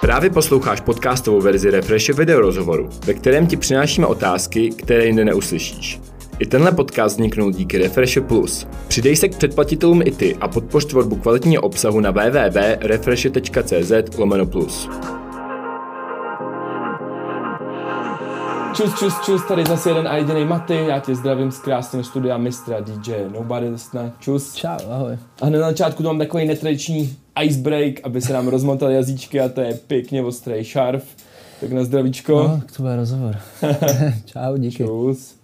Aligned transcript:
Právě 0.00 0.30
posloucháš 0.30 0.80
podcastovou 0.80 1.40
verzi 1.40 1.70
Refreshe 1.70 2.12
video 2.12 2.40
rozhovoru, 2.40 2.88
ve 3.06 3.14
kterém 3.14 3.46
ti 3.46 3.56
přinášíme 3.56 4.06
otázky, 4.06 4.70
které 4.70 5.06
jinde 5.06 5.24
neuslyšíš. 5.24 6.00
I 6.38 6.46
tenhle 6.46 6.72
podcast 6.72 7.16
vzniknul 7.16 7.52
díky 7.52 7.78
Refreshe 7.78 8.20
Plus. 8.20 8.66
Přidej 8.88 9.16
se 9.16 9.28
k 9.28 9.36
předplatitelům 9.36 10.02
i 10.04 10.10
ty 10.10 10.36
a 10.40 10.48
podpoř 10.48 10.84
tvorbu 10.84 11.16
kvalitního 11.16 11.62
obsahu 11.62 12.00
na 12.00 12.10
www.refreshe.cz 12.10 14.18
lomeno 14.18 14.46
plus. 14.46 14.88
Čus, 18.80 18.98
čus, 18.98 19.14
čus, 19.24 19.42
tady 19.48 19.64
zase 19.64 19.90
jeden 19.90 20.08
a 20.08 20.16
jediný 20.16 20.44
Maty, 20.44 20.74
já 20.74 21.00
tě 21.00 21.14
zdravím 21.14 21.52
z 21.52 21.58
krásného 21.58 22.04
studia 22.04 22.38
mistra 22.38 22.80
DJ 22.80 23.12
Nobody 23.32 23.68
Listna, 23.68 24.12
čus. 24.18 24.54
Čau, 24.54 24.90
ahoj. 24.90 25.18
A 25.42 25.50
na 25.50 25.58
začátku 25.58 26.02
tu 26.02 26.08
mám 26.08 26.18
takový 26.18 26.46
netradiční 26.46 27.16
icebreak, 27.42 27.94
aby 28.04 28.20
se 28.20 28.32
nám 28.32 28.48
rozmotaly 28.48 28.94
jazyčky 28.94 29.40
a 29.40 29.48
to 29.48 29.60
je 29.60 29.74
pěkně 29.74 30.22
ostrý 30.22 30.64
šarf. 30.64 31.04
Tak 31.60 31.72
na 31.72 31.84
zdravíčko. 31.84 32.32
No, 32.32 32.62
to 32.76 32.82
bude 32.82 32.96
rozhovor. 32.96 33.36
Čau, 34.24 34.56
díky. 34.56 34.84
Čus. 34.84 35.34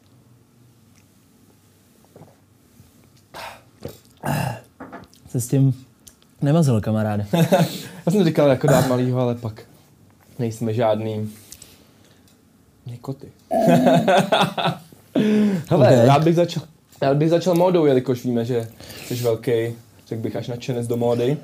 Se 5.29 5.41
s 5.41 5.49
tím 5.49 5.75
nemazil, 6.43 6.81
kamaráde. 6.81 7.27
Já 8.07 8.13
jsem 8.13 8.25
říkal 8.25 8.49
jako 8.49 8.67
dát 8.67 8.89
malýho, 8.89 9.21
ale 9.21 9.35
pak 9.35 9.63
nejsme 10.39 10.75
žádný 10.75 11.31
někoty. 12.87 13.27
Hele, 15.69 15.89
Ok. 16.03 16.07
rád 16.07 16.25
bych 16.25 16.35
začal, 16.35 16.63
rád 17.03 17.17
bych 17.17 17.31
začal 17.31 17.55
módou, 17.55 17.87
jelikož 17.87 18.25
víme, 18.25 18.45
že 18.45 18.69
jsi 19.07 19.15
velký, 19.15 19.53
řekl 20.09 20.23
bych 20.23 20.37
až 20.37 20.49
nadšenec 20.49 20.87
do 20.87 20.97
módy. 20.97 21.37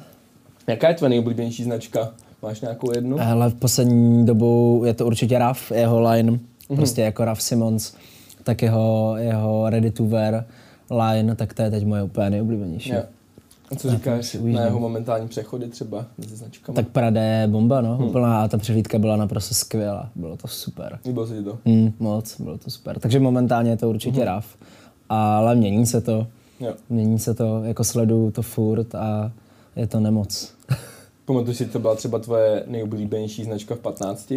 Jaká 0.67 0.89
je 0.89 0.95
tvoje 0.95 1.09
nejoblíbenější 1.11 1.65
značka? 1.65 2.11
Máš 2.43 2.61
nějakou 2.61 2.95
jednu? 2.95 3.21
Ale 3.21 3.51
v 3.51 3.55
poslední 3.55 4.27
dobou 4.27 4.85
je 4.85 4.95
to 4.95 5.07
určitě 5.07 5.39
Raf, 5.39 5.71
jeho 5.71 6.01
line, 6.11 6.39
prostě 6.77 7.03
jako 7.03 7.25
Raf 7.25 7.43
Simons, 7.43 7.95
tak 8.45 8.63
jeho, 8.63 9.15
jeho 9.19 9.71
ready 9.71 9.91
to 9.91 10.05
wear 10.05 10.45
line, 10.91 11.35
tak 11.37 11.55
to 11.55 11.63
je 11.63 11.71
teď 11.71 11.85
moje 11.87 12.03
úplně 12.03 12.31
nejoblíbenější. 12.31 12.91
Jo. 12.93 13.03
A 13.73 13.77
co 13.77 13.91
říkáš 13.91 14.37
na 14.41 14.61
jeho 14.65 14.81
momentální 14.81 15.29
přechody 15.29 15.69
třeba 15.69 16.07
mezi 16.19 16.37
značkami? 16.37 16.77
Tak 16.77 16.89
Prada 16.89 17.23
je 17.23 17.49
bomba, 17.49 17.81
no, 17.81 17.99
úplná 18.07 18.43
a 18.45 18.49
ta 18.49 18.59
přehlídka 18.59 18.99
byla 18.99 19.17
naprosto 19.17 19.55
skvělá, 19.55 20.11
bylo 20.15 20.37
to 20.37 20.49
super. 20.49 20.99
Líbilo 21.07 21.27
se 21.27 21.37
ti 21.37 21.43
to? 21.45 21.59
Hmm, 21.67 21.93
moc, 21.99 22.41
bylo 22.41 22.59
to 22.59 22.71
super. 22.71 22.99
Takže 22.99 23.21
momentálně 23.21 23.71
je 23.71 23.77
to 23.77 23.89
určitě 23.89 24.25
Raf, 24.25 24.57
ale 25.09 25.55
mění 25.55 25.87
se 25.87 26.01
to, 26.01 26.27
Jo. 26.61 26.75
mění 26.89 27.19
se 27.19 27.35
to, 27.35 27.65
jako 27.65 27.85
sleduju 27.85 28.31
to 28.31 28.43
furt 28.43 28.95
a 28.95 29.33
je 29.77 29.87
to 29.87 30.01
nemoc. 30.01 30.55
Pamatuju 31.25 31.55
si, 31.55 31.67
to 31.67 31.79
byla 31.79 31.95
třeba 31.95 32.19
tvoje 32.19 32.65
nejoblíbenější 32.67 33.45
značka 33.45 33.75
v 33.75 33.79
15? 33.79 34.33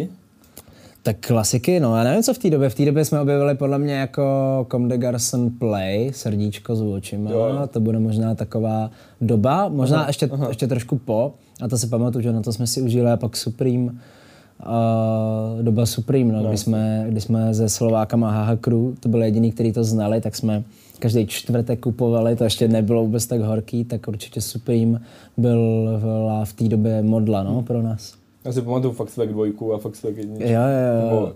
Tak 1.06 1.26
klasiky, 1.26 1.80
no 1.80 1.96
já 1.96 2.04
nevím, 2.04 2.22
co 2.22 2.34
v 2.34 2.38
té 2.38 2.50
době. 2.50 2.68
V 2.68 2.74
té 2.74 2.84
době 2.84 3.04
jsme 3.04 3.20
objevili 3.20 3.54
podle 3.54 3.78
mě 3.78 3.94
jako 3.94 4.22
Comme 4.70 4.88
des 4.88 4.98
Garçons 4.98 5.52
Play, 5.58 6.12
srdíčko 6.12 6.76
s 6.76 6.82
očima. 6.82 7.30
Jo, 7.30 7.38
jo. 7.38 7.66
To 7.66 7.80
bude 7.80 7.98
možná 7.98 8.34
taková 8.34 8.90
doba, 9.20 9.68
možná 9.68 9.98
Aha, 9.98 10.06
ještě, 10.06 10.26
aha. 10.32 10.48
ještě 10.48 10.66
trošku 10.66 10.98
po. 10.98 11.34
A 11.60 11.68
to 11.68 11.78
si 11.78 11.86
pamatuju, 11.86 12.22
že 12.22 12.32
na 12.32 12.42
to 12.42 12.52
jsme 12.52 12.66
si 12.66 12.82
užili 12.82 13.10
a 13.10 13.16
pak 13.16 13.36
Supreme. 13.36 13.84
Uh, 13.84 15.62
doba 15.62 15.86
Supreme, 15.86 16.32
no, 16.32 16.48
kdy, 16.48 16.56
jsme, 16.56 17.06
kdy 17.08 17.20
jsme 17.20 17.54
se 17.54 17.68
Slovákama 17.68 18.30
HH 18.30 18.60
Crew, 18.60 18.94
to 19.00 19.08
byli 19.08 19.26
jediný, 19.26 19.52
kteří 19.52 19.72
to 19.72 19.84
znali, 19.84 20.20
tak 20.20 20.36
jsme 20.36 20.62
každý 20.98 21.26
čtvrtek 21.26 21.80
kupovali, 21.80 22.36
to 22.36 22.44
ještě 22.44 22.68
nebylo 22.68 23.02
vůbec 23.02 23.26
tak 23.26 23.40
horký, 23.40 23.84
tak 23.84 24.08
určitě 24.08 24.40
Supreme 24.40 25.00
byl 25.36 25.60
v, 25.98 26.44
v 26.44 26.52
té 26.52 26.64
době 26.64 27.02
modla 27.02 27.42
no, 27.42 27.62
pro 27.62 27.82
nás. 27.82 28.25
Já 28.46 28.52
si 28.52 28.62
pamatuju 28.62 28.92
fakt 28.92 29.10
svek 29.10 29.32
dvojku 29.32 29.74
a 29.74 29.78
fakt 29.78 29.96
svek 29.96 30.16
jedničku. 30.16 30.52
Jo, 30.52 30.60
jo, 30.60 31.10
jo. 31.10 31.32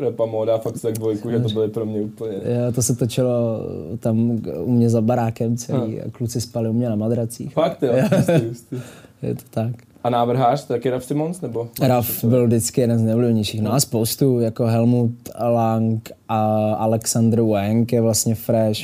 Repa 0.00 0.26
móda, 0.26 0.58
fakt 0.58 0.76
svek 0.76 0.94
dvojku, 0.98 1.30
že 1.30 1.40
to 1.40 1.48
byly 1.48 1.68
pro 1.68 1.86
mě 1.86 2.02
úplně... 2.02 2.32
Jo, 2.32 2.72
to 2.74 2.82
se 2.82 2.96
točilo 2.96 3.60
tam 3.98 4.40
u 4.58 4.72
mě 4.72 4.90
za 4.90 5.00
barákem 5.00 5.56
celý 5.56 6.00
a 6.00 6.10
kluci 6.10 6.40
spali 6.40 6.68
u 6.68 6.72
mě 6.72 6.88
na 6.88 6.96
madracích. 6.96 7.52
Fakt 7.52 7.82
jo, 7.82 7.92
jistý, 8.16 8.46
jistý. 8.48 8.76
Je 9.22 9.34
to 9.34 9.42
tak. 9.50 9.70
A 10.04 10.10
návrhář, 10.10 10.66
taky 10.66 10.90
Raf 10.90 11.04
Simons, 11.04 11.40
nebo? 11.40 11.68
Raf 11.82 12.24
byl 12.24 12.46
vždycky 12.46 12.80
jeden 12.80 12.98
z 12.98 13.02
nejoblíbenějších. 13.02 13.62
No 13.62 13.72
a 13.72 13.80
spoustu, 13.80 14.40
jako 14.40 14.66
Helmut 14.66 15.12
Lang 15.40 16.10
a 16.28 16.72
Alexander 16.74 17.40
Wang 17.40 17.92
je 17.92 18.00
vlastně 18.00 18.34
fresh. 18.34 18.80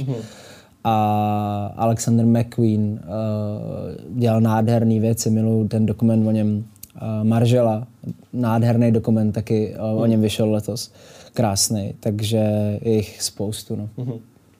A 0.84 1.74
Alexander 1.76 2.26
McQueen 2.26 2.82
uh, 2.82 4.18
dělal 4.18 4.40
nádherné 4.40 5.00
věci, 5.00 5.30
miluju 5.30 5.68
ten 5.68 5.86
dokument 5.86 6.28
o 6.28 6.30
něm. 6.30 6.64
Uh, 7.02 7.24
Maržela, 7.24 7.86
nádherný 8.32 8.92
dokument, 8.92 9.32
taky 9.32 9.74
uh, 9.92 10.02
o 10.02 10.06
něm 10.06 10.20
vyšel 10.20 10.52
letos. 10.52 10.92
Krásný, 11.34 11.94
takže 12.00 12.38
je 12.82 12.94
jich 12.94 13.22
spoustu. 13.22 13.76
No. 13.76 13.88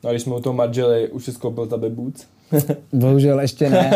No 0.03 0.09
a 0.09 0.11
když 0.11 0.21
jsme 0.21 0.35
u 0.35 0.39
toho 0.39 0.53
Margelly, 0.53 1.09
už 1.09 1.25
si 1.25 1.31
skoupil 1.31 1.67
taby 1.67 1.89
boots? 1.89 2.25
Bohužel 2.93 3.39
ještě 3.39 3.69
ne. 3.69 3.91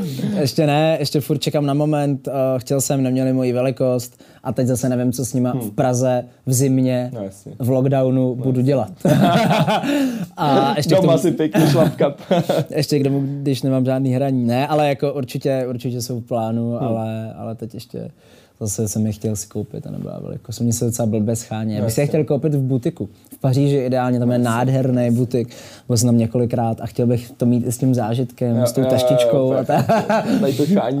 ještě 0.40 0.66
ne, 0.66 0.96
ještě 0.98 1.20
furt 1.20 1.38
čekám 1.38 1.66
na 1.66 1.74
moment. 1.74 2.28
Uh, 2.28 2.34
chtěl 2.58 2.80
jsem, 2.80 3.02
neměli 3.02 3.32
moji 3.32 3.52
velikost 3.52 4.22
a 4.44 4.52
teď 4.52 4.66
zase 4.66 4.88
nevím, 4.88 5.12
co 5.12 5.24
s 5.24 5.34
nima 5.34 5.52
v 5.52 5.70
Praze, 5.70 6.24
v 6.46 6.52
zimě, 6.52 7.10
No 7.14 7.22
jasně. 7.24 7.52
v 7.58 7.70
lockdownu 7.70 8.34
budu 8.34 8.60
dělat. 8.60 8.92
a 10.36 10.74
ještě 10.76 10.94
Doma 10.94 11.06
tomu, 11.12 11.18
si 11.18 11.30
pěkně 11.32 11.66
šlapkat. 11.70 12.20
ještě 12.74 12.98
k 12.98 13.04
tomu, 13.04 13.20
když 13.42 13.62
nemám 13.62 13.84
žádný 13.84 14.12
hraní. 14.14 14.44
Ne, 14.46 14.66
ale 14.66 14.88
jako 14.88 15.12
určitě, 15.12 15.66
určitě 15.68 16.02
jsou 16.02 16.20
v 16.20 16.24
plánu, 16.24 16.82
ale, 16.82 17.32
ale 17.36 17.54
teď 17.54 17.74
ještě 17.74 18.08
zase 18.60 18.88
jsem 18.88 19.06
je 19.06 19.12
chtěl 19.12 19.36
si 19.36 19.46
koupit 19.46 19.86
a 19.86 19.90
nebyla 19.90 20.18
velikost. 20.22 20.60
Mně 20.60 20.72
se 20.72 20.84
docela 20.84 21.06
blbě 21.06 21.36
schání. 21.36 21.74
Já 21.74 21.84
bych 21.84 21.92
si 21.92 22.00
je 22.00 22.06
chtěl 22.06 22.24
koupit 22.24 22.54
v 22.54 22.60
butiku. 22.62 23.08
V 23.34 23.38
Paříži 23.38 23.76
ideálně, 23.76 24.18
tam 24.18 24.32
je 24.32 24.38
nádherný 24.38 25.10
butik. 25.10 25.48
Byl 25.88 25.96
jsem 25.96 26.08
tam 26.08 26.18
několikrát 26.18 26.80
a 26.80 26.86
chtěl 26.86 27.06
bych 27.06 27.30
to 27.30 27.46
mít 27.46 27.66
i 27.66 27.72
s 27.72 27.78
tím 27.78 27.94
zážitkem, 27.94 28.66
s 28.66 28.72
tou 28.72 28.80
Jo, 28.80 28.86
jo, 28.86 28.92
jo, 28.92 28.98
taštičkou. 29.00 29.52
jo, 29.52 29.52
a 29.52 29.64
ta... 29.64 29.84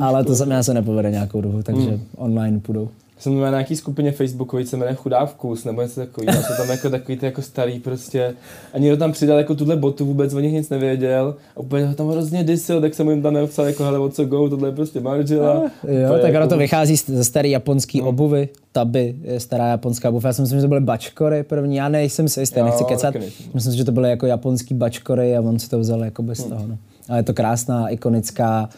Ale 0.00 0.24
to 0.24 0.36
se 0.36 0.46
mi 0.46 0.54
asi 0.56 0.74
nepovede 0.74 1.10
nějakou 1.10 1.40
dobu, 1.40 1.62
takže 1.62 2.00
online 2.16 2.60
půjdou. 2.60 2.88
Jsem 3.18 3.40
na 3.40 3.50
nějaký 3.50 3.76
skupině 3.76 4.12
Facebookové, 4.12 4.66
se 4.66 4.76
jmenuje 4.76 4.94
Chudá 4.94 5.26
vkus, 5.26 5.64
nebo 5.64 5.82
něco 5.82 6.00
takového. 6.00 6.42
Jsou 6.42 6.56
tam 6.56 6.70
jako 6.70 6.90
takový 6.90 7.18
ty 7.18 7.26
jako 7.26 7.42
starý 7.42 7.78
prostě. 7.78 8.34
A 8.72 8.78
někdo 8.78 8.96
tam 8.96 9.12
přidal 9.12 9.38
jako 9.38 9.54
tuhle 9.54 9.76
botu, 9.76 10.06
vůbec 10.06 10.34
o 10.34 10.40
nich 10.40 10.52
nic 10.52 10.70
nevěděl. 10.70 11.36
A 11.56 11.60
úplně 11.60 11.86
ho 11.86 11.94
tam 11.94 12.08
hrozně 12.08 12.44
disil, 12.44 12.80
tak 12.80 12.94
jsem 12.94 13.10
jim 13.10 13.22
tam 13.22 13.34
napsal 13.34 13.66
jako 13.66 13.84
hele, 13.84 14.10
co 14.10 14.24
go, 14.24 14.48
tohle 14.48 14.68
je 14.68 14.72
prostě 14.72 15.00
Margela. 15.00 15.54
Jo, 15.54 15.70
Úplně 15.82 16.22
tak 16.22 16.32
jako, 16.32 16.38
ono 16.38 16.48
to 16.48 16.56
vychází 16.56 16.96
ze 16.96 17.24
staré 17.24 17.48
japonské 17.48 17.98
no. 17.98 18.08
obuvy. 18.08 18.48
Taby 18.72 19.14
stará 19.38 19.66
japonská 19.66 20.08
obuv. 20.08 20.24
Já 20.24 20.32
si 20.32 20.42
myslím, 20.42 20.58
že 20.58 20.62
to 20.62 20.68
byly 20.68 20.80
bačkory 20.80 21.42
první. 21.42 21.76
Já 21.76 21.88
nejsem 21.88 22.28
si 22.28 22.40
jistý, 22.40 22.58
Jo, 22.58 22.64
nechci 22.64 22.84
kecat. 22.84 23.14
Myslím 23.54 23.72
si, 23.72 23.78
že 23.78 23.84
to 23.84 23.92
byly 23.92 24.10
jako 24.10 24.26
japonský 24.26 24.74
bačkory 24.74 25.36
a 25.36 25.40
on 25.40 25.58
si 25.58 25.70
to 25.70 25.78
vzal 25.78 26.04
jako 26.04 26.22
bez 26.22 26.44
toho. 26.44 26.66
No. 26.66 26.78
Ale 27.08 27.18
je 27.18 27.22
to 27.22 27.34
krásná, 27.34 27.88
ikonická, 27.88 28.68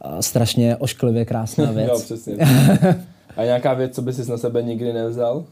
a 0.00 0.22
strašně 0.22 0.76
ošklivě 0.76 1.24
krásná 1.24 1.64
věc. 1.72 1.88
Jo, 1.88 1.98
přesně. 1.98 2.36
A 3.36 3.44
nějaká 3.44 3.74
věc, 3.74 3.94
co 3.94 4.02
by 4.02 4.12
si 4.12 4.30
na 4.30 4.36
sebe 4.38 4.62
nikdy 4.62 4.92
nevzal? 4.92 5.44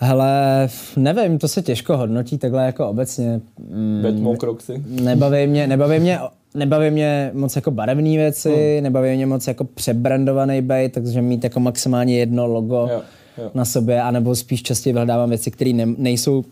Hele, 0.00 0.68
nevím, 0.96 1.38
to 1.38 1.48
se 1.48 1.62
těžko 1.62 1.96
hodnotí 1.96 2.38
takhle 2.38 2.66
jako 2.66 2.88
obecně. 2.88 3.40
Mm, 3.70 4.00
Batman 4.02 4.36
Crocsy? 4.36 4.82
nebaví 4.86 5.46
mě, 5.46 5.66
nebaví 5.66 6.00
mě, 6.00 6.18
nebaví 6.54 6.90
mě 6.90 7.30
moc 7.34 7.56
jako 7.56 7.70
barevné 7.70 8.10
věci, 8.10 8.74
Hmm. 8.74 8.82
nebaví 8.84 9.16
mě 9.16 9.26
moc 9.26 9.46
jako 9.46 9.64
přebrandovaný 9.64 10.62
bait, 10.62 10.92
takže 10.92 11.22
mít 11.22 11.44
jako 11.44 11.60
maximálně 11.60 12.18
jedno 12.18 12.46
logo 12.46 12.88
Jo, 12.92 13.02
jo. 13.38 13.50
na 13.54 13.64
sobě, 13.64 14.02
anebo 14.02 14.34
spíš 14.36 14.62
častěji 14.62 14.92
vyhledávám 14.92 15.28
věci, 15.28 15.50
které 15.50 15.72
ne, 15.72 15.86
nejsou 15.98 16.44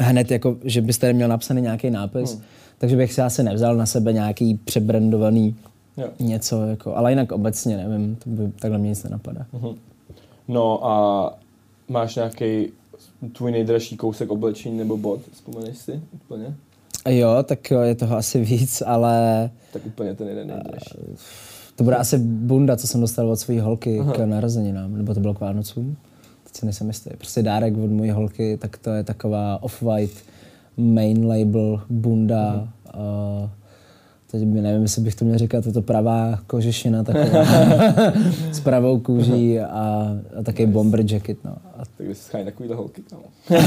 hned 0.00 0.30
jako, 0.30 0.56
že 0.64 0.80
byste 0.80 1.06
neměl 1.06 1.28
napsaný 1.28 1.62
nějaký 1.62 1.90
nápis, 1.90 2.32
Hmm. 2.34 2.42
takže 2.78 2.96
bych 2.96 3.12
si 3.12 3.20
asi 3.22 3.42
nevzal 3.42 3.76
na 3.76 3.86
sebe 3.86 4.12
nějaký 4.12 4.54
přebrandovaný 4.64 5.56
Jo. 5.96 6.08
něco, 6.20 6.62
jako, 6.62 6.96
ale 6.96 7.12
jinak 7.12 7.32
obecně 7.32 7.76
nevím, 7.76 8.16
to 8.16 8.30
by, 8.30 8.52
takhle 8.60 8.78
mě 8.78 8.88
nic 8.88 9.04
nenapadá. 9.04 9.46
No 10.48 10.86
a 10.86 11.38
máš 11.88 12.16
nějaký 12.16 12.68
tvůj 13.32 13.52
nejdražší 13.52 13.96
kousek 13.96 14.30
oblečení 14.30 14.78
nebo 14.78 14.96
bod, 14.96 15.20
vzpomeneš 15.32 15.78
si 15.78 16.00
úplně? 16.12 16.54
Jo, 17.08 17.42
tak 17.42 17.70
jo, 17.70 17.80
je 17.80 17.94
toho 17.94 18.16
asi 18.16 18.44
víc, 18.44 18.82
ale 18.86 19.50
Tak 19.72 19.86
úplně 19.86 20.14
ten 20.14 20.28
jeden 20.28 20.48
nejdražší. 20.48 20.98
To 21.76 21.84
bude 21.84 21.96
asi 21.96 22.18
bunda, 22.18 22.76
co 22.76 22.86
jsem 22.86 23.00
dostal 23.00 23.30
od 23.30 23.36
své 23.36 23.60
holky 23.60 24.00
Aha. 24.00 24.12
k 24.12 24.26
narozeninám, 24.26 24.96
nebo 24.96 25.14
to 25.14 25.20
bylo 25.20 25.34
k 25.34 25.40
Vánocům. 25.40 25.96
Teď 26.44 26.56
si 26.56 26.66
nejsem 26.66 26.86
jistý. 26.86 27.10
Prostě 27.16 27.42
dárek 27.42 27.78
od 27.78 27.90
mojí 27.90 28.10
holky, 28.10 28.56
tak 28.56 28.78
to 28.78 28.90
je 28.90 29.04
taková 29.04 29.62
off-white 29.62 30.16
main 30.76 31.26
label 31.26 31.82
bunda. 31.90 32.68
Uh, 32.94 33.50
teď 34.32 34.42
by 34.44 34.60
nevím, 34.60 34.82
jestli 34.82 35.02
bych 35.02 35.14
to 35.14 35.24
měl 35.24 35.38
říkat, 35.38 35.66
je 35.66 35.72
to 35.72 35.82
pravá 35.82 36.38
kožešina 36.46 37.04
taková 37.04 37.44
s 38.52 38.60
pravou 38.60 39.00
kůží 39.00 39.60
a, 39.60 40.08
a 40.38 40.42
taky 40.42 40.66
bomber 40.66 41.12
jacket. 41.12 41.44
No. 41.44 41.56
A 41.76 41.82
Tak 41.96 42.06
by 42.06 42.14
se 42.14 42.22
schání 42.22 42.44
takovýhle 42.44 42.76
holky. 42.76 43.02
No. 43.12 43.18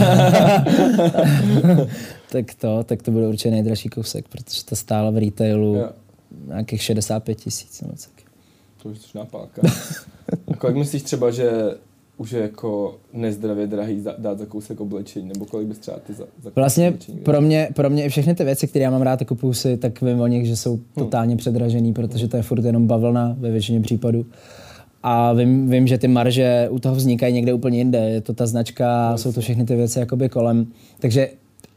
tak 2.32 2.54
to, 2.54 2.84
tak 2.84 3.02
to 3.02 3.12
byl 3.12 3.24
určitě 3.24 3.52
nejdražší 3.52 3.90
kousek, 3.90 4.28
protože 4.28 4.66
to 4.66 4.76
stálo 4.76 5.12
v 5.12 5.18
retailu 5.18 5.76
Jo. 5.76 5.90
nějakých 6.48 6.82
65 6.82 7.36
tisíc. 7.36 7.80
taky. 7.80 8.26
To 8.84 8.90
už 8.90 8.98
je 9.16 9.22
pálka. 9.32 9.62
A 10.54 10.58
kolik 10.58 10.76
myslíš 10.76 11.04
třeba, 11.04 11.32
že 11.32 11.52
už 12.18 12.32
je 12.32 12.42
jako 12.42 12.98
nezdravě 13.14 13.68
drahý 13.68 14.04
dát 14.18 14.40
za 14.40 14.46
kousek 14.46 14.82
oblečení, 14.82 15.28
nebo 15.28 15.46
kolik 15.46 15.68
bys 15.68 15.80
třeba 15.80 15.98
ty 16.08 16.14
za, 16.14 16.24
za 16.44 16.52
Vlastně 16.56 16.88
oblečení 16.88 17.18
pro 17.20 17.42
mě, 17.42 17.70
pro 17.74 17.90
mě 17.90 18.06
i 18.06 18.10
všechny 18.10 18.36
ty 18.36 18.44
věci, 18.44 18.68
které 18.68 18.84
já 18.84 18.92
mám 18.92 19.02
rád 19.02 19.22
a 19.22 19.26
kupuju 19.26 19.54
si, 19.54 19.78
tak 19.78 20.02
vím 20.02 20.20
o 20.20 20.28
nich, 20.28 20.46
že 20.46 20.56
jsou 20.56 20.80
totálně 20.96 21.38
předražený, 21.38 21.94
protože 21.94 22.28
to 22.28 22.38
je 22.38 22.44
furt 22.44 22.66
jenom 22.66 22.88
bavlna 22.88 23.36
ve 23.40 23.52
většině 23.52 23.82
případů. 23.82 24.26
A 25.04 25.34
vím, 25.34 25.70
vím, 25.70 25.88
že 25.88 25.98
ty 25.98 26.08
marže 26.08 26.68
u 26.72 26.80
toho 26.80 26.96
vznikají 26.96 27.34
někde 27.34 27.54
úplně 27.54 27.78
jinde. 27.78 27.98
Je 27.98 28.22
to 28.22 28.34
ta 28.34 28.46
značka, 28.46 29.18
jsou 29.18 29.32
to 29.32 29.42
všechny 29.42 29.66
ty 29.66 29.76
věci 29.76 30.00
jakoby 30.00 30.30
kolem. 30.30 30.68
Takže 31.00 31.30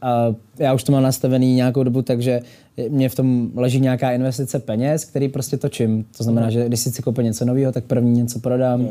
uh, 0.03 0.35
já 0.59 0.73
už 0.73 0.83
to 0.83 0.91
mám 0.91 1.03
nastavený 1.03 1.55
nějakou 1.55 1.83
dobu, 1.83 2.01
takže 2.01 2.41
mě 2.89 3.09
v 3.09 3.15
tom 3.15 3.51
leží 3.55 3.79
nějaká 3.79 4.11
investice 4.11 4.59
peněz, 4.59 5.05
který 5.05 5.27
prostě 5.27 5.57
točím. 5.57 6.05
To 6.17 6.23
znamená, 6.23 6.49
že 6.49 6.65
když 6.65 6.79
si 6.79 6.91
chci 6.91 7.01
koupit 7.01 7.23
něco 7.23 7.45
nového, 7.45 7.71
tak 7.71 7.83
první 7.83 8.11
něco 8.11 8.39
prodám. 8.39 8.87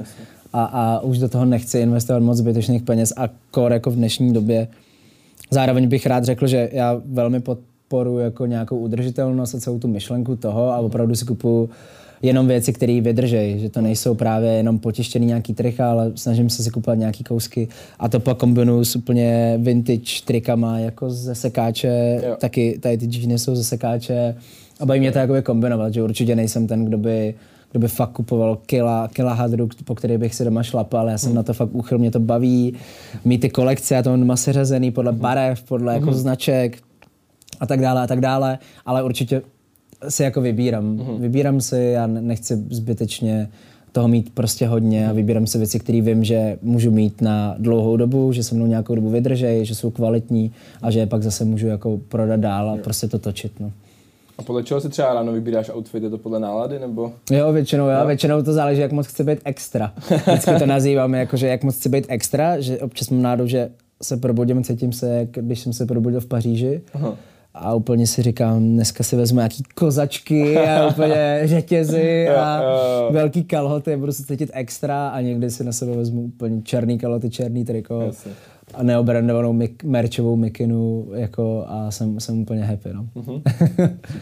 A, 0.53 0.65
a 0.65 1.00
už 1.00 1.19
do 1.19 1.29
toho 1.29 1.45
nechci 1.45 1.79
investovat 1.79 2.23
moc 2.23 2.39
zbytečných 2.39 2.83
peněz 2.83 3.12
a 3.17 3.29
kor 3.50 3.73
jako 3.73 3.91
v 3.91 3.95
dnešní 3.97 4.33
době. 4.33 4.69
Zároveň 5.50 5.89
bych 5.89 6.06
rád 6.06 6.25
řekl, 6.25 6.47
že 6.47 6.69
já 6.73 7.00
velmi 7.06 7.41
podporuji 7.41 8.25
jako 8.25 8.47
nějakou 8.47 8.79
udržitelnost 8.79 9.55
a 9.55 9.61
celou 9.61 9.79
tu 9.79 9.89
myšlenku 9.89 10.37
toho 10.37 10.71
a 10.73 10.79
opravdu 10.79 11.15
si 11.15 11.25
kupuju 11.25 11.71
jenom 12.23 12.47
věci, 12.47 12.73
které 12.73 13.00
vydržejí, 13.00 13.61
že 13.61 13.69
to 13.69 13.81
nejsou 13.81 14.15
právě 14.15 14.50
jenom 14.53 14.79
potištěný 14.79 15.27
nějaký 15.27 15.55
trika, 15.55 15.91
ale 15.91 16.12
snažím 16.15 16.50
se 16.50 16.62
si 16.62 16.71
kupovat 16.71 16.99
nějaký 16.99 17.25
kousky 17.25 17.69
a 17.99 18.09
to 18.09 18.21
pak 18.21 18.39
kombinuju 18.39 18.85
s 18.85 18.97
úplně 18.97 19.55
vintage 19.59 20.23
trikama 20.25 20.79
jako 20.79 21.11
ze 21.11 21.35
sekáče, 21.35 22.21
Jo. 22.27 22.37
taky 22.41 22.79
tady 22.83 22.99
ty 22.99 23.06
džíny 23.06 23.39
jsou 23.39 23.55
ze 23.55 23.65
sekáče 23.65 24.35
a 24.81 24.87
baví 24.87 25.00
mě 25.00 25.12
to 25.12 25.19
jakoby 25.19 25.43
kombinovat, 25.43 25.95
že 25.95 26.03
určitě 26.03 26.37
nejsem 26.37 26.67
ten, 26.67 26.85
kdo 26.85 26.99
by 26.99 27.35
kdo 27.70 27.81
by 27.81 27.88
fakt 27.88 28.11
kupoval 28.12 28.59
kila, 28.67 29.09
kila 29.09 29.35
hadru, 29.35 29.69
po 29.85 29.94
který 29.94 30.19
bych 30.19 30.35
si 30.35 30.44
doma 30.44 30.62
šlapal. 30.62 31.09
Já 31.09 31.19
jsem 31.19 31.35
na 31.35 31.43
to 31.43 31.53
fakt 31.55 31.75
úchyl, 31.75 31.99
mě 31.99 32.11
to 32.11 32.20
baví. 32.20 32.75
Mít 33.25 33.38
ty 33.38 33.50
kolekce, 33.50 33.94
já 33.94 34.03
to 34.03 34.11
mám 34.11 34.20
doma 34.20 34.37
seřazený 34.37 34.91
podle 34.91 35.12
barev, 35.12 35.62
podle 35.62 35.94
jako 35.94 36.12
značek 36.12 36.79
a 37.61 37.67
tak 37.67 37.81
dále 37.81 38.03
a 38.03 38.06
tak 38.06 38.20
dále, 38.20 38.59
ale 38.87 39.03
určitě 39.03 39.43
si 40.09 40.23
jako 40.23 40.41
vybírám. 40.41 41.03
Vybírám 41.20 41.61
si, 41.61 41.76
já 41.76 42.06
ne- 42.06 42.23
nechci 42.23 42.56
zbytečně 42.70 43.49
toho 43.93 44.09
mít 44.09 44.31
prostě 44.35 44.67
hodně 44.67 45.09
a 45.09 45.12
vybírám 45.12 45.47
si 45.47 45.59
věci, 45.59 45.79
které 45.79 46.00
vím, 46.00 46.25
že 46.25 46.59
můžu 46.62 46.91
mít 46.91 47.21
na 47.21 47.55
dlouhou 47.59 47.97
dobu, 47.97 48.32
že 48.32 48.43
se 48.43 48.55
mnou 48.55 48.67
nějakou 48.67 48.94
dobu 48.94 49.11
vydržejí, 49.11 49.67
že 49.67 49.75
jsou 49.75 49.91
kvalitní 49.91 50.53
a 50.82 50.91
že 50.91 50.99
je 50.99 51.06
pak 51.06 51.23
zase 51.23 51.44
můžu 51.44 51.67
jako 51.67 52.00
prodat 52.09 52.41
dál 52.41 52.71
a 52.71 52.76
prostě 52.76 53.09
to 53.09 53.19
točit. 53.19 53.53
No. 53.61 53.73
A 54.38 54.43
podle 54.43 54.62
čeho 54.62 54.81
si 54.81 54.88
třeba 54.88 55.14
ráno 55.14 55.32
vybíráš 55.32 55.70
outfit? 55.75 56.02
Je 56.02 56.11
to 56.11 56.19
podle 56.19 56.40
nálady, 56.40 56.79
nebo? 56.79 57.12
Jo, 57.31 57.52
většinou, 57.52 57.88
jo. 57.88 58.06
většinou 58.06 58.43
to 58.43 58.52
záleží, 58.52 58.81
jak 58.81 58.93
moc 58.93 59.06
chci 59.06 59.25
být 59.25 59.38
extra. 59.44 59.93
Vždycky 60.26 60.55
to 60.58 60.67
nazýváme 60.67 61.19
jako, 61.19 61.37
že 61.37 61.49
jak 61.49 61.64
moc 61.64 61.76
chci 61.76 61.88
být 61.88 62.06
extra, 62.08 62.61
že 62.61 62.79
občas 62.79 63.11
mám 63.11 63.23
nádou, 63.23 63.46
že 63.46 63.70
se 64.02 64.17
probudím, 64.17 64.64
cítím 64.64 64.93
se, 64.93 65.08
jak 65.08 65.29
když 65.31 65.61
jsem 65.61 65.73
se 65.73 65.87
probudil 65.87 66.20
v 66.20 66.26
Paříži. 66.26 66.82
Aha. 66.94 67.17
A 67.55 67.75
úplně 67.75 68.06
si 68.06 68.23
říkám, 68.23 68.64
dneska 68.64 69.05
si 69.05 69.17
vezmu 69.17 69.37
nějaký 69.38 69.62
kozačky 69.75 70.58
a 70.58 70.88
úplně 70.90 71.40
řetězy 71.44 72.29
a 72.29 72.62
velký 73.11 73.44
kalhoty, 73.44 73.96
budu 73.96 74.12
se 74.12 74.25
cítit 74.25 74.50
extra 74.52 75.08
a 75.08 75.20
někdy 75.20 75.50
si 75.50 75.64
na 75.64 75.73
sebe 75.73 75.96
vezmu 75.96 76.23
úplně 76.23 76.62
černý 76.62 76.99
kalhoty, 76.99 77.31
černý 77.31 77.64
triko 77.64 78.00
Jasně. 78.00 78.32
A 78.78 78.82
neobrandovanou 78.82 79.52
mik- 79.52 79.84
merčovou 79.84 80.36
mikinu 80.36 81.08
jako 81.14 81.64
a 81.69 81.90
jsem, 81.90 82.20
jsem 82.20 82.40
úplně 82.40 82.64
happy. 82.64 82.88
No. 82.92 83.08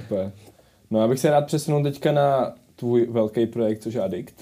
Super. 0.03 0.33
No 0.91 1.01
já 1.01 1.09
bych 1.09 1.19
se 1.19 1.31
rád 1.31 1.47
přesunul 1.47 1.83
teďka 1.83 2.13
na 2.13 2.55
tvůj 2.77 3.07
velký 3.11 3.47
projekt, 3.47 3.83
což 3.83 3.95
je 3.95 4.03
Addict. 4.03 4.35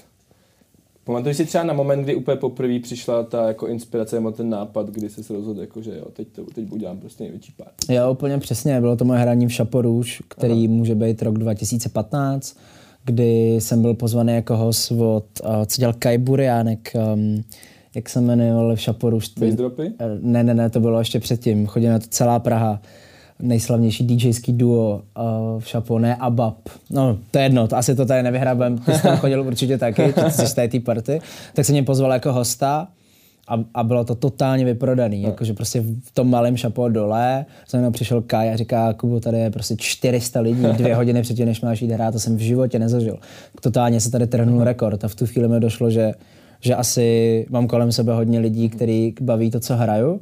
Pamatuješ 1.03 1.37
si 1.37 1.45
třeba 1.45 1.63
na 1.63 1.73
moment, 1.73 2.03
kdy 2.03 2.15
úplně 2.15 2.37
poprvé 2.37 2.79
přišla 2.79 3.23
ta 3.23 3.47
jako 3.47 3.67
inspirace 3.67 4.15
nebo 4.15 4.31
ten 4.31 4.49
nápad, 4.49 4.89
kdy 4.89 5.09
jsi 5.09 5.23
se 5.23 5.33
rozhodl, 5.33 5.61
jako, 5.61 5.81
že 5.81 5.97
jo, 5.97 6.05
teď, 6.13 6.27
to, 6.27 6.43
teď 6.55 6.71
udělám 6.71 6.97
prostě 6.97 7.23
největší 7.23 7.51
party. 7.51 7.93
Jo, 7.93 8.11
úplně 8.11 8.37
přesně. 8.37 8.81
Bylo 8.81 8.95
to 8.95 9.05
moje 9.05 9.19
hraní 9.19 9.47
v 9.47 9.55
Chapeau 9.55 10.03
který 10.27 10.65
Aha. 10.65 10.73
může 10.73 10.95
být 10.95 11.21
rok 11.21 11.37
2015, 11.37 12.57
kdy 13.05 13.55
jsem 13.55 13.81
byl 13.81 13.93
pozvaný 13.93 14.33
jako 14.33 14.57
host 14.57 14.91
od, 14.91 15.25
uh, 15.43 15.65
co 15.65 15.79
dělal 15.79 15.93
Kai 15.99 16.17
Buriánek, 16.17 16.93
um, 17.13 17.43
jak 17.95 18.09
se 18.09 18.21
jmenoval 18.21 18.75
v. 18.75 19.39
Bass 19.39 19.55
dropy? 19.55 19.91
Eh, 19.99 20.05
Ne, 20.21 20.43
ne, 20.43 20.53
ne, 20.53 20.69
to 20.69 20.79
bylo 20.79 20.99
ještě 20.99 21.19
předtím. 21.19 21.67
Chodil 21.67 21.91
na 21.91 21.99
to 21.99 22.05
celá 22.09 22.39
Praha. 22.39 22.81
Nejslavnější 23.39 24.03
DJský 24.03 24.53
duo 24.53 25.01
uh, 25.17 25.61
v 25.61 25.71
Chapeau, 25.71 25.97
ne 25.97 26.15
ABAP. 26.15 26.57
No, 26.89 27.17
to 27.31 27.37
je 27.37 27.45
jedno, 27.45 27.67
to 27.67 27.77
asi 27.77 27.95
to 27.95 28.05
tady 28.05 28.23
nevyhrabem. 28.23 28.77
Ty 28.77 28.93
jsi 28.93 29.01
tam 29.01 29.17
chodil 29.17 29.41
určitě 29.41 29.77
taky, 29.77 30.13
ty 30.13 30.31
jsi 30.31 30.47
z 30.47 30.53
té 30.53 30.69
party. 30.85 31.21
Tak 31.53 31.65
se 31.65 31.71
mě 31.71 31.83
pozval 31.83 32.11
jako 32.13 32.33
hosta 32.33 32.87
a, 33.47 33.59
a 33.73 33.83
bylo 33.83 34.03
to 34.03 34.15
totálně 34.15 34.65
vyprodaný. 34.65 35.23
Jakože 35.23 35.53
prostě 35.53 35.81
v 35.81 36.11
tom 36.13 36.29
malém 36.29 36.57
šapo 36.57 36.89
dole 36.89 37.45
za 37.69 37.77
mnou 37.77 37.91
přišel 37.91 38.21
Kai 38.21 38.49
a 38.49 38.55
říká, 38.55 38.93
Kubo, 38.93 39.19
tady 39.19 39.37
je 39.39 39.51
prostě 39.51 39.75
400 39.77 40.39
lidí, 40.39 40.63
dvě 40.77 40.95
hodiny 40.95 41.21
předtím, 41.21 41.45
než 41.45 41.61
máš 41.61 41.81
jít 41.81 41.91
hrát, 41.91 42.11
to 42.11 42.19
jsem 42.19 42.35
v 42.37 42.39
životě 42.39 42.79
nezažil. 42.79 43.17
Totálně 43.61 44.01
se 44.01 44.11
tady 44.11 44.27
trhnul 44.27 44.63
rekord 44.63 45.03
a 45.03 45.07
v 45.07 45.15
tu 45.15 45.25
chvíli 45.25 45.47
mi 45.47 45.59
došlo, 45.59 45.89
že, 45.89 46.13
že 46.65 46.75
asi 46.75 47.45
mám 47.49 47.67
kolem 47.67 47.91
sebe 47.91 48.13
hodně 48.13 48.39
lidí, 48.39 48.69
který 48.69 49.13
baví 49.21 49.51
to, 49.51 49.59
co 49.59 49.75
hraju 49.75 50.19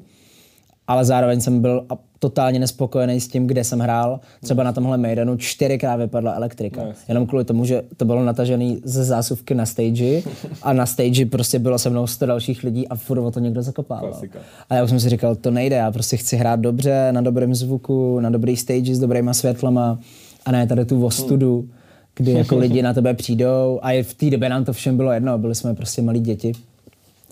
ale 0.88 1.06
zároveň 1.06 1.42
jsem 1.42 1.62
byl 1.62 1.86
totálně 2.20 2.60
nespokojený 2.60 3.20
s 3.20 3.28
tím, 3.28 3.48
kde 3.48 3.64
jsem 3.64 3.80
hrál. 3.80 4.20
Třeba 4.44 4.64
na 4.64 4.72
tomhle 4.72 4.98
Maidenu 4.98 5.38
čtyřikrát 5.38 5.96
vypadla 5.96 6.34
elektrika. 6.34 6.84
No. 6.84 6.92
Jenom 7.08 7.28
kvůli 7.28 7.46
tomu, 7.46 7.66
že 7.66 7.84
to 7.98 8.06
bylo 8.06 8.26
natažené 8.26 8.76
ze 8.84 9.04
zásuvky 9.04 9.56
na 9.56 9.66
stage 9.66 10.22
a 10.62 10.74
na 10.74 10.86
stage 10.86 11.26
prostě 11.26 11.60
bylo 11.60 11.80
se 11.80 11.90
mnou 11.90 12.08
100 12.08 12.26
dalších 12.26 12.64
lidí 12.64 12.88
a 12.88 12.96
furt 12.96 13.20
o 13.20 13.32
to 13.32 13.40
někdo 13.40 13.62
zakopával. 13.62 14.10
Klasika. 14.10 14.40
A 14.70 14.76
já 14.76 14.84
už 14.84 14.90
jsem 14.90 15.00
si 15.00 15.10
říkal, 15.10 15.36
to 15.36 15.52
nejde, 15.52 15.76
já 15.76 15.92
prostě 15.92 16.18
chci 16.18 16.38
hrát 16.38 16.60
dobře, 16.60 17.12
na 17.12 17.22
dobrém 17.22 17.56
zvuku, 17.56 18.20
na 18.20 18.30
dobrý 18.30 18.58
stage 18.58 18.96
s 18.96 19.00
dobrýma 19.00 19.34
světlama 19.34 20.00
a 20.46 20.52
ne 20.52 20.68
tady 20.68 20.86
tu 20.86 21.06
ostudu, 21.06 21.70
kdy 22.16 22.32
jako 22.38 22.58
lidi 22.58 22.82
na 22.82 22.94
tebe 22.94 23.14
přijdou 23.14 23.80
a 23.82 23.92
i 23.92 24.04
v 24.04 24.14
té 24.14 24.30
době 24.30 24.50
nám 24.50 24.66
to 24.66 24.74
všem 24.74 24.98
bylo 24.98 25.12
jedno, 25.12 25.38
byli 25.38 25.56
jsme 25.56 25.74
prostě 25.76 26.02
malí 26.02 26.20
děti. 26.20 26.52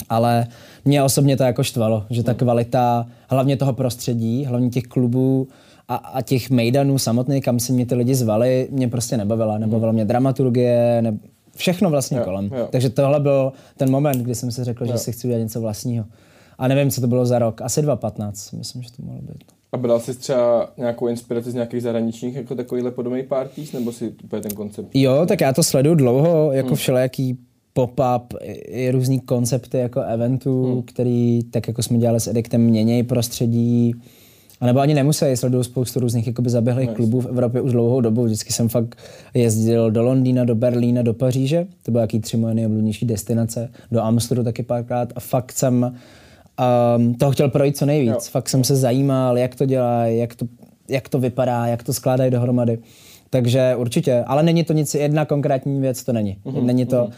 Ale 0.09 0.47
mě 0.85 1.03
osobně 1.03 1.37
to 1.37 1.43
jako 1.43 1.63
štvalo, 1.63 2.05
že 2.09 2.23
ta 2.23 2.33
kvalita 2.33 3.05
hlavně 3.29 3.57
toho 3.57 3.73
prostředí, 3.73 4.45
hlavně 4.45 4.69
těch 4.69 4.83
klubů 4.83 5.47
a, 5.87 5.95
a 5.95 6.21
těch 6.21 6.49
mejdanů 6.49 6.97
samotných, 6.97 7.43
kam 7.43 7.59
si 7.59 7.73
mě 7.73 7.85
ty 7.85 7.95
lidi 7.95 8.15
zvali, 8.15 8.67
mě 8.71 8.87
prostě 8.87 9.17
nebavila. 9.17 9.57
Nebavila 9.57 9.91
mě 9.91 10.05
dramaturgie, 10.05 11.01
ne, 11.01 11.17
všechno 11.55 11.89
vlastně 11.89 12.17
Jo, 12.17 12.23
kolem. 12.23 12.45
jo. 12.55 12.67
Takže 12.71 12.89
tohle 12.89 13.19
byl 13.19 13.53
ten 13.77 13.91
moment, 13.91 14.17
kdy 14.21 14.35
jsem 14.35 14.51
si 14.51 14.63
řekl, 14.63 14.85
že 14.85 14.97
si 14.97 15.11
chci 15.11 15.27
udělat 15.27 15.41
něco 15.43 15.61
vlastního. 15.61 16.05
A 16.57 16.67
nevím, 16.67 16.91
co 16.91 17.01
to 17.01 17.07
bylo 17.07 17.25
za 17.25 17.39
rok, 17.39 17.61
asi 17.61 17.81
2015, 17.81 18.51
myslím, 18.51 18.83
že 18.83 18.89
to 18.91 19.03
mohlo 19.03 19.21
být. 19.21 19.43
A 19.73 19.77
bral 19.77 19.99
jsi 19.99 20.13
třeba 20.13 20.73
nějakou 20.77 21.07
inspiraci 21.07 21.51
z 21.51 21.53
nějakých 21.53 21.81
zahraničních 21.81 22.35
jako 22.35 22.55
takovýhle 22.55 22.91
podobných 22.91 23.25
parties, 23.25 23.71
nebo 23.71 23.91
si 23.91 24.13
úplně 24.23 24.41
ten 24.41 24.51
koncept? 24.51 24.89
Jo, 24.93 25.25
tak 25.27 25.41
já 25.41 25.53
to 25.53 25.63
sleduju 25.63 25.95
dlouho, 25.95 26.51
jako 26.51 26.75
všelijaký 26.75 27.37
pop-up, 27.73 28.37
i, 28.41 28.91
různý 28.91 29.19
koncepty 29.19 29.77
jako 29.77 30.01
eventů, 30.01 30.65
hmm. 30.65 30.81
který, 30.81 31.43
tak 31.51 31.67
jako 31.67 31.83
jsme 31.83 31.97
dělali 31.97 32.19
s 32.19 32.27
Ediktem, 32.27 32.61
měnějí 32.61 33.03
prostředí. 33.03 33.95
A 34.61 34.65
nebo 34.65 34.79
ani 34.79 34.93
nemusí, 34.93 35.25
sleduju 35.35 35.63
spoustu 35.63 35.99
různých 35.99 36.27
jakoby 36.27 36.49
zaběhlých 36.49 36.87
Nice. 36.87 36.95
klubů 36.95 37.21
v 37.21 37.25
Evropě 37.25 37.61
už 37.61 37.71
dlouhou 37.71 38.01
dobu. 38.01 38.23
Vždycky 38.23 38.53
jsem 38.53 38.69
fakt 38.69 38.97
jezdil 39.33 39.91
do 39.91 40.03
Londýna, 40.03 40.45
do 40.45 40.55
Berlína, 40.55 41.01
do 41.01 41.13
Paříže. 41.13 41.67
To 41.83 41.91
byly 41.91 42.01
jaký 42.01 42.19
tři 42.19 42.37
moje 42.37 42.53
nejoblíbenější 42.53 43.05
destinace. 43.05 43.69
Do 43.91 44.01
Amsterdamu 44.01 44.45
taky 44.45 44.63
párkrát. 44.63 45.13
A 45.15 45.19
fakt 45.19 45.51
jsem 45.51 45.95
um, 46.97 47.15
toho 47.15 47.31
chtěl 47.31 47.49
projít 47.49 47.77
co 47.77 47.85
nejvíc. 47.85 48.13
Jo. 48.13 48.31
Fakt 48.31 48.49
jsem 48.49 48.63
se 48.63 48.75
zajímal, 48.75 49.37
jak 49.37 49.55
to 49.55 49.65
dělají, 49.65 50.17
jak 50.17 50.35
to, 50.35 50.45
jak 50.89 51.09
to 51.09 51.19
vypadá, 51.19 51.67
jak 51.67 51.83
to 51.83 51.93
skládají 51.93 52.31
dohromady. 52.31 52.77
Takže 53.29 53.75
určitě, 53.77 54.23
ale 54.27 54.43
není 54.43 54.63
to 54.63 54.73
nic, 54.73 54.95
jedna 54.95 55.25
konkrétní 55.25 55.81
věc 55.81 56.03
to 56.03 56.13
není. 56.13 56.37
Mm-hmm. 56.45 56.63
Není 56.63 56.85
to, 56.85 57.09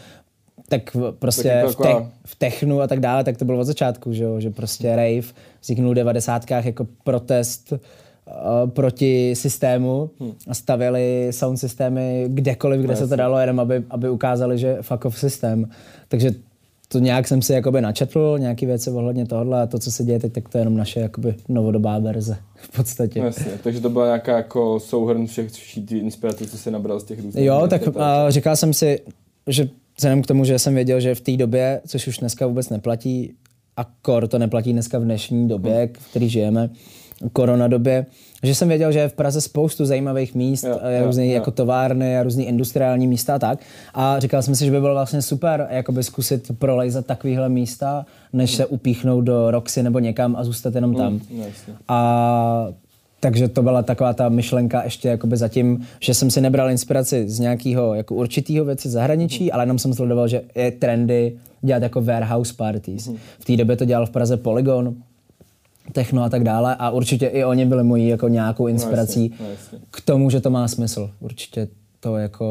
tak 0.70 0.96
v- 0.96 1.12
prostě 1.20 1.50
Tak 1.50 1.56
jako 1.56 1.84
v, 1.84 1.88
te, 1.88 2.10
v 2.26 2.36
technu 2.36 2.82
a 2.82 2.88
tak 2.88 3.00
dále, 3.00 3.24
tak 3.24 3.38
to 3.38 3.46
bylo 3.46 3.60
od 3.60 3.64
začátku, 3.64 4.14
že, 4.14 4.24
jo? 4.24 4.40
že 4.40 4.50
prostě 4.50 4.96
rave 4.96 5.34
vzniknul 5.62 5.92
v 5.92 5.96
90. 5.96 6.52
jako 6.52 6.88
protest 7.04 7.72
uh, 7.72 8.70
proti 8.70 9.36
systému 9.36 10.10
a 10.48 10.54
stavěli 10.54 11.28
sound 11.32 11.60
systémy 11.60 12.26
kdekoliv, 12.28 12.82
kde 12.82 12.96
se 12.96 13.08
to 13.08 13.16
dalo, 13.16 13.40
jenom 13.40 13.60
aby, 13.60 13.84
aby 13.90 14.10
ukázali, 14.10 14.58
že 14.58 14.78
fuck 14.82 15.06
off 15.06 15.20
systém. 15.20 15.70
Takže 16.08 16.32
to 16.94 17.00
nějak 17.00 17.28
jsem 17.28 17.42
si 17.42 17.54
jakoby 17.54 17.82
načetl, 17.82 18.36
nějaký 18.40 18.66
věci 18.66 18.90
ohledně 18.90 19.26
tohohle 19.26 19.62
a 19.62 19.68
to, 19.68 19.80
co 19.80 19.92
se 19.92 20.04
děje 20.04 20.20
teď, 20.20 20.34
tak 20.34 20.50
to 20.50 20.58
je 20.58 20.62
jenom 20.62 20.78
naše 20.78 21.00
jakoby 21.00 21.36
novodobá 21.50 22.00
verze 22.00 22.38
v 22.56 22.76
podstatě. 22.78 23.20
Jasně, 23.20 23.52
takže 23.64 23.82
to 23.82 23.90
byla 23.90 24.06
nějaká 24.06 24.38
jako 24.38 24.80
souhrn 24.80 25.28
všech 25.28 25.52
všech 25.52 25.92
inspirací, 25.92 26.48
co 26.48 26.58
jsi 26.58 26.72
nabral 26.72 27.00
z 27.00 27.04
těch 27.04 27.24
různých. 27.24 27.46
Jo, 27.46 27.68
tak 27.70 27.82
a 27.98 28.30
říkal 28.30 28.56
jsem 28.56 28.74
si, 28.74 29.00
že 29.48 29.70
vzhledem 29.98 30.22
k 30.22 30.28
tomu, 30.28 30.46
že 30.46 30.60
jsem 30.60 30.76
věděl, 30.76 31.00
že 31.00 31.16
v 31.16 31.22
té 31.22 31.38
době, 31.38 31.82
což 31.88 32.08
už 32.08 32.18
dneska 32.18 32.48
vůbec 32.48 32.70
neplatí, 32.70 33.34
a 33.78 33.84
kor 34.02 34.28
to 34.28 34.40
neplatí 34.40 34.74
dneska 34.74 35.00
v 35.00 35.04
dnešní 35.04 35.48
době, 35.48 35.74
hmm. 35.74 35.94
v 36.00 36.10
které 36.10 36.28
žijeme, 36.28 36.70
koronadobě, 37.34 38.06
že 38.44 38.56
jsem 38.56 38.68
věděl, 38.68 38.92
že 38.92 39.00
je 39.00 39.10
v 39.10 39.14
Praze 39.14 39.42
spoustu 39.42 39.86
zajímavých 39.86 40.36
míst, 40.36 40.64
jo, 40.64 40.80
jo, 41.00 41.06
různý 41.06 41.28
jo. 41.28 41.34
jako 41.34 41.52
továrny 41.52 42.18
a 42.18 42.24
různý 42.24 42.48
industriální 42.48 43.08
místa 43.08 43.36
a 43.36 43.40
tak. 43.40 43.60
A 43.94 44.20
říkal 44.20 44.42
jsem 44.42 44.56
si, 44.56 44.66
že 44.66 44.72
by 44.72 44.82
bylo 44.82 44.94
vlastně 44.94 45.22
super 45.22 45.68
jakoby 45.70 46.04
zkusit 46.04 46.52
prolejzat 46.60 47.06
takovýhle 47.06 47.50
místa, 47.50 48.06
než 48.34 48.52
hmm. 48.52 48.58
se 48.58 48.66
upíchnout 48.66 49.24
do 49.24 49.52
Roxy 49.52 49.84
nebo 49.84 50.00
někam 50.00 50.36
a 50.36 50.44
zůstat 50.44 50.76
jenom 50.76 50.96
tam. 50.96 51.20
Hmm, 51.32 51.44
a 51.88 52.68
takže 53.24 53.48
to 53.48 53.64
byla 53.64 53.84
taková 53.84 54.14
ta 54.14 54.30
myšlenka 54.30 54.84
ještě 54.84 55.08
jakoby 55.08 55.38
zatím, 55.38 55.86
že 56.00 56.14
jsem 56.14 56.32
si 56.32 56.42
nebral 56.42 56.72
inspiraci 56.72 57.30
z 57.30 57.40
nějakého 57.40 57.94
jako 57.94 58.16
určitého 58.16 58.66
věci 58.66 58.90
zahraničí, 58.90 59.44
mm. 59.44 59.50
ale 59.54 59.64
jenom 59.64 59.80
jsem 59.80 59.94
sledoval, 59.94 60.28
že 60.28 60.42
je 60.56 60.72
trendy 60.72 61.34
dělat 61.62 61.84
jako 61.84 62.02
warehouse 62.02 62.54
parties. 62.58 63.08
Mm. 63.08 63.18
V 63.40 63.46
té 63.46 63.58
době 63.58 63.76
to 63.76 63.86
dělal 63.86 64.06
v 64.06 64.10
Praze 64.10 64.38
Polygon, 64.38 64.96
techno 65.92 66.24
a 66.24 66.30
tak 66.30 66.44
dále 66.44 66.76
a 66.80 66.90
určitě 66.90 67.28
i 67.28 67.44
oni 67.44 67.66
byli 67.66 67.84
mojí 67.84 68.08
jako 68.08 68.28
nějakou 68.28 68.68
inspirací 68.68 69.20
no 69.20 69.36
jasně, 69.36 69.46
no 69.46 69.52
jasně. 69.52 69.80
k 69.92 70.02
tomu, 70.02 70.30
že 70.30 70.42
to 70.42 70.50
má 70.50 70.68
smysl. 70.68 71.10
Určitě 71.20 71.68
to 72.00 72.18
jako 72.18 72.46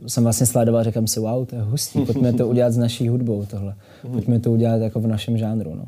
uh, 0.00 0.06
jsem 0.06 0.22
vlastně 0.22 0.46
sledoval, 0.46 0.84
říkám 0.84 1.06
si, 1.06 1.20
wow, 1.20 1.46
to 1.46 1.56
je 1.56 1.62
hustý, 1.62 2.04
pojďme 2.04 2.32
to 2.32 2.48
udělat 2.48 2.70
s 2.70 2.76
naší 2.76 3.08
hudbou 3.08 3.46
tohle. 3.50 3.74
Mhm. 4.04 4.12
Pojďme 4.12 4.40
to 4.40 4.52
udělat 4.52 4.76
jako 4.76 5.00
v 5.00 5.06
našem 5.06 5.38
žánru. 5.38 5.74
No. 5.74 5.84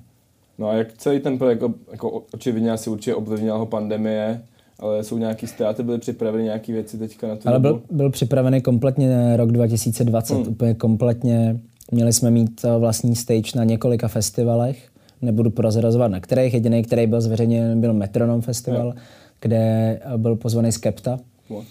No 0.59 0.69
a 0.69 0.75
jak 0.75 0.93
celý 0.93 1.21
ten 1.21 1.39
projekt, 1.39 1.63
jako, 1.63 1.75
jako 1.91 2.23
očividně 2.35 2.73
asi 2.73 2.91
určitě 2.91 3.15
ovlivnila 3.15 3.57
ho 3.57 3.67
pandemie, 3.67 4.43
ale 4.79 5.05
jsou 5.05 5.19
nějaký 5.19 5.47
ztráty, 5.47 5.83
byly 5.83 5.99
připraveny 5.99 6.45
nějaké 6.45 6.73
věci 6.73 6.99
teďka 6.99 7.29
na 7.29 7.37
to? 7.37 7.49
Ale 7.49 7.61
byl, 7.61 7.83
byl 7.91 8.11
připravený 8.11 8.61
kompletně 8.63 9.37
rok 9.37 9.53
2020, 9.53 10.35
hmm. 10.35 10.49
úplně 10.49 10.75
kompletně. 10.75 11.61
Měli 11.93 12.13
jsme 12.13 12.31
mít 12.31 12.61
eh, 12.65 12.79
vlastní 12.79 13.17
stage 13.17 13.51
na 13.57 13.65
několika 13.65 14.09
festivalech, 14.09 14.89
nebudu 15.23 15.51
prozrazovat 15.51 16.11
na 16.11 16.21
kterých, 16.21 16.55
jediný, 16.55 16.83
který 16.83 17.07
byl 17.07 17.21
zveřejněn, 17.21 17.81
byl 17.81 17.93
Metronom 17.93 18.41
Festival, 18.41 18.87
yeah. 18.87 18.97
kde 19.41 19.57
eh, 20.15 20.19
byl 20.19 20.37
pozvaný 20.37 20.73
Skepta. 20.73 21.19
What, 21.51 21.65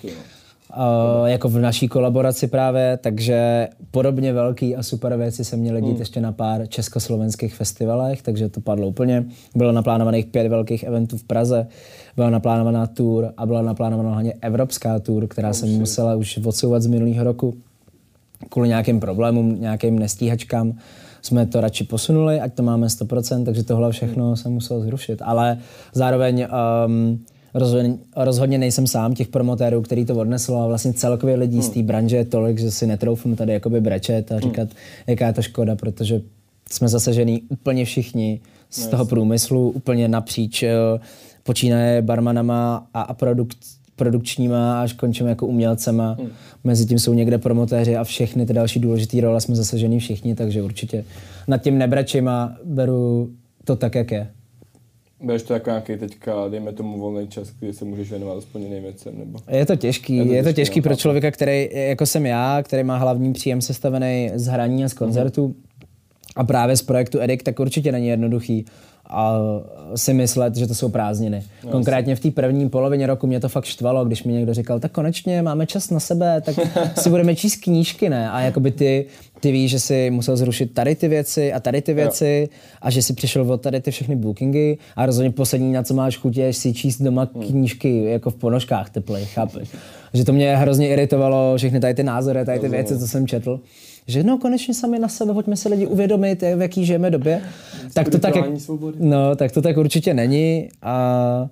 Uh, 0.78 1.26
jako 1.26 1.50
v 1.50 1.60
naší 1.60 1.88
kolaboraci 1.88 2.48
právě, 2.48 3.00
takže 3.02 3.68
podobně 3.92 4.34
velký 4.34 4.76
a 4.76 4.84
super 4.84 5.18
věci 5.18 5.46
se 5.46 5.58
měly 5.58 5.82
dít 5.82 5.94
mm. 5.94 6.00
ještě 6.00 6.22
na 6.22 6.32
pár 6.32 6.68
československých 6.68 7.56
festivalech, 7.56 8.22
takže 8.22 8.50
to 8.50 8.62
padlo 8.62 8.88
úplně. 8.88 9.26
Bylo 9.56 9.72
naplánovaných 9.72 10.26
pět 10.26 10.48
velkých 10.48 10.84
eventů 10.84 11.18
v 11.18 11.24
Praze, 11.24 11.68
byla 12.16 12.30
naplánovaná 12.30 12.88
tour 12.88 13.34
a 13.38 13.46
byla 13.46 13.62
naplánovaná 13.62 14.10
hlavně 14.10 14.34
evropská 14.42 15.00
tour, 15.00 15.28
která 15.28 15.48
oh, 15.48 15.54
se 15.54 15.66
musela 15.66 16.16
už 16.16 16.40
odsouvat 16.46 16.82
z 16.82 16.88
minulého 16.88 17.24
roku 17.24 17.54
kvůli 18.50 18.68
nějakým 18.68 19.00
problémům, 19.00 19.62
nějakým 19.62 20.00
nestíhačkám 20.00 20.74
jsme 21.26 21.46
to 21.46 21.62
radši 21.62 21.84
posunuli, 21.84 22.40
ať 22.40 22.54
to 22.54 22.64
máme 22.64 22.88
100%, 22.88 23.46
takže 23.46 23.64
tohle 23.64 23.92
všechno 23.92 24.30
mm. 24.30 24.36
se 24.36 24.50
muselo 24.50 24.82
zrušit. 24.82 25.22
Ale 25.26 25.58
zároveň 25.94 26.48
um, 26.86 27.20
rozhodně, 27.54 27.98
rozhodně 28.16 28.58
nejsem 28.58 28.88
sám 28.88 29.14
těch 29.14 29.28
promotérů, 29.28 29.82
který 29.82 30.06
to 30.06 30.16
odneslo 30.16 30.62
a 30.62 30.68
vlastně 30.68 30.94
celkově 30.94 31.36
lidí 31.36 31.58
hmm. 31.58 31.64
z 31.64 31.70
té 31.70 31.84
branže 31.84 32.18
je 32.18 32.26
tolik, 32.26 32.60
že 32.60 32.72
si 32.72 32.88
netroufnu 32.88 33.36
tady 33.36 33.54
jakoby 33.54 33.82
brečet 33.82 34.32
a 34.32 34.40
říkat, 34.40 34.70
hmm. 34.70 34.78
jaká 35.08 35.28
je 35.28 35.34
to 35.34 35.42
škoda, 35.42 35.76
protože 35.76 36.22
jsme 36.72 36.88
zasažený 36.88 37.42
úplně 37.50 37.86
všichni 37.86 38.40
z 38.70 38.84
no, 38.84 38.92
toho 38.92 39.06
průmyslu, 39.06 39.70
úplně 39.70 40.08
napříč, 40.08 40.64
počínaje 41.44 42.02
barmanama 42.02 42.88
a, 42.94 43.02
a 43.02 43.14
produkt, 43.14 43.58
produkčníma 43.96 44.82
až 44.82 44.94
končíme 44.94 45.30
jako 45.30 45.48
umělcema. 45.48 46.18
Hmm. 46.20 46.30
Mezi 46.64 46.86
tím 46.86 47.00
jsou 47.00 47.14
někde 47.14 47.38
promotéři 47.38 47.96
a 47.96 48.04
všechny 48.04 48.46
ty 48.46 48.54
další 48.54 48.80
důležité 48.80 49.22
role 49.22 49.42
jsme 49.42 49.56
zasažený 49.56 50.00
všichni, 50.00 50.36
takže 50.36 50.62
určitě 50.62 51.06
nad 51.48 51.58
tím 51.58 51.78
nebrečím 51.78 52.28
a 52.28 52.58
beru 52.64 53.30
to 53.64 53.76
tak, 53.76 53.96
jak 53.96 54.12
je. 54.12 54.28
Budeš 55.22 55.44
to 55.44 55.54
jako 55.54 55.70
nějaký 55.70 55.98
teďka, 55.98 56.48
dejme 56.48 56.74
tomu 56.74 57.00
volný 57.00 57.28
čas, 57.28 57.50
kdy 57.60 57.74
se 57.74 57.86
můžeš 57.86 58.10
věnovat 58.10 58.38
aspoň 58.38 58.62
jiným 58.62 58.84
věcem, 58.84 59.14
nebo? 59.20 59.40
Je 59.52 59.66
to 59.66 59.76
těžký, 59.76 60.16
je 60.18 60.26
to, 60.26 60.34
je 60.34 60.44
to 60.44 60.54
těžký 60.54 60.82
pro 60.82 60.96
člověka, 60.96 61.32
který, 61.32 61.70
jako 61.74 62.06
jsem 62.06 62.26
já, 62.26 62.64
který 62.64 62.84
má 62.84 62.98
hlavní 62.98 63.34
příjem 63.34 63.62
sestavený 63.62 64.32
z 64.36 64.48
hraní 64.48 64.84
a 64.84 64.90
z 64.90 64.94
koncertu 64.94 65.48
mm-hmm. 65.48 65.94
a 66.36 66.44
právě 66.44 66.78
z 66.78 66.82
projektu 66.82 67.20
Edik, 67.22 67.44
tak 67.44 67.60
určitě 67.60 67.92
není 67.92 68.08
jednoduchý 68.08 68.66
a 69.10 69.40
si 69.96 70.14
myslet, 70.14 70.56
že 70.56 70.68
to 70.68 70.76
jsou 70.76 70.90
prázdniny. 70.90 71.44
No, 71.64 71.72
Konkrétně 71.72 72.16
v 72.16 72.20
té 72.20 72.32
první 72.32 72.70
polovině 72.70 73.08
roku 73.08 73.28
mě 73.28 73.40
to 73.40 73.50
fakt 73.50 73.66
štvalo, 73.66 74.06
když 74.06 74.24
mi 74.24 74.34
někdo 74.34 74.54
říkal, 74.54 74.80
tak 74.80 74.92
konečně 74.92 75.42
máme 75.42 75.66
čas 75.66 75.90
na 75.90 76.00
sebe, 76.00 76.42
tak 76.42 76.56
si 76.98 77.10
budeme 77.10 77.36
číst 77.36 77.56
knížky, 77.56 78.10
ne? 78.10 78.30
A 78.30 78.42
jakoby 78.42 78.72
ty, 78.72 79.06
ty 79.40 79.52
víš, 79.52 79.72
že 79.72 79.80
si 79.80 80.10
musel 80.10 80.38
zrušit 80.38 80.74
tady 80.74 80.96
ty 80.96 81.08
věci 81.08 81.54
a 81.54 81.60
tady 81.60 81.82
ty 81.82 81.94
věci 81.94 82.48
jo. 82.52 82.58
a 82.82 82.90
že 82.90 83.02
si 83.02 83.14
přišel 83.14 83.52
od 83.52 83.62
tady 83.62 83.82
ty 83.82 83.92
všechny 83.92 84.16
bookingy 84.16 84.78
a 84.96 85.06
rozhodně 85.06 85.32
poslední, 85.32 85.72
na 85.72 85.84
co 85.84 85.94
máš 85.94 86.18
chuť, 86.18 86.38
je 86.38 86.54
si 86.54 86.74
číst 86.74 87.02
doma 87.02 87.28
hmm. 87.34 87.44
knížky 87.44 88.04
jako 88.04 88.30
v 88.30 88.36
ponožkách 88.36 88.90
teplých, 88.90 89.30
chápeš? 89.30 89.70
že 90.14 90.26
to 90.26 90.34
mě 90.34 90.58
hrozně 90.58 90.90
iritovalo, 90.90 91.58
všechny 91.58 91.80
tady 91.80 91.94
ty 91.94 92.04
názory, 92.04 92.46
tady 92.46 92.60
ty 92.60 92.70
věci, 92.70 93.00
co 93.00 93.08
jsem 93.08 93.28
četl 93.28 93.60
že 94.08 94.24
no 94.24 94.38
konečně 94.38 94.74
sami 94.74 95.00
na 95.00 95.08
sebe, 95.08 95.34
pojďme 95.34 95.56
si 95.56 95.70
lidi 95.70 95.88
uvědomit, 95.88 96.42
v 96.42 96.62
jaký 96.62 96.86
žijeme 96.86 97.12
době. 97.12 97.42
Tak 97.94 98.10
to 98.10 98.20
tak, 98.20 98.34
no, 99.00 99.36
tak 99.36 99.52
to 99.52 99.62
tak 99.62 99.78
určitě 99.78 100.14
není, 100.14 100.70
a, 100.82 101.48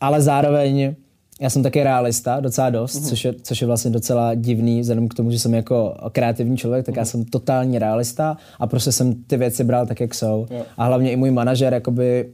ale 0.00 0.22
zároveň 0.22 0.94
já 1.40 1.50
jsem 1.50 1.62
taky 1.62 1.82
realista, 1.82 2.40
docela 2.40 2.70
dost, 2.70 2.96
uh-huh. 2.96 3.08
což, 3.08 3.24
je, 3.24 3.34
což 3.42 3.60
je 3.60 3.66
vlastně 3.66 3.90
docela 3.90 4.34
divný, 4.34 4.80
vzhledem 4.80 5.08
k 5.08 5.14
tomu, 5.14 5.30
že 5.30 5.38
jsem 5.38 5.54
jako 5.54 5.94
kreativní 6.12 6.56
člověk, 6.56 6.86
tak 6.86 6.94
uh-huh. 6.94 6.98
já 6.98 7.02
mhm. 7.02 7.10
jsem 7.10 7.24
totální 7.24 7.78
realista 7.78 8.36
a 8.58 8.66
prostě 8.66 8.92
jsem 8.92 9.14
ty 9.14 9.36
věci 9.36 9.64
bral 9.64 9.86
tak, 9.86 10.00
jak 10.00 10.14
jsou. 10.14 10.46
Yeah. 10.50 10.66
A 10.76 10.84
hlavně 10.84 11.12
i 11.12 11.16
můj 11.16 11.30
manažer 11.30 11.74
jakoby 11.74 12.32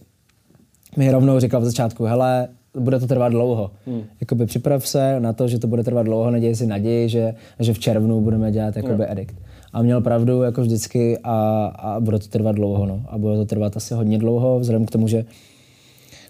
mi 0.96 1.10
rovnou 1.10 1.40
říkal 1.40 1.60
v 1.60 1.64
začátku, 1.64 2.04
hele, 2.04 2.48
bude 2.74 3.00
to 3.00 3.06
trvat 3.06 3.28
dlouho. 3.28 3.70
Hmm. 3.86 4.02
Jakoby 4.20 4.46
připrav 4.46 4.88
se 4.88 5.20
na 5.20 5.32
to, 5.32 5.48
že 5.48 5.58
to 5.58 5.66
bude 5.66 5.84
trvat 5.84 6.02
dlouho, 6.02 6.30
neděj 6.30 6.54
si 6.54 6.66
naději, 6.66 7.08
že, 7.08 7.34
že 7.60 7.72
v 7.72 7.78
červnu 7.78 8.20
budeme 8.20 8.52
dělat 8.52 8.76
jakoby 8.76 9.02
yeah. 9.02 9.12
edikt. 9.12 9.36
A 9.72 9.82
měl 9.82 10.00
pravdu 10.00 10.42
jako 10.42 10.60
vždycky 10.62 11.18
a, 11.22 11.66
a 11.66 12.00
bude 12.00 12.18
to 12.18 12.28
trvat 12.28 12.54
dlouho. 12.54 12.86
No. 12.86 13.02
A 13.08 13.18
bude 13.18 13.36
to 13.36 13.44
trvat 13.44 13.76
asi 13.76 13.94
hodně 13.94 14.18
dlouho, 14.18 14.60
vzhledem 14.60 14.86
k 14.86 14.90
tomu, 14.90 15.08
že 15.08 15.24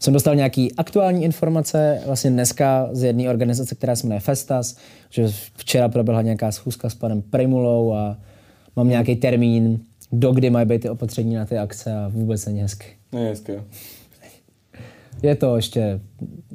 jsem 0.01 0.13
dostal 0.13 0.37
nějaký 0.37 0.75
aktuální 0.75 1.25
informace 1.25 2.01
vlastně 2.07 2.31
dneska 2.31 2.89
z 2.93 3.03
jedné 3.03 3.31
organizace, 3.31 3.75
která 3.75 3.97
se 3.97 4.07
jmenuje 4.07 4.21
Festas, 4.21 4.77
že 5.11 5.29
včera 5.57 5.89
proběhla 5.89 6.23
nějaká 6.23 6.53
schůzka 6.53 6.91
s 6.91 6.95
panem 6.95 7.23
Primulou 7.23 7.93
a 7.93 8.17
mám 8.77 8.89
nějaký 8.89 9.17
termín, 9.17 9.81
do 10.13 10.33
kdy 10.33 10.51
mají 10.51 10.67
být 10.67 10.83
ty 10.83 10.91
opatření 10.91 11.35
na 11.35 11.47
ty 11.47 11.59
akce 11.59 11.95
a 11.95 12.09
vůbec 12.09 12.47
není 12.47 12.61
hezky. 12.61 12.87
Není 13.13 13.27
hezky, 13.27 13.53
jo. 13.53 13.61
Je 15.23 15.35
to 15.35 15.57
ještě 15.57 16.01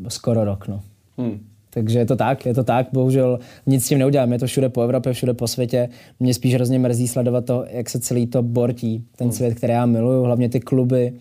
skoro 0.07 0.45
rok, 0.45 0.67
no. 0.67 0.81
Hmm. 1.17 1.39
Takže 1.69 1.99
je 1.99 2.05
to 2.05 2.15
tak, 2.15 2.45
je 2.45 2.53
to 2.53 2.63
tak, 2.63 2.87
bohužel 2.93 3.39
nic 3.65 3.85
s 3.85 3.87
tím 3.87 3.99
neudělám, 3.99 4.31
je 4.31 4.39
to 4.39 4.47
všude 4.47 4.69
po 4.69 4.81
Evropě, 4.81 5.13
všude 5.13 5.33
po 5.33 5.47
světě. 5.47 5.89
Mě 6.19 6.33
spíš 6.33 6.53
hrozně 6.55 6.79
mrzí 6.79 7.07
sledovat 7.07 7.45
to, 7.45 7.65
jak 7.69 7.89
se 7.89 7.99
celý 7.99 8.27
to 8.27 8.43
bortí, 8.43 9.03
ten 9.15 9.27
hmm. 9.27 9.35
svět, 9.35 9.55
který 9.55 9.73
já 9.73 9.85
miluju, 9.85 10.23
hlavně 10.23 10.49
ty 10.49 10.59
kluby 10.59 11.13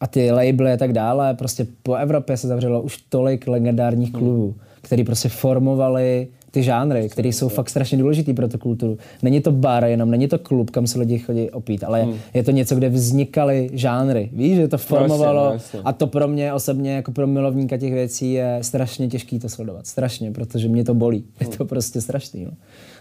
a 0.00 0.06
ty 0.06 0.30
labely 0.30 0.72
a 0.72 0.76
tak 0.76 0.92
dále. 0.92 1.34
Prostě 1.34 1.66
po 1.82 1.94
Evropě 1.94 2.36
se 2.36 2.48
zavřelo 2.48 2.82
už 2.82 2.96
tolik 2.96 3.48
legendárních 3.48 4.12
hmm. 4.12 4.20
klubů, 4.20 4.44
hmm. 4.44 4.60
který 4.82 5.04
prostě 5.04 5.28
formovali 5.28 6.28
ty 6.52 6.62
žánry, 6.62 7.08
které 7.08 7.28
jsou 7.28 7.48
fakt 7.48 7.70
strašně 7.70 7.98
důležitý 7.98 8.32
pro 8.32 8.48
tu 8.48 8.58
kulturu. 8.58 8.98
Není 9.22 9.40
to 9.40 9.52
bar 9.52 9.84
jenom, 9.84 10.10
není 10.10 10.28
to 10.28 10.38
klub, 10.38 10.70
kam 10.70 10.86
se 10.86 10.98
lidi 10.98 11.18
chodí 11.18 11.50
opít, 11.50 11.84
ale 11.84 12.02
hmm. 12.02 12.14
je 12.34 12.42
to 12.42 12.50
něco, 12.50 12.74
kde 12.74 12.88
vznikaly 12.88 13.70
žánry. 13.72 14.30
Víš, 14.32 14.56
že 14.56 14.68
to 14.68 14.78
formovalo 14.78 15.44
no, 15.44 15.52
jasně, 15.52 15.80
a 15.84 15.92
to 15.92 16.06
pro 16.06 16.28
mě 16.28 16.52
osobně, 16.52 16.94
jako 16.94 17.12
pro 17.12 17.26
milovníka 17.26 17.76
těch 17.76 17.92
věcí, 17.92 18.32
je 18.32 18.58
strašně 18.62 19.08
těžký 19.08 19.38
to 19.38 19.48
sledovat. 19.48 19.86
Strašně, 19.86 20.30
protože 20.30 20.68
mě 20.68 20.84
to 20.84 20.94
bolí. 20.94 21.24
Je 21.40 21.46
to 21.46 21.56
hmm. 21.58 21.68
prostě 21.68 22.00
strašný. 22.00 22.44
No. 22.44 22.50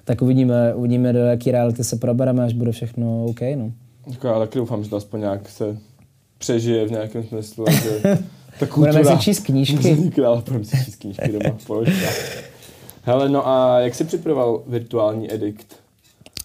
Tak 0.04 0.22
uvidíme, 0.22 0.76
uvidíme, 0.76 1.14
do 1.14 1.20
jaký 1.20 1.52
reality 1.52 1.84
se 1.84 1.96
probereme, 1.96 2.44
až 2.44 2.54
bude 2.54 2.72
všechno 2.72 3.26
OK. 3.26 3.42
No. 3.56 3.72
Jako 4.12 4.28
já 4.28 4.40
taky 4.40 4.60
doufám, 4.60 4.84
že 4.84 4.90
to 4.90 4.96
aspoň 4.96 5.20
nějak 5.20 5.50
se 5.50 5.78
přežije 6.38 6.88
v 6.88 6.92
nějakém 6.92 7.24
smyslu. 7.24 7.66
Že 7.72 8.02
ta 8.60 8.68
kultura 8.68 8.92
budeme 8.92 9.18
si 9.18 9.24
číst 9.24 9.40
knížky. 9.40 9.96
budeme 10.46 10.66
si 10.66 10.86
číst 10.86 10.96
knížky 10.96 11.32
doma 11.32 11.58
Hele, 13.04 13.30
no 13.30 13.48
a 13.48 13.80
jak 13.80 13.96
jsi 13.96 14.04
připravoval 14.04 14.64
virtuální 14.68 15.34
edikt? 15.34 15.76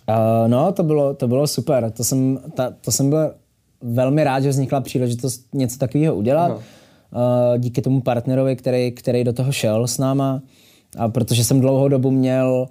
Uh, 0.08 0.48
no, 0.48 0.72
to 0.72 0.82
bylo, 0.82 1.14
to 1.14 1.28
bylo 1.28 1.46
super. 1.46 1.90
To 1.90 2.04
jsem, 2.04 2.38
ta, 2.54 2.72
to 2.80 2.92
jsem 2.92 3.10
byl 3.10 3.34
velmi 3.82 4.25
rád, 4.25 4.40
že 4.40 4.48
vznikla 4.48 4.80
příležitost 4.80 5.46
něco 5.52 5.78
takového 5.78 6.14
udělat. 6.14 6.52
Uh, 6.52 7.58
díky 7.58 7.82
tomu 7.82 8.00
partnerovi, 8.00 8.56
který, 8.56 8.92
který 8.92 9.25
do 9.25 9.32
toho 9.32 9.52
šel 9.52 9.86
s 9.86 9.98
náma. 9.98 10.42
A 10.98 11.08
protože 11.08 11.44
jsem 11.44 11.60
dlouhou 11.60 11.88
dobu 11.88 12.10
měl 12.10 12.66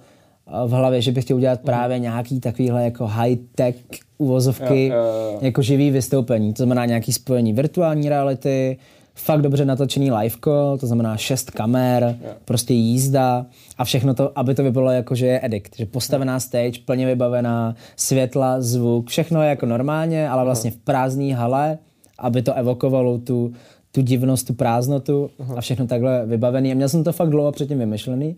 v 0.66 0.72
hlavě, 0.72 1.02
že 1.02 1.12
bych 1.12 1.24
chtěl 1.24 1.38
udělat 1.38 1.62
právě 1.62 2.00
nějaký 2.00 2.40
takovýhle 2.40 2.84
jako 2.84 3.08
high-tech 3.08 3.76
uvozovky, 4.18 4.88
Jo, 4.88 4.96
jo, 4.96 5.32
jo. 5.32 5.40
jako 5.42 5.62
živý 5.62 5.92
vystoupení. 5.92 6.54
To 6.54 6.64
znamená 6.64 6.86
nějaký 6.86 7.14
spojení 7.14 7.54
virtuální 7.54 8.10
reality, 8.10 8.78
fakt 9.16 9.42
dobře 9.42 9.66
natočený 9.66 10.12
live 10.12 10.36
call, 10.44 10.78
to 10.78 10.88
znamená 10.88 11.18
šest 11.18 11.52
kamer, 11.52 12.18
prostě 12.46 12.74
jízda 12.74 13.46
a 13.78 13.86
všechno 13.86 14.14
to, 14.14 14.40
aby 14.40 14.56
to 14.56 14.64
vypadalo 14.64 14.92
jako, 14.92 15.16
že 15.16 15.26
je 15.26 15.40
edikt. 15.44 15.76
Že 15.78 15.86
postavená 15.86 16.40
stage, 16.40 16.80
plně 16.86 17.06
vybavená, 17.06 17.76
světla, 17.96 18.62
zvuk, 18.62 19.10
všechno 19.10 19.42
je 19.42 19.50
jako 19.50 19.66
normálně, 19.66 20.30
ale 20.30 20.44
vlastně 20.44 20.72
v 20.72 20.78
prázdné 20.78 21.36
hale, 21.36 21.78
aby 22.20 22.42
to 22.42 22.54
evokovalo 22.54 23.18
tu, 23.18 23.54
tu 23.92 24.02
divnost, 24.02 24.48
tu 24.48 24.54
prázdnotu 24.54 25.30
a 25.56 25.62
všechno 25.62 25.88
takhle 25.88 26.26
vybavený. 26.26 26.72
A 26.72 26.76
měl 26.76 26.90
jsem 26.90 27.04
to 27.04 27.12
fakt 27.12 27.30
dlouho 27.30 27.52
předtím 27.52 27.80
vymyšlený 27.80 28.36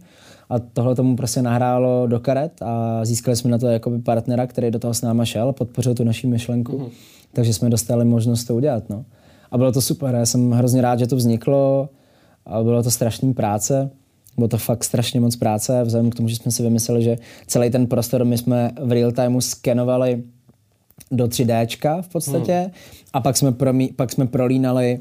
a 0.50 0.60
tohle 0.60 0.96
tomu 0.96 1.16
prostě 1.16 1.42
nahrálo 1.42 2.08
do 2.08 2.20
karet 2.20 2.62
a 2.62 3.06
získali 3.06 3.38
jsme 3.38 3.52
na 3.52 3.58
to 3.58 3.68
jakoby 3.68 4.00
partnera, 4.00 4.48
který 4.48 4.72
do 4.72 4.80
toho 4.80 4.94
s 4.94 5.02
náma 5.02 5.26
šel, 5.26 5.54
podpořil 5.54 5.96
tu 5.96 6.04
naší 6.04 6.28
myšlenku, 6.28 6.90
takže 7.34 7.54
jsme 7.54 7.70
dostali 7.70 8.06
možnost 8.06 8.46
to 8.46 8.56
udělat. 8.56 8.90
No. 8.90 9.06
A 9.52 9.58
bylo 9.58 9.72
to 9.72 9.82
super, 9.82 10.16
já 10.16 10.26
jsem 10.26 10.52
hrozně 10.52 10.82
rád, 10.82 11.00
že 11.00 11.08
to 11.08 11.16
vzniklo 11.16 11.90
a 12.46 12.64
bylo 12.64 12.84
to 12.84 12.92
strašný 12.92 13.34
práce. 13.34 13.90
Bylo 14.38 14.48
to 14.48 14.58
fakt 14.58 14.84
strašně 14.84 15.20
moc 15.20 15.36
práce, 15.36 15.84
vzhledem 15.84 16.12
k 16.12 16.16
tomu, 16.16 16.30
že 16.30 16.36
jsme 16.36 16.52
si 16.52 16.64
vymysleli, 16.64 17.04
že 17.04 17.18
celý 17.48 17.70
ten 17.70 17.88
prostor 17.88 18.26
my 18.26 18.38
jsme 18.38 18.72
v 18.82 18.92
real 18.92 19.12
timeu 19.12 19.42
skenovali 19.42 20.24
do 21.12 21.26
3D 21.26 22.02
v 22.02 22.08
podstatě 22.08 22.54
Hmm. 22.54 22.72
a 23.14 23.20
pak 23.20 23.38
jsme, 23.38 23.52
promí, 23.52 23.90
pak 23.96 24.12
jsme 24.12 24.28
prolínali 24.28 25.00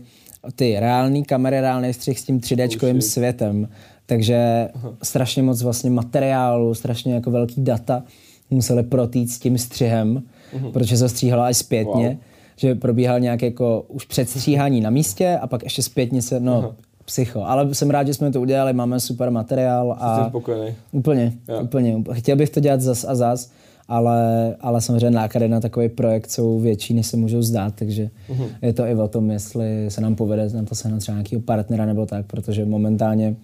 ty 0.55 0.81
reální 0.81 1.25
kamery, 1.25 1.61
reálný 1.61 1.93
střih 1.93 2.21
s 2.21 2.25
tím 2.25 2.41
3D 2.41 2.99
světem. 3.01 3.69
Takže 4.07 4.69
strašně 5.03 5.43
moc 5.43 5.63
vlastně 5.63 5.91
materiálu, 5.91 6.75
strašně 6.75 7.15
jako 7.15 7.31
velký 7.31 7.65
data 7.65 8.03
museli 8.51 8.83
protít 8.83 9.31
s 9.31 9.39
tím 9.39 9.59
střihem, 9.59 10.23
protože 10.73 10.97
se 10.97 11.09
stříhalo 11.09 11.43
až 11.43 11.57
zpětně. 11.57 12.09
Wow. 12.09 12.17
Že 12.57 12.75
probíhal 12.75 13.21
nějak 13.21 13.43
jako 13.43 13.85
už 13.89 14.05
předstříhání 14.05 14.81
na 14.81 14.91
místě 14.91 15.39
a 15.41 15.47
pak 15.47 15.63
ještě 15.63 15.83
zpětně 15.83 16.23
se, 16.23 16.41
no, 16.41 16.75
psycho. 17.05 17.43
Ale 17.45 17.75
jsem 17.75 17.91
rád, 17.91 18.07
že 18.07 18.15
jsme 18.15 18.33
to 18.33 18.41
udělali, 18.41 18.73
máme 18.73 19.01
super 19.01 19.31
materiál 19.31 19.97
a 20.01 20.29
spokojený. 20.29 20.75
úplně, 20.93 21.33
úplně. 21.63 22.03
Chtěl 22.13 22.37
bych 22.37 22.51
to 22.51 22.61
dělat 22.61 22.81
zas 22.81 23.05
a 23.09 23.15
zas, 23.15 23.51
ale, 23.89 24.55
ale 24.61 24.81
samozřejmě 24.81 25.11
náklady 25.11 25.49
na 25.49 25.61
takový 25.61 25.89
projekt 25.89 26.31
jsou 26.31 26.59
větší, 26.61 26.95
než 26.95 27.07
se 27.07 27.17
můžou 27.17 27.43
zdát, 27.43 27.75
takže 27.77 28.11
Mhm. 28.29 28.45
je 28.63 28.73
to 28.73 28.87
i 28.87 28.95
o 28.95 29.09
tom, 29.09 29.31
jestli 29.31 29.87
se 29.89 30.01
nám 30.01 30.15
povede 30.15 30.49
na 30.51 30.63
to 30.63 30.75
sehnat 30.75 31.01
třeba 31.01 31.17
nějakého 31.17 31.43
partnera 31.43 31.87
nebo 31.87 32.07
tak, 32.07 32.27
protože 32.27 32.65
momentálně, 32.65 33.35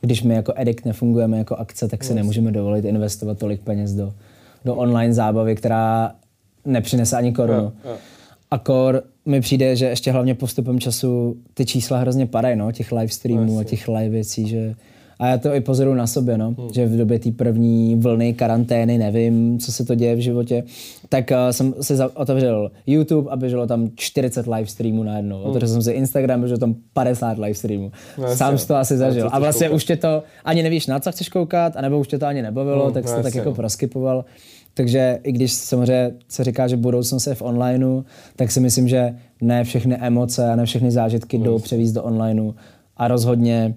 když 0.00 0.22
my 0.22 0.34
jako 0.34 0.52
Edict 0.56 0.84
nefungujeme 0.86 1.38
jako 1.38 1.56
akce, 1.56 1.88
tak 1.88 2.04
si 2.04 2.14
nemůžeme 2.14 2.52
dovolit 2.52 2.84
investovat 2.84 3.38
tolik 3.38 3.60
peněz 3.62 3.92
do, 3.94 4.12
do 4.64 4.74
online 4.74 5.14
zábavy, 5.14 5.54
která 5.56 6.12
nepřinese 6.64 7.16
ani 7.16 7.32
korunu. 7.32 7.58
Jo, 7.62 7.72
jo. 7.84 7.92
A 8.52 8.58
kor 8.58 9.02
mi 9.26 9.40
přijde, 9.40 9.76
že 9.76 9.86
ještě 9.86 10.12
hlavně 10.12 10.34
postupem 10.34 10.80
času 10.80 11.36
ty 11.54 11.66
čísla 11.66 11.98
hrozně 11.98 12.26
padají, 12.26 12.56
no, 12.56 12.72
těch 12.72 12.92
live 12.92 13.08
streamů 13.08 13.58
a 13.58 13.64
těch 13.64 13.88
live 13.88 14.08
věcí, 14.08 14.48
že 14.48 14.74
a 15.18 15.26
já 15.26 15.38
to 15.38 15.54
i 15.54 15.60
pozoruju 15.60 15.96
na 15.96 16.06
sobě, 16.06 16.38
no, 16.38 16.54
hmm. 16.58 16.68
že 16.74 16.86
v 16.86 16.96
době 16.96 17.18
té 17.18 17.30
první 17.30 17.96
vlny 17.96 18.34
karantény, 18.34 18.98
nevím, 18.98 19.58
co 19.58 19.72
se 19.72 19.84
to 19.84 19.94
děje 19.94 20.16
v 20.16 20.18
životě, 20.18 20.64
tak 21.08 21.30
uh, 21.30 21.36
jsem 21.50 21.74
si 21.80 21.96
za- 21.96 22.16
otevřel 22.16 22.70
YouTube 22.86 23.30
a 23.30 23.36
běželo 23.36 23.66
tam 23.66 23.90
40 23.94 24.46
live 24.46 24.66
streamů 24.66 25.02
najednou. 25.02 25.36
Hmm. 25.38 25.46
Otevřel 25.46 25.68
jsem 25.68 25.82
si 25.82 25.92
Instagram, 25.92 26.40
běželo 26.40 26.58
tam 26.58 26.74
50 26.92 27.38
live 27.38 27.54
streamů. 27.54 27.92
No. 28.18 28.36
Sám 28.36 28.58
jsi 28.58 28.68
to 28.68 28.76
asi 28.76 28.94
No, 28.94 28.98
zažil. 28.98 29.28
A 29.32 29.38
vlastně 29.38 29.66
koukat? 29.66 29.76
už 29.76 29.84
tě 29.84 29.96
to, 29.96 30.22
ani 30.44 30.62
nevíš, 30.62 30.86
na 30.86 31.00
co 31.00 31.12
chceš 31.12 31.28
koukat, 31.28 31.76
anebo 31.76 31.98
už 31.98 32.08
tě 32.08 32.18
to 32.18 32.26
ani 32.26 32.42
nebavilo, 32.42 32.84
Hmm, 32.84 32.94
tak 32.94 33.04
jsi 33.04 33.10
no, 33.10 33.16
to 33.16 33.22
tak 33.22 33.24
jasně, 33.24 33.38
jako 33.40 33.50
no. 33.50 33.56
proskypoval. 33.56 34.24
Takže 34.74 35.18
i 35.22 35.32
když 35.32 35.52
samozřejmě 35.52 36.12
se 36.28 36.44
říká, 36.44 36.68
že 36.68 36.76
budoucnost 36.76 37.26
je 37.26 37.34
v 37.34 37.42
onlineu, 37.42 38.02
tak 38.36 38.50
si 38.50 38.60
myslím, 38.60 38.88
že 38.88 39.14
ne 39.40 39.64
všechny 39.64 39.96
emoce 39.96 40.50
a 40.50 40.56
ne 40.56 40.66
všechny 40.66 40.90
zážitky 40.90 41.38
jdou 41.38 41.58
převízt 41.58 41.94
do 41.94 42.02
onlineu. 42.02 42.52
A 42.96 43.08
rozhodně 43.08 43.74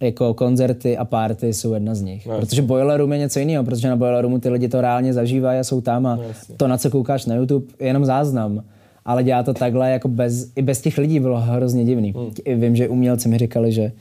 jako 0.00 0.34
koncerty 0.34 0.96
a 0.96 1.04
party 1.04 1.52
jsou 1.52 1.74
jedna 1.74 1.94
z 1.94 2.02
nich. 2.02 2.26
No, 2.26 2.40
protože 2.40 2.62
Boiler 2.62 3.00
Room 3.00 3.12
je 3.12 3.18
něco 3.18 3.38
jiného, 3.38 3.64
protože 3.64 3.88
na 3.88 3.96
Boiler 3.96 4.22
Roomu 4.22 4.38
ty 4.38 4.48
lidi 4.48 4.68
to 4.68 4.80
reálně 4.80 5.12
zažívají 5.12 5.60
a 5.60 5.64
jsou 5.64 5.80
tam 5.80 6.06
a 6.06 6.18
jasně. 6.28 6.54
to, 6.56 6.68
na 6.68 6.78
co 6.78 6.90
koukáš 6.90 7.26
na 7.26 7.34
YouTube, 7.34 7.66
je 7.80 7.86
jenom 7.86 8.04
záznam. 8.04 8.64
Ale 9.04 9.24
dělá 9.24 9.42
to 9.42 9.54
takhle, 9.54 9.90
jako 9.90 10.08
bez, 10.08 10.52
i 10.56 10.62
bez 10.62 10.80
těch 10.80 10.98
lidí 10.98 11.20
bylo 11.20 11.40
hrozně 11.40 11.84
divný. 11.84 12.14
I 12.44 12.54
vím, 12.54 12.76
že 12.76 12.88
umělci 12.88 13.28
mi 13.28 13.38
říkali, 13.38 13.72
že 13.72 13.92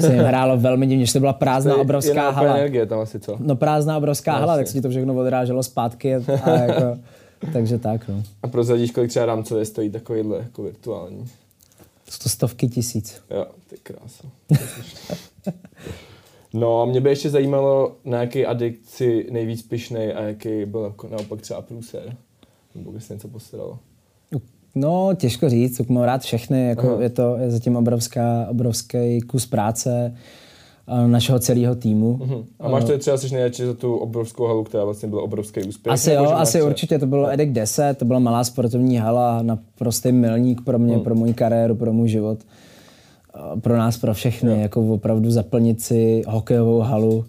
se 0.00 0.14
jim 0.14 0.22
hrálo 0.24 0.56
velmi 0.58 0.86
divně, 0.86 1.06
že 1.06 1.12
to 1.12 1.20
byla 1.20 1.32
prázdná 1.32 1.72
Je- 1.74 1.80
obrovská 1.80 2.12
jiná 2.12 2.30
hala. 2.30 2.56
energie 2.56 2.86
tam 2.86 3.00
asi, 3.00 3.20
co? 3.20 3.36
No 3.40 3.56
prázdná 3.56 3.96
obrovská 3.96 4.32
hala, 4.32 4.52
Jasně. 4.52 4.60
tak 4.64 4.66
se 4.66 4.72
ti 4.72 4.80
to 4.82 4.90
všechno 4.90 5.14
odráželo 5.14 5.62
zpátky 5.62 6.14
a 6.14 6.50
jako, 6.50 6.98
takže 7.52 7.78
tak 7.78 8.08
no. 8.08 8.22
A 8.42 8.48
prozradíš, 8.48 8.90
kolik 8.90 9.10
třeba 9.10 9.26
rámcově 9.26 9.64
stojí 9.64 9.90
takovýhle 9.90 10.38
jako 10.38 10.62
virtuální? 10.62 11.28
Jsou 12.10 12.22
to 12.22 12.28
stovky 12.28 12.68
tisíc. 12.68 13.22
Jo, 13.30 13.46
ty 13.70 13.76
krása. 13.82 14.24
No 16.54 16.82
a 16.82 16.84
mě 16.84 17.00
by 17.00 17.10
ještě 17.10 17.30
zajímalo, 17.30 17.96
na 18.04 18.20
jaký 18.20 18.46
adikci 18.46 19.26
nejvíc 19.30 19.62
pišnej 19.62 20.14
a 20.16 20.22
jaký 20.22 20.64
byl 20.64 20.80
jako 20.84 21.08
naopak 21.08 21.40
třeba 21.40 21.62
průser. 21.62 22.16
Nebo 22.74 22.92
by 22.92 23.00
se 23.00 23.14
něco 23.14 23.28
postaralo. 23.28 23.78
No, 24.74 25.10
těžko 25.16 25.48
říct, 25.48 25.76
tak 25.78 25.88
mám 25.88 26.02
rád 26.04 26.22
všechny, 26.22 26.68
jako 26.68 26.88
Aha. 26.92 27.02
je 27.02 27.08
to 27.08 27.36
je 27.40 27.50
zatím 27.50 27.76
obrovská, 27.76 28.46
obrovský 28.50 29.20
kus 29.20 29.46
práce 29.46 30.14
a 30.86 31.06
našeho 31.06 31.38
celého 31.38 31.74
týmu. 31.74 32.16
Mhm. 32.16 32.44
A 32.60 32.68
máš 32.68 32.84
to 32.84 32.98
třeba 32.98 33.16
jsi 33.16 33.32
nejradši 33.34 33.66
za 33.66 33.74
tu 33.74 33.96
obrovskou 33.96 34.46
halu, 34.46 34.64
která 34.64 34.84
vlastně 34.84 35.08
byla 35.08 35.22
obrovský 35.22 35.62
úspěch? 35.62 35.92
Asi 35.92 36.12
jo, 36.12 36.24
asi 36.30 36.52
třeba- 36.58 36.66
určitě, 36.70 36.98
to 36.98 37.06
bylo 37.06 37.30
Edek 37.32 37.52
10, 37.52 37.98
to 37.98 38.04
byla 38.04 38.18
malá 38.18 38.44
sportovní 38.44 38.96
hala, 38.96 39.42
na 39.42 39.58
prostý 39.78 40.12
milník 40.12 40.60
pro 40.64 40.78
mě, 40.78 40.98
pro 40.98 41.14
můj 41.14 41.34
kariéru, 41.34 41.74
pro 41.74 41.92
můj 41.92 42.08
život, 42.08 42.38
A 43.34 43.56
pro 43.60 43.76
nás, 43.76 43.98
pro 43.98 44.14
všechny, 44.14 44.62
jako 44.62 44.80
opravdu 44.94 45.30
zaplnit 45.30 45.80
si 45.82 46.22
hokejovou 46.28 46.78
halu 46.80 47.24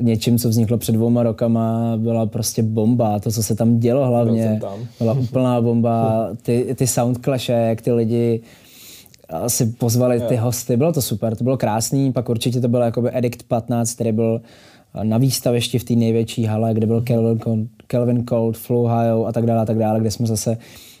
něčím, 0.00 0.38
co 0.38 0.48
vzniklo 0.48 0.78
před 0.78 0.92
dvouma 0.92 1.22
rokama, 1.22 1.96
byla 1.96 2.26
prostě 2.26 2.62
bomba. 2.62 3.18
To, 3.18 3.30
co 3.30 3.42
se 3.42 3.54
tam 3.54 3.78
dělo 3.78 4.06
hlavně, 4.06 4.58
tam. 4.60 4.78
byla 4.98 5.12
úplná 5.12 5.60
bomba. 5.60 6.28
Ty, 6.42 6.74
ty 6.74 6.86
soundclashe, 6.86 7.52
jak 7.52 7.80
ty 7.80 7.92
lidi 7.92 8.40
a, 9.28 9.48
si 9.48 9.66
pozvali 9.66 10.20
ty 10.20 10.36
hosty, 10.36 10.76
bylo 10.76 10.92
to 10.92 11.02
super, 11.02 11.36
to 11.36 11.44
bylo 11.44 11.56
krásný, 11.56 12.12
pak 12.12 12.28
určitě 12.28 12.60
to 12.60 12.68
byl 12.68 12.80
jakoby 12.80 13.10
Edict 13.12 13.42
15, 13.42 13.94
který 13.94 14.12
byl 14.12 14.40
a, 14.94 15.04
na 15.04 15.18
výstavišti 15.18 15.78
v 15.78 15.84
té 15.84 15.94
největší 15.94 16.44
hale, 16.44 16.74
kde 16.74 16.86
byl 16.86 17.00
Kelvin, 17.00 17.38
Con- 17.38 17.68
Kelvin 17.86 18.26
Cold, 18.26 18.56
Flow 18.56 18.86
High 18.86 19.26
a 19.26 19.32
tak 19.32 19.46
dále, 19.46 19.60
a 19.60 19.64
tak 19.64 19.78
dále, 19.78 20.00
kde 20.00 20.10
jsme 20.10 20.26
zase 20.26 20.56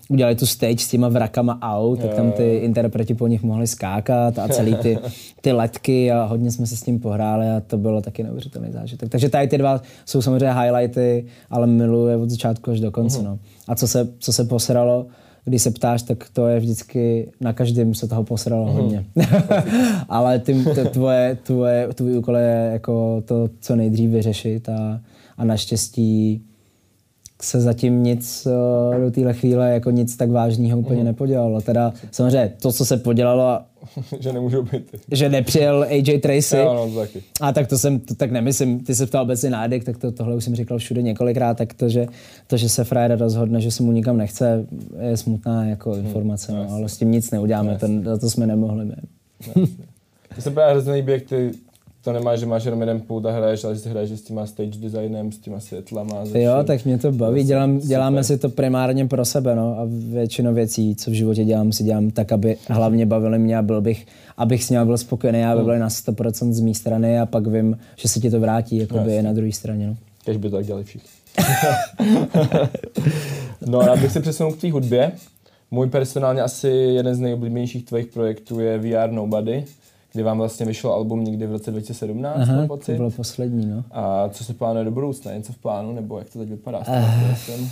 udělali 0.08 0.36
tu 0.36 0.46
stage 0.46 0.78
s 0.78 0.88
těma 0.88 1.08
vrakama 1.08 1.76
out, 1.76 2.00
tak 2.00 2.14
tam 2.14 2.32
ty 2.32 2.56
interpreti 2.56 3.14
po 3.14 3.26
nich 3.26 3.42
mohli 3.42 3.66
skákat 3.66 4.38
a 4.38 4.48
celý 4.48 4.74
ty, 4.74 4.98
ty 5.40 5.52
letky 5.52 6.12
a 6.12 6.24
hodně 6.24 6.50
jsme 6.50 6.66
se 6.66 6.76
s 6.76 6.82
tím 6.82 7.00
pohráli 7.00 7.46
a 7.46 7.60
to 7.60 7.78
bylo 7.78 8.02
taky 8.02 8.22
neuvěřitelný 8.22 8.72
zážitek. 8.72 9.08
Takže 9.08 9.28
tady 9.28 9.48
ty 9.48 9.58
dva 9.58 9.82
jsou 10.04 10.22
samozřejmě 10.22 10.52
highlighty, 10.52 11.26
ale 11.50 11.66
miluji 11.66 12.10
je 12.10 12.16
od 12.16 12.30
začátku 12.30 12.70
až 12.70 12.80
do 12.80 12.90
konce. 12.90 13.22
No. 13.22 13.38
A 13.68 13.74
co 13.74 13.88
se, 13.88 14.08
co 14.18 14.32
se 14.32 14.44
posralo, 14.44 15.06
když 15.44 15.62
se 15.62 15.70
ptáš, 15.70 16.02
tak 16.02 16.28
to 16.32 16.48
je 16.48 16.60
vždycky, 16.60 17.32
na 17.40 17.52
každém 17.52 17.94
se 17.94 18.08
toho 18.08 18.24
posralo 18.24 18.72
hodně. 18.72 19.04
ale 20.08 20.38
ty, 20.38 20.64
to, 20.64 20.84
tvoje, 20.88 21.38
tvoje, 21.42 21.88
tvůj 21.94 22.18
úkol 22.18 22.36
je 22.36 22.70
jako 22.72 23.22
to, 23.24 23.48
co 23.60 23.76
nejdřív 23.76 24.10
vyřešit 24.10 24.68
a, 24.68 25.00
a 25.36 25.44
naštěstí 25.44 26.44
se 27.44 27.60
zatím 27.60 28.02
nic 28.02 28.46
eh, 28.96 29.00
do 29.00 29.10
téhle 29.10 29.34
chvíle 29.34 29.70
jako 29.70 29.90
nic 29.90 30.16
tak 30.16 30.30
vážného 30.30 30.78
úplně 30.78 31.04
nepodělalo. 31.04 31.60
Teda 31.60 31.92
samozřejmě 32.10 32.52
to, 32.62 32.72
co 32.72 32.84
se 32.84 32.96
podělalo, 32.96 33.58
že 34.20 34.32
nemůžou 34.32 34.62
být. 34.62 34.96
že 35.12 35.28
nepřijel 35.28 35.82
AJ 35.82 36.18
Tracy, 36.18 36.56
Jo, 36.56 36.74
no, 36.74 36.90
to 36.90 37.00
taky. 37.00 37.22
a 37.40 37.52
tak 37.52 37.66
to 37.66 37.78
jsem, 37.78 38.00
to 38.00 38.14
tak 38.14 38.30
nemyslím, 38.30 38.80
ty 38.80 38.94
se 38.94 39.06
ptal 39.06 39.22
obecně 39.22 39.50
na 39.50 39.64
Edek, 39.64 39.84
tak 39.84 39.98
to, 39.98 40.12
tohle 40.12 40.36
už 40.36 40.44
jsem 40.44 40.54
říkal 40.54 40.78
všude 40.78 41.02
několikrát, 41.02 41.56
tak 41.56 41.74
to, 41.74 41.88
že, 41.88 42.06
to, 42.46 42.56
že 42.56 42.68
se 42.68 42.84
frajer 42.84 43.18
rozhodne, 43.18 43.60
že 43.60 43.70
se 43.70 43.82
mu 43.82 43.92
nikam 43.92 44.16
nechce, 44.16 44.66
je 45.00 45.16
smutná 45.16 45.64
jako 45.66 45.94
informace, 45.96 46.52
no, 46.52 46.66
ale 46.70 46.88
s 46.88 46.96
tím 46.96 47.10
nic 47.10 47.30
neuděláme, 47.30 47.78
ten, 47.78 48.04
za 48.04 48.18
to 48.18 48.30
jsme 48.30 48.46
nemohli. 48.46 48.84
My. 48.84 48.94
To 50.34 50.40
se 50.42 50.50
právě 50.50 50.72
hrozně 50.72 50.92
líbí, 50.92 51.12
jak 51.12 51.22
ty 51.22 51.50
to 52.04 52.12
nemáš, 52.12 52.40
že 52.40 52.46
máš 52.46 52.64
jenom 52.64 52.80
jeden 52.80 53.00
pult 53.00 53.26
a 53.26 53.32
hraješ, 53.32 53.64
ale 53.64 53.74
že 53.74 53.80
si 53.80 53.88
hraješ 53.88 54.10
s 54.10 54.22
těma 54.22 54.46
stage 54.46 54.78
designem, 54.78 55.32
s 55.32 55.38
těma 55.38 55.60
světlama. 55.60 56.26
se 56.26 56.42
Jo, 56.42 56.54
tak 56.64 56.84
mě 56.84 56.98
to 56.98 57.12
baví, 57.12 57.44
dělám, 57.44 57.78
děláme 57.78 58.24
super. 58.24 58.36
si 58.36 58.40
to 58.40 58.48
primárně 58.48 59.06
pro 59.06 59.24
sebe, 59.24 59.54
no, 59.54 59.78
a 59.78 59.86
většinu 59.88 60.54
věcí, 60.54 60.96
co 60.96 61.10
v 61.10 61.14
životě 61.14 61.44
dělám, 61.44 61.72
si 61.72 61.84
dělám 61.84 62.10
tak, 62.10 62.32
aby 62.32 62.56
hlavně 62.68 63.06
bavili 63.06 63.38
mě 63.38 63.58
a 63.58 63.62
byl 63.62 63.80
bych, 63.80 64.06
abych 64.36 64.64
s 64.64 64.70
nimi 64.70 64.84
byl 64.84 64.98
spokojený, 64.98 65.44
aby 65.44 65.62
byli 65.62 65.78
na 65.78 65.88
100% 65.88 66.52
z 66.52 66.60
mé 66.60 66.74
strany 66.74 67.20
a 67.20 67.26
pak 67.26 67.46
vím, 67.46 67.78
že 67.96 68.08
se 68.08 68.20
ti 68.20 68.30
to 68.30 68.40
vrátí, 68.40 68.76
jako 68.76 68.98
by 68.98 69.22
na 69.22 69.32
druhé 69.32 69.52
straně, 69.52 69.86
no. 69.86 69.96
Kež 70.24 70.36
by 70.36 70.50
to 70.50 70.56
tak 70.56 70.66
dělali 70.66 70.84
všichni. 70.84 71.08
no 73.66 73.80
rád 73.80 73.98
bych 73.98 74.12
se 74.12 74.20
přesunul 74.20 74.52
k 74.52 74.60
té 74.60 74.72
hudbě. 74.72 75.12
Můj 75.70 75.90
personálně 75.90 76.42
asi 76.42 76.68
jeden 76.68 77.14
z 77.14 77.18
nejoblíbenějších 77.18 77.84
tvých 77.84 78.06
projektů 78.06 78.60
je 78.60 78.78
VR 78.78 79.10
Nobody, 79.10 79.64
kdy 80.14 80.22
vám 80.22 80.38
vlastně 80.38 80.66
vyšlo 80.66 80.94
album 80.94 81.24
někdy 81.24 81.46
v 81.46 81.52
roce 81.52 81.70
2017, 81.70 82.36
Aha, 82.36 82.66
to 82.86 82.92
bylo 82.92 83.10
poslední, 83.10 83.66
no. 83.66 83.84
A 83.90 84.28
co 84.28 84.44
se 84.44 84.54
plánuje 84.54 84.84
do 84.84 84.90
budoucna? 84.90 85.32
Něco 85.32 85.52
v 85.52 85.58
plánu, 85.58 85.92
nebo 85.92 86.18
jak 86.18 86.30
to 86.30 86.38
teď 86.38 86.48
vypadá? 86.48 86.82
projektem? 87.20 87.68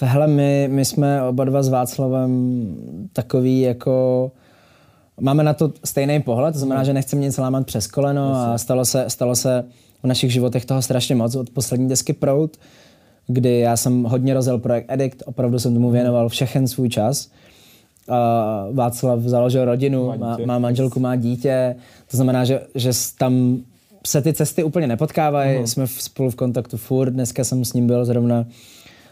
Hele, 0.00 0.26
my, 0.26 0.68
my 0.72 0.84
jsme 0.84 1.22
oba 1.22 1.44
dva 1.44 1.62
s 1.62 1.68
Václavem 1.68 2.64
takový 3.12 3.60
jako... 3.60 4.32
Máme 5.20 5.44
na 5.44 5.54
to 5.54 5.72
stejný 5.84 6.22
pohled, 6.22 6.52
to 6.52 6.58
znamená, 6.58 6.84
že 6.84 6.92
nechceme 6.92 7.22
nic 7.22 7.38
lámat 7.38 7.66
přes 7.66 7.86
koleno 7.86 8.34
a 8.34 8.58
stalo 8.58 8.84
se, 8.84 9.04
stalo 9.08 9.36
se 9.36 9.64
v 10.02 10.06
našich 10.06 10.32
životech 10.32 10.64
toho 10.64 10.82
strašně 10.82 11.14
moc 11.14 11.34
od 11.34 11.50
poslední 11.50 11.88
desky 11.88 12.12
Prout, 12.12 12.56
kdy 13.26 13.58
já 13.58 13.76
jsem 13.76 14.02
hodně 14.02 14.34
rozjel 14.34 14.58
projekt 14.58 14.86
Edict, 14.88 15.22
opravdu 15.26 15.58
jsem 15.58 15.74
tomu 15.74 15.90
věnoval 15.90 16.28
všechen 16.28 16.68
svůj 16.68 16.88
čas. 16.88 17.28
A 18.08 18.66
Václav 18.72 19.20
založil 19.20 19.64
rodinu, 19.64 20.06
Má 20.06 20.16
má, 20.16 20.36
má 20.46 20.58
manželku, 20.58 21.00
má 21.00 21.16
dítě, 21.16 21.76
to 22.10 22.16
znamená, 22.16 22.44
že, 22.44 22.60
že 22.74 22.90
tam 23.18 23.58
se 24.06 24.22
ty 24.22 24.32
cesty 24.32 24.64
úplně 24.64 24.86
nepotkávají, 24.86 25.56
Mhm. 25.58 25.66
jsme 25.66 25.86
v, 25.86 25.90
spolu 25.90 26.30
v 26.30 26.34
kontaktu 26.34 26.76
furt, 26.76 27.10
dneska 27.10 27.44
jsem 27.44 27.64
s 27.64 27.72
ním 27.72 27.86
byl 27.86 28.04
zrovna 28.04 28.44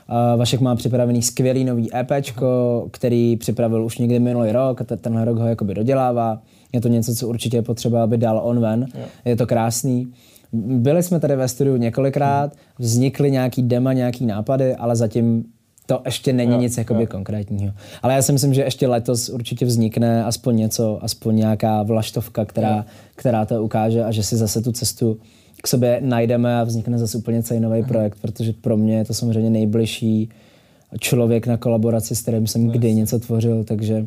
a 0.09 0.37
Vašek 0.37 0.61
má 0.61 0.76
připravený 0.76 1.22
skvělý 1.22 1.64
nový 1.64 1.88
EPčko, 1.96 2.87
který 2.90 3.37
připravil 3.37 3.85
už 3.85 3.98
někdy 3.98 4.18
minulý 4.18 4.52
rok 4.52 4.81
a 4.81 4.85
te- 4.85 4.96
tenhle 4.96 5.24
rok 5.24 5.38
ho 5.38 5.46
jakoby 5.46 5.74
dodělává. 5.74 6.42
Je 6.72 6.81
to 6.81 6.88
něco, 6.88 7.14
co 7.14 7.28
určitě 7.28 7.57
je 7.57 7.62
potřeba, 7.62 8.02
aby 8.05 8.18
dal 8.18 8.40
on 8.44 8.61
ven. 8.61 8.87
Je 9.24 9.37
to 9.37 9.46
krásný. 9.46 10.12
Byli 10.52 11.02
jsme 11.02 11.20
tady 11.20 11.37
ve 11.37 11.48
studiu 11.48 11.76
několikrát, 11.76 12.52
vznikly 12.78 13.31
nějaký 13.31 13.62
dema, 13.62 13.92
nějaký 13.92 14.26
nápady, 14.26 14.74
ale 14.76 14.96
zatím 14.96 15.44
to 15.87 16.03
ještě 16.05 16.33
není 16.33 16.53
Jo, 16.53 16.61
nic 16.61 16.79
jakoby 16.79 17.01
jo. 17.01 17.07
konkrétního. 17.07 17.73
Ale 18.03 18.14
já 18.14 18.23
si 18.23 18.33
myslím, 18.33 18.55
že 18.55 18.62
ještě 18.62 18.87
letos 18.88 19.29
určitě 19.29 19.64
vznikne 19.66 20.25
aspoň 20.25 20.57
něco, 20.57 20.99
aspoň 21.05 21.37
nějaká 21.37 21.83
vlaštovka, 21.83 22.45
která, 22.45 22.85
která 23.14 23.45
to 23.45 23.62
ukáže 23.64 24.05
a 24.05 24.11
že 24.12 24.23
si 24.23 24.37
zase 24.37 24.61
tu 24.62 24.73
cestu 24.73 25.18
k 25.62 25.66
sobě 25.68 25.99
najdeme 26.05 26.61
a 26.61 26.64
vznikne 26.64 26.99
zase 26.99 27.18
úplně 27.18 27.42
celý 27.42 27.61
nový 27.61 27.83
projekt, 27.83 28.18
protože 28.23 28.53
pro 28.53 28.77
mě 28.77 28.97
je 28.97 29.05
to 29.05 29.14
samozřejmě 29.14 29.51
nejbližší 29.51 30.29
člověk 31.01 31.47
na 31.47 31.57
kolaboraci, 31.57 32.16
s 32.16 32.23
kterým 32.23 32.47
jsem 32.47 32.68
kdy 32.68 32.95
něco 32.95 33.18
tvořil, 33.18 33.64
takže... 33.64 34.07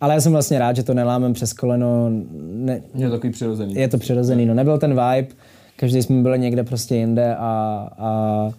Ale 0.00 0.14
já 0.14 0.20
jsem 0.20 0.32
vlastně 0.32 0.58
rád, 0.58 0.76
že 0.76 0.82
to 0.82 0.94
nelámem 0.94 1.32
přes 1.32 1.52
koleno, 1.52 2.10
ne, 2.54 2.82
Je 2.94 3.06
to 3.06 3.12
takový 3.14 3.32
přirozený. 3.32 3.74
je 3.74 3.88
to 3.88 3.98
přirozený, 3.98 4.46
no 4.46 4.54
nebyl 4.54 4.78
ten 4.78 4.90
vibe, 4.90 5.28
každý 5.76 6.02
jsme 6.02 6.22
byli 6.22 6.38
někde 6.38 6.64
prostě 6.64 6.96
jinde 6.96 7.34
a, 7.36 7.88
a 7.98 8.50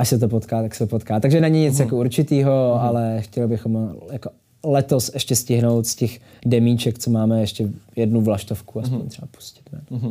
až 0.00 0.08
se 0.08 0.18
to 0.18 0.28
potká, 0.28 0.62
tak 0.62 0.74
se 0.74 0.86
potká. 0.86 1.20
Takže 1.20 1.40
není 1.40 1.60
nic 1.60 1.78
jako 1.78 1.96
určitýho, 1.96 2.82
ale 2.82 3.20
chtěli 3.20 3.48
bychom 3.48 3.94
jako 4.12 4.30
letos 4.64 5.10
ještě 5.14 5.36
stihnout 5.36 5.86
z 5.86 5.94
těch 5.94 6.20
demíček, 6.46 6.98
co 6.98 7.10
máme, 7.10 7.40
ještě 7.40 7.68
jednu 7.96 8.20
vlaštovku 8.20 8.80
aspoň 8.80 9.08
třeba 9.08 9.28
pustit. 9.30 9.64
Ne? 9.72 9.80
Uh, 9.90 10.10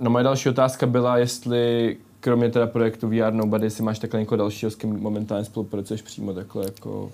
no 0.00 0.10
moje 0.10 0.24
další 0.24 0.48
otázka 0.48 0.86
byla, 0.86 1.18
jestli 1.18 1.96
kromě 2.20 2.50
teda 2.50 2.66
projektu 2.66 3.08
VR 3.08 3.32
Nobody 3.32 3.70
si 3.70 3.82
máš 3.82 3.98
takhle 3.98 4.20
někoho 4.20 4.36
dalšího, 4.36 4.70
s 4.70 4.74
kým 4.74 5.00
momentálně 5.00 5.44
spolupracuješ 5.44 6.02
přímo 6.02 6.32
takhle 6.32 6.64
jako... 6.64 7.10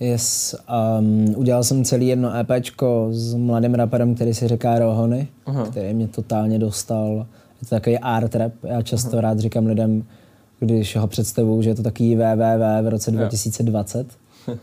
Yes, 0.00 0.56
um, 0.98 1.34
udělal 1.36 1.64
jsem 1.64 1.84
celý 1.84 2.06
jedno 2.06 2.32
EPčko 2.36 3.08
s 3.10 3.34
mladým 3.34 3.74
raperem, 3.74 4.14
který 4.14 4.34
si 4.34 4.48
říká 4.48 4.78
Rohony, 4.78 5.28
Aha. 5.46 5.66
který 5.66 5.94
mě 5.94 6.08
totálně 6.08 6.58
dostal. 6.58 7.26
Je 7.60 7.68
to 7.68 7.74
takový 7.74 7.98
art 7.98 8.34
rap. 8.34 8.52
Já 8.62 8.82
často 8.82 9.20
rád 9.20 9.38
říkám 9.38 9.66
lidem, 9.66 10.04
když 10.60 10.96
ho 10.96 11.06
představuju, 11.06 11.62
že 11.62 11.70
je 11.70 11.74
to 11.74 11.82
takový 11.82 12.16
www 12.16 12.82
v 12.82 12.88
roce 12.88 13.10
2020. 13.10 14.06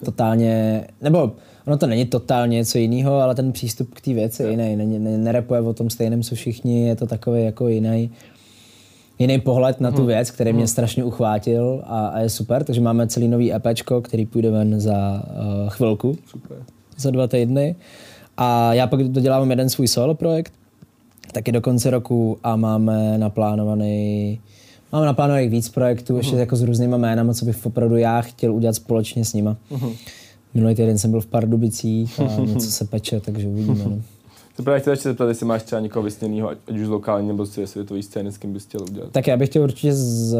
Totálně, 0.06 0.84
nebo 1.02 1.32
ono 1.68 1.78
to 1.78 1.88
není 1.88 2.06
totálně 2.06 2.58
něco 2.58 2.78
jiného, 2.78 3.14
ale 3.14 3.36
ten 3.36 3.52
přístup 3.52 3.94
k 3.94 4.02
té 4.02 4.14
věci 4.14 4.44
je 4.44 4.50
jiný. 4.50 4.76
Není, 4.76 5.00
ne, 5.00 5.18
nerepuje 5.18 5.62
o 5.62 5.74
tom 5.74 5.90
stejném, 5.90 6.24
co 6.24 6.36
všichni, 6.36 6.88
je 6.88 6.96
to 6.96 7.08
takový 7.08 7.44
jako 7.44 7.68
jiný 7.68 8.12
jiný 9.20 9.40
pohled 9.40 9.82
na 9.82 9.92
tu 9.92 10.06
věc, 10.06 10.32
který 10.32 10.54
mě 10.54 10.68
strašně 10.68 11.04
uchvátil 11.04 11.84
a, 11.86 12.08
a 12.08 12.20
je 12.20 12.30
super. 12.30 12.64
Takže 12.64 12.82
máme 12.82 13.08
celý 13.08 13.28
nový 13.28 13.54
EPčko, 13.54 14.02
který 14.02 14.26
půjde 14.26 14.52
ven 14.52 14.80
za 14.80 15.24
uh, 15.64 15.70
chvilku, 15.70 16.18
Super. 16.26 16.58
za 16.98 17.12
dva 17.12 17.28
týdny. 17.28 17.76
A 18.38 18.74
já 18.74 18.88
pak 18.88 19.04
dodělávám 19.04 19.50
jeden 19.50 19.70
svůj 19.70 19.88
solo 19.88 20.16
projekt, 20.16 20.54
taky 21.32 21.52
do 21.52 21.62
konce 21.62 21.90
roku 21.90 22.38
a 22.44 22.56
máme 22.56 23.18
naplánovaný 23.18 24.40
Máme 24.92 25.06
naplánovaných 25.06 25.50
víc 25.50 25.70
projektů, 25.70 26.18
ještě 26.18 26.36
jako 26.36 26.56
s 26.56 26.64
různýma 26.64 26.98
jménama, 26.98 27.34
co 27.34 27.46
bych 27.46 27.66
opravdu 27.66 27.98
já 27.98 28.22
chtěl 28.22 28.54
udělat 28.54 28.74
společně 28.74 29.26
s 29.26 29.34
nima. 29.34 29.58
Minulý 30.54 30.76
týden 30.76 30.98
jsem 30.98 31.12
byl 31.12 31.22
v 31.22 31.26
Pardubicích 31.26 32.20
a 32.20 32.40
něco 32.40 32.72
se 32.72 32.86
peče, 32.86 33.20
takže 33.20 33.48
uvidíme. 33.48 33.86
No. 33.86 34.02
To 34.58 34.64
právě 34.64 34.82
chtěl 34.82 34.94
ještě 34.94 35.10
zeptat, 35.10 35.28
jestli 35.28 35.46
máš 35.46 35.64
třeba 35.64 35.82
někoho 35.82 36.04
vysněného, 36.04 36.50
ať 36.50 36.58
už 36.70 36.86
z 36.86 36.90
lokální 36.90 37.28
nebo 37.28 37.46
z 37.46 37.66
světové 37.66 38.04
scény, 38.04 38.32
s 38.32 38.38
kým 38.38 38.54
bys 38.54 38.66
chtěl 38.66 38.82
udělat. 38.82 39.12
Tak 39.12 39.28
já 39.28 39.38
bych 39.38 39.50
chtěl 39.50 39.64
určitě 39.64 39.94
s 39.94 40.34
uh, 40.34 40.40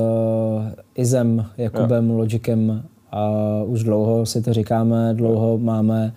Izem, 0.96 1.46
Jakubem, 1.58 2.10
Logicem 2.10 2.84
a 3.12 3.30
už 3.66 3.84
dlouho 3.84 4.26
si 4.26 4.42
to 4.42 4.54
říkáme, 4.54 5.14
dlouho 5.14 5.58
máme 5.58 6.14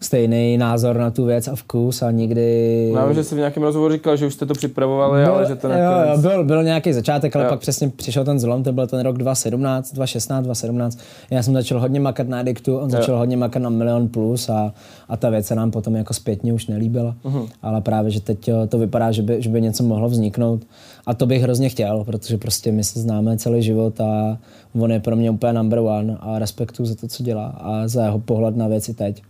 stejný 0.00 0.58
názor 0.58 0.96
na 0.98 1.10
tu 1.10 1.24
věc 1.24 1.48
a 1.48 1.54
vkus 1.54 2.02
a 2.02 2.10
nikdy... 2.10 2.90
Já 2.94 3.06
vím, 3.06 3.14
že 3.14 3.24
jsi 3.24 3.34
v 3.34 3.38
nějakém 3.38 3.62
rozhovoru 3.62 3.92
říkal, 3.94 4.16
že 4.16 4.26
už 4.26 4.34
jste 4.34 4.46
to 4.46 4.54
připravovali, 4.54 5.24
byl, 5.24 5.32
ale 5.34 5.46
že 5.46 5.56
to 5.56 5.68
jo, 5.68 5.74
nakonec... 5.74 6.24
jo, 6.24 6.30
byl, 6.30 6.44
byl 6.44 6.62
nějaký 6.62 6.92
začátek, 6.92 7.36
ale 7.36 7.44
Jo. 7.44 7.50
pak 7.50 7.60
přesně 7.60 7.88
přišel 7.88 8.24
ten 8.24 8.38
zlom, 8.38 8.62
to 8.62 8.72
byl 8.72 8.86
ten 8.86 9.00
rok 9.00 9.18
2017, 9.18 9.92
2016, 9.92 10.44
2017. 10.44 10.98
Já 11.30 11.42
jsem 11.42 11.54
začal 11.54 11.80
hodně 11.80 12.00
makat 12.00 12.28
na 12.28 12.38
Addictu, 12.38 12.78
on 12.78 12.90
začal 12.90 13.18
hodně 13.18 13.36
makat 13.36 13.62
na 13.62 13.70
Milion 13.70 14.08
Plus 14.08 14.48
a, 14.48 14.72
a 15.08 15.16
ta 15.16 15.30
věc 15.30 15.46
se 15.46 15.54
nám 15.54 15.70
potom 15.70 15.96
jako 15.96 16.14
zpětně 16.14 16.52
už 16.52 16.66
nelíbila. 16.66 17.14
Mhm. 17.24 17.46
Ale 17.62 17.80
právě, 17.80 18.10
že 18.10 18.20
teď 18.20 18.50
to 18.68 18.78
vypadá, 18.78 19.12
že 19.12 19.22
by, 19.22 19.42
že 19.42 19.50
by 19.50 19.62
něco 19.62 19.82
mohlo 19.82 20.08
vzniknout. 20.08 20.62
A 21.06 21.14
to 21.14 21.26
bych 21.26 21.42
hrozně 21.42 21.68
chtěl, 21.68 22.04
protože 22.04 22.38
prostě 22.38 22.72
my 22.72 22.84
se 22.84 23.00
známe 23.00 23.38
celý 23.38 23.62
život 23.62 24.00
a 24.00 24.38
on 24.80 24.92
je 24.92 25.00
pro 25.00 25.16
mě 25.16 25.30
úplně 25.30 25.52
number 25.52 25.78
one 25.78 26.16
a 26.20 26.38
respektuju 26.38 26.86
za 26.86 26.94
to, 26.94 27.08
co 27.08 27.22
dělá 27.22 27.46
a 27.46 27.88
za 27.88 28.04
jeho 28.04 28.18
pohled 28.18 28.56
na 28.56 28.68
věci 28.68 28.94
teď. 28.94 29.22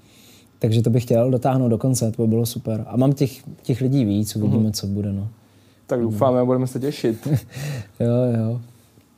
Takže 0.59 0.83
to 0.83 0.91
bych 0.91 1.03
chtěl 1.03 1.31
dotáhnout 1.31 1.69
do 1.69 1.79
konce, 1.79 2.13
to 2.13 2.23
by 2.23 2.29
bylo 2.29 2.47
super. 2.47 2.85
A 2.89 2.97
mám 2.97 3.13
těch, 3.13 3.43
těch 3.63 3.81
lidí 3.81 4.05
víc, 4.05 4.37
uvidíme, 4.37 4.63
Mhm. 4.63 4.73
co 4.73 4.87
bude. 4.87 5.13
No. 5.13 5.29
Tak 5.87 6.01
doufáme 6.01 6.41
a 6.41 6.45
budeme 6.45 6.67
se 6.67 6.81
těšit. 6.81 7.29
Jo, 8.01 8.41
jo. 8.41 8.61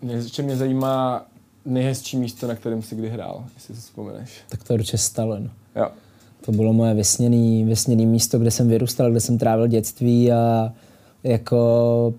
Mě, 0.03 0.15
ještě 0.15 0.43
mě 0.43 0.57
zajímá 0.57 1.27
nejhezčí 1.65 2.17
místo, 2.17 2.47
na 2.47 2.55
kterém 2.55 2.83
jsi 2.83 2.97
kdy 2.97 3.09
hrál, 3.09 3.45
jestli 3.55 3.75
si 3.75 3.81
vzpomeneš. 3.81 4.31
Tak 4.49 4.65
to 4.65 4.73
je 4.73 4.79
určitě 4.79 4.99
Stalin. 4.99 5.51
Jo. 5.77 5.89
To 6.45 6.53
bylo 6.53 6.73
moje 6.73 6.95
vysněný, 6.95 7.65
vysněný 7.65 8.07
místo, 8.07 8.39
kde 8.39 8.51
jsem 8.51 8.69
vyrůstal, 8.69 9.11
kde 9.11 9.21
jsem 9.21 9.39
trávil 9.39 9.67
dětství 9.67 10.33
a 10.33 10.73
jako 11.25 12.15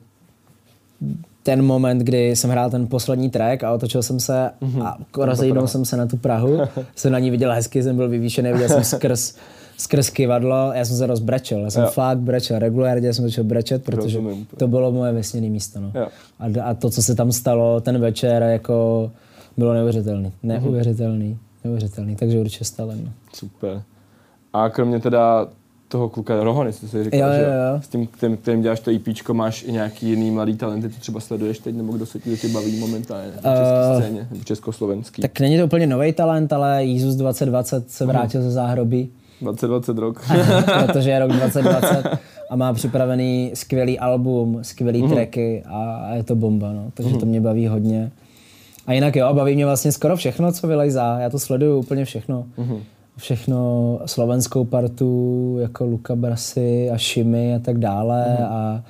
ten 1.44 1.62
moment, 1.62 2.00
kdy 2.00 2.36
jsem 2.36 2.50
hrál 2.50 2.70
ten 2.70 2.88
poslední 2.88 3.30
track 3.30 3.64
a 3.64 3.72
otočil 3.74 4.04
jsem 4.04 4.20
se 4.20 4.50
a 4.84 4.98
rozejdnul 5.18 5.68
jsem 5.68 5.86
se 5.86 5.98
na 5.98 6.06
tu 6.06 6.18
Prahu. 6.18 6.58
jsem 6.96 7.12
na 7.12 7.20
ní 7.20 7.32
viděl 7.32 7.52
hezky, 7.52 7.84
jsem 7.84 7.96
byl 7.96 8.10
vyvýšený, 8.10 8.52
viděl 8.54 8.70
jsem 8.70 8.84
skrz, 8.98 9.36
skrz 9.78 10.10
kivadlo, 10.10 10.72
já 10.74 10.86
jsem 10.86 10.98
se 10.98 11.08
rozbrečel, 11.08 11.60
já 11.60 11.70
jsem 11.70 11.84
Jo. 11.84 11.90
fakt 11.92 12.18
brečel, 12.18 12.60
regulárně 12.60 13.14
jsem 13.14 13.26
začal 13.26 13.44
brečet, 13.44 13.84
protože 13.84 14.18
Rozumím. 14.18 14.48
to 14.58 14.68
bylo 14.68 14.92
moje 14.92 15.14
vysněné 15.14 15.50
místo. 15.50 15.80
No. 15.80 15.92
Jo. 15.96 16.08
A, 16.40 16.64
a 16.64 16.74
to, 16.74 16.90
co 16.90 17.04
se 17.04 17.16
tam 17.16 17.32
stalo 17.32 17.82
ten 17.82 18.00
večer, 18.00 18.44
jako 18.44 19.12
bylo 19.58 19.74
neuvěřitelný. 19.74 20.32
Neuvěřitelný, 20.44 21.38
neuvěřitelný, 21.64 22.16
takže 22.16 22.40
určitě 22.40 22.66
Stalin. 22.66 23.02
No. 23.06 23.12
Super. 23.34 23.82
A 24.54 24.70
kromě 24.70 25.00
teda 25.00 25.48
toho 25.92 26.10
kluka 26.10 26.44
Rohony, 26.44 26.74
jsi 26.74 26.88
si 26.88 27.04
říkal, 27.04 27.20
Jo, 27.20 27.36
že 27.36 27.42
jo, 27.42 27.74
jo. 27.74 27.82
s 27.82 27.88
tím, 27.88 28.08
kterým, 28.08 28.38
kterým 28.38 28.62
děláš 28.62 28.80
to 28.80 28.92
EPčko, 28.92 29.34
máš 29.34 29.64
i 29.64 29.72
nějaký 29.72 30.10
jiný 30.10 30.32
mladý 30.32 30.56
talenty, 30.58 30.90
ty 30.90 31.00
třeba 31.00 31.20
sleduješ 31.20 31.60
teď, 31.60 31.76
nebo 31.76 31.94
kdo 31.94 32.06
se 32.06 32.20
ti, 32.20 32.38
tě 32.38 32.48
baví 32.48 32.80
momentálně 32.80 33.28
na 33.28 33.34
české 33.34 33.98
Eh, 33.98 34.02
scéně, 34.02 34.28
nebo 34.32 34.44
československý. 34.44 35.22
Tak 35.22 35.40
není 35.40 35.58
to 35.58 35.66
úplně 35.66 35.88
nový 35.88 36.14
talent, 36.14 36.54
ale 36.54 36.84
Jízus 36.84 37.16
2020 37.16 37.92
se 37.92 38.06
vrátil 38.06 38.42
ze 38.42 38.52
záhrobí, 38.52 39.10
2020 39.42 39.98
rok. 39.98 40.22
protože 40.86 41.10
je 41.10 41.20
rok 41.20 41.32
2020 41.32 42.04
a 42.50 42.56
má 42.56 42.74
připravený 42.74 43.52
skvělý 43.54 44.00
album, 44.00 44.60
skvělý 44.62 45.10
tracky 45.10 45.64
a, 45.66 45.96
a 45.96 46.14
je 46.14 46.24
to 46.24 46.36
bomba, 46.36 46.74
no. 46.74 46.92
takže 46.94 47.18
to 47.18 47.26
mě 47.26 47.42
baví 47.42 47.68
hodně. 47.68 48.12
A 48.88 48.94
jinak 48.94 49.16
jo, 49.16 49.34
baví 49.34 49.56
mě 49.56 49.66
vlastně 49.66 49.92
skoro 49.92 50.16
všechno, 50.16 50.52
co 50.52 50.68
vylejzá, 50.68 51.20
já 51.20 51.30
to 51.30 51.40
sleduju 51.40 51.80
úplně 51.80 52.06
všechno. 52.06 52.46
Všechno 53.18 54.00
slovenskou 54.06 54.66
partu, 54.66 55.58
jako 55.60 55.86
Luka 55.86 56.16
Brasy 56.16 56.90
a 56.90 56.98
Šimy 56.98 57.56
a 57.56 57.60
tak 57.60 57.78
dále 57.78 58.38
a 58.38 58.84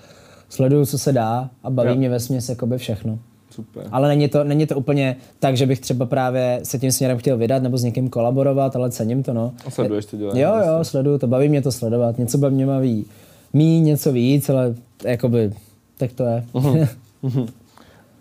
sleduju, 0.49 0.86
co 0.86 0.97
se 0.97 1.12
dá 1.13 1.49
a 1.63 1.69
baví 1.69 1.89
Jo. 1.89 1.95
mě 1.95 2.10
ve 2.10 2.19
směs 2.19 2.49
jakoby 2.49 2.77
všechno. 2.77 3.19
Super. 3.49 3.88
Ale 3.91 4.07
není 4.07 4.27
to, 4.29 4.43
není 4.43 4.67
to 4.67 4.77
úplně 4.77 5.15
tak, 5.39 5.57
že 5.57 5.65
bych 5.65 5.79
třeba 5.79 6.05
právě 6.05 6.60
se 6.63 6.79
tím 6.79 6.91
směrem 6.91 7.17
chtěl 7.17 7.38
vydat 7.38 7.63
nebo 7.63 7.77
s 7.77 7.84
někým 7.84 8.10
kolaborovat, 8.10 8.75
ale 8.75 8.91
cením 8.91 9.23
to, 9.23 9.34
no. 9.34 9.53
A 9.65 9.69
sleduješ 9.71 10.05
to 10.05 10.17
dělání. 10.17 10.39
Jo, 10.39 10.51
jo, 10.67 10.84
sleduju 10.84 11.17
to, 11.17 11.27
baví 11.27 11.49
mě 11.49 11.62
to 11.62 11.71
sledovat. 11.71 12.17
Něco 12.17 12.38
by 12.38 12.51
mě 12.51 12.65
baví 12.65 13.05
mí, 13.53 13.81
něco 13.81 14.12
víc, 14.12 14.49
ale 14.49 14.75
jakoby, 15.03 15.53
tak 15.97 16.13
to 16.13 16.23
je. 16.23 16.45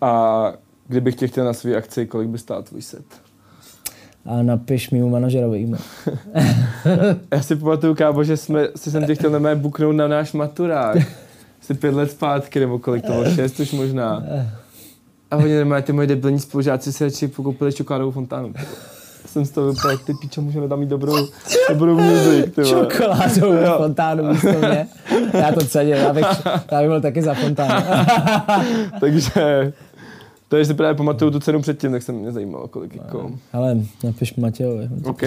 A 0.00 0.52
kdybych 0.88 1.14
tě 1.14 1.28
chtěl 1.28 1.44
na 1.44 1.52
své 1.52 1.76
akci, 1.76 2.06
kolik 2.06 2.28
by 2.28 2.38
stál 2.38 2.62
tvůj 2.62 2.82
set? 2.82 3.04
A 4.26 4.42
napiš 4.42 4.90
mimo 4.90 5.08
manažerovi 5.08 5.58
e-mail. 5.58 5.82
Já 7.32 7.42
si 7.42 7.56
pamatuju, 7.56 7.94
kámo, 7.94 8.24
že 8.24 8.36
jsme, 8.36 8.68
si 8.76 8.90
jsem 8.90 9.06
tě 9.06 9.14
chtěl 9.14 9.30
na 9.30 9.38
mé 9.38 9.56
buknout 9.56 9.96
na 9.96 10.08
náš 10.08 10.32
maturák. 10.32 10.96
Asi 11.62 11.74
pět 11.74 11.94
let 11.94 12.10
zpátky, 12.10 12.60
nebo 12.60 12.78
kolik 12.78 13.06
to 13.06 13.12
bylo, 13.12 13.24
šest 13.34 13.60
už 13.60 13.72
možná. 13.72 14.22
A 15.30 15.36
oni 15.36 15.56
normálně 15.56 15.82
ty 15.82 15.92
moje 15.92 16.06
debilní 16.06 16.40
spolužáci 16.40 16.92
si 16.92 17.04
radši 17.04 17.28
pokoupili 17.28 17.72
čokoládovou 17.72 18.10
fontánu. 18.10 18.52
Jsem 19.26 19.44
z 19.44 19.50
toho 19.50 19.72
vypadal, 19.72 19.98
ty 19.98 20.14
pičo, 20.14 20.42
můžeme 20.42 20.68
tam 20.68 20.80
mít 20.80 20.88
dobrou, 20.88 21.26
dobrou 21.68 22.00
music, 22.00 22.54
ty 22.54 22.62
vole. 22.62 22.86
Čokoládovou 22.86 23.52
Jo. 23.52 23.74
fontánu 23.76 24.28
místo 24.28 24.48
mě. 24.58 24.86
Já 25.32 25.52
to 25.52 25.60
cením, 25.64 25.94
já 25.94 26.12
bych, 26.12 26.26
já 26.72 26.80
bych 26.80 26.88
byl 26.88 27.00
taky 27.00 27.22
za 27.22 27.34
fontánu. 27.34 27.84
Takže, 29.00 29.72
to 30.50 30.56
je, 30.56 30.64
že 30.64 30.68
si 30.68 30.74
právě 30.74 30.94
pamatuju 30.94 31.30
tu 31.30 31.40
cenu 31.40 31.60
předtím, 31.62 31.90
tak 31.92 32.02
se 32.02 32.12
mě 32.12 32.32
zajímalo, 32.32 32.68
kolik 32.68 32.94
jako... 32.96 33.30
Ale 33.52 33.76
napiš 34.04 34.34
Matějovi. 34.34 34.88
OK, 35.04 35.22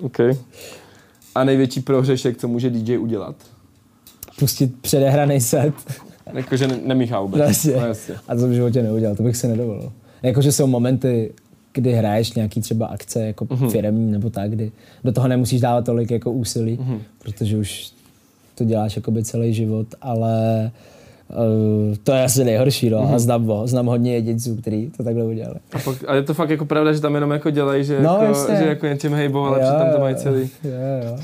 OK. 0.00 0.18
A 1.34 1.44
největší 1.44 1.80
prohřešek, 1.80 2.36
co 2.38 2.48
může 2.48 2.70
DJ 2.70 2.98
udělat? 2.98 3.36
Pustit 4.38 4.74
předehraný 4.80 5.40
set. 5.40 5.74
Jakože 6.34 6.66
ne, 6.68 6.78
nemíchá 6.84 7.20
vůbec. 7.20 7.40
Jasně. 7.40 7.76
No, 7.76 7.86
jasně. 7.86 8.14
A 8.28 8.34
to 8.34 8.40
jsem 8.40 8.50
v 8.50 8.54
životě 8.54 8.82
neudělal, 8.82 9.16
to 9.16 9.22
bych 9.22 9.36
si 9.36 9.48
nedovolil. 9.48 9.92
Jakože 10.22 10.52
jsou 10.52 10.66
momenty, 10.66 11.32
kdy 11.72 11.92
hraješ 11.92 12.32
nějaký 12.32 12.60
třeba 12.60 12.86
akce 12.86 13.26
jako 13.26 13.46
Mhm. 13.50 13.64
mm-hmm. 13.64 13.70
firmní 13.70 14.12
nebo 14.12 14.30
tak, 14.30 14.50
kdy 14.50 14.72
do 15.04 15.12
toho 15.12 15.28
nemusíš 15.28 15.60
dávat 15.60 15.84
tolik 15.84 16.10
jako 16.10 16.32
úsilí, 16.32 16.78
Mhm. 16.80 16.94
mm-hmm. 16.94 17.00
protože 17.18 17.56
už 17.56 17.92
to 18.54 18.64
děláš 18.64 18.96
jakoby 18.96 19.24
celý 19.24 19.54
život, 19.54 19.86
ale 20.02 20.62
uh, 20.64 20.70
to 22.02 22.12
je 22.12 22.24
asi 22.24 22.44
nejhorší, 22.44 22.90
no. 22.90 22.98
Mhm. 22.98 23.08
Mm-hmm. 23.10 23.14
A 23.14 23.18
znám, 23.18 23.44
ho, 23.46 23.66
znám 23.66 23.86
hodně 23.86 24.14
jedinců, 24.14 24.56
kteří 24.56 24.90
to 24.96 25.02
takhle 25.04 25.24
udělali. 25.24 25.54
A, 25.72 25.78
pak, 25.78 26.04
a 26.06 26.14
je 26.14 26.22
to 26.22 26.34
fakt 26.34 26.50
jako 26.50 26.64
pravda, 26.64 26.92
že 26.92 27.00
tam 27.00 27.14
jenom 27.14 27.30
jako 27.30 27.50
dělají, 27.50 27.84
že, 27.84 28.02
No, 28.02 28.18
jako, 28.22 28.54
že 28.58 28.64
jako 28.68 28.86
něčím 28.86 29.12
hejbou, 29.14 29.44
ale 29.44 29.60
Jo, 29.60 29.66
přitom 29.70 29.92
to 29.94 30.00
mají 30.00 30.14
celý. 30.16 30.40
Jo, 30.64 30.70
jo. 31.06 31.18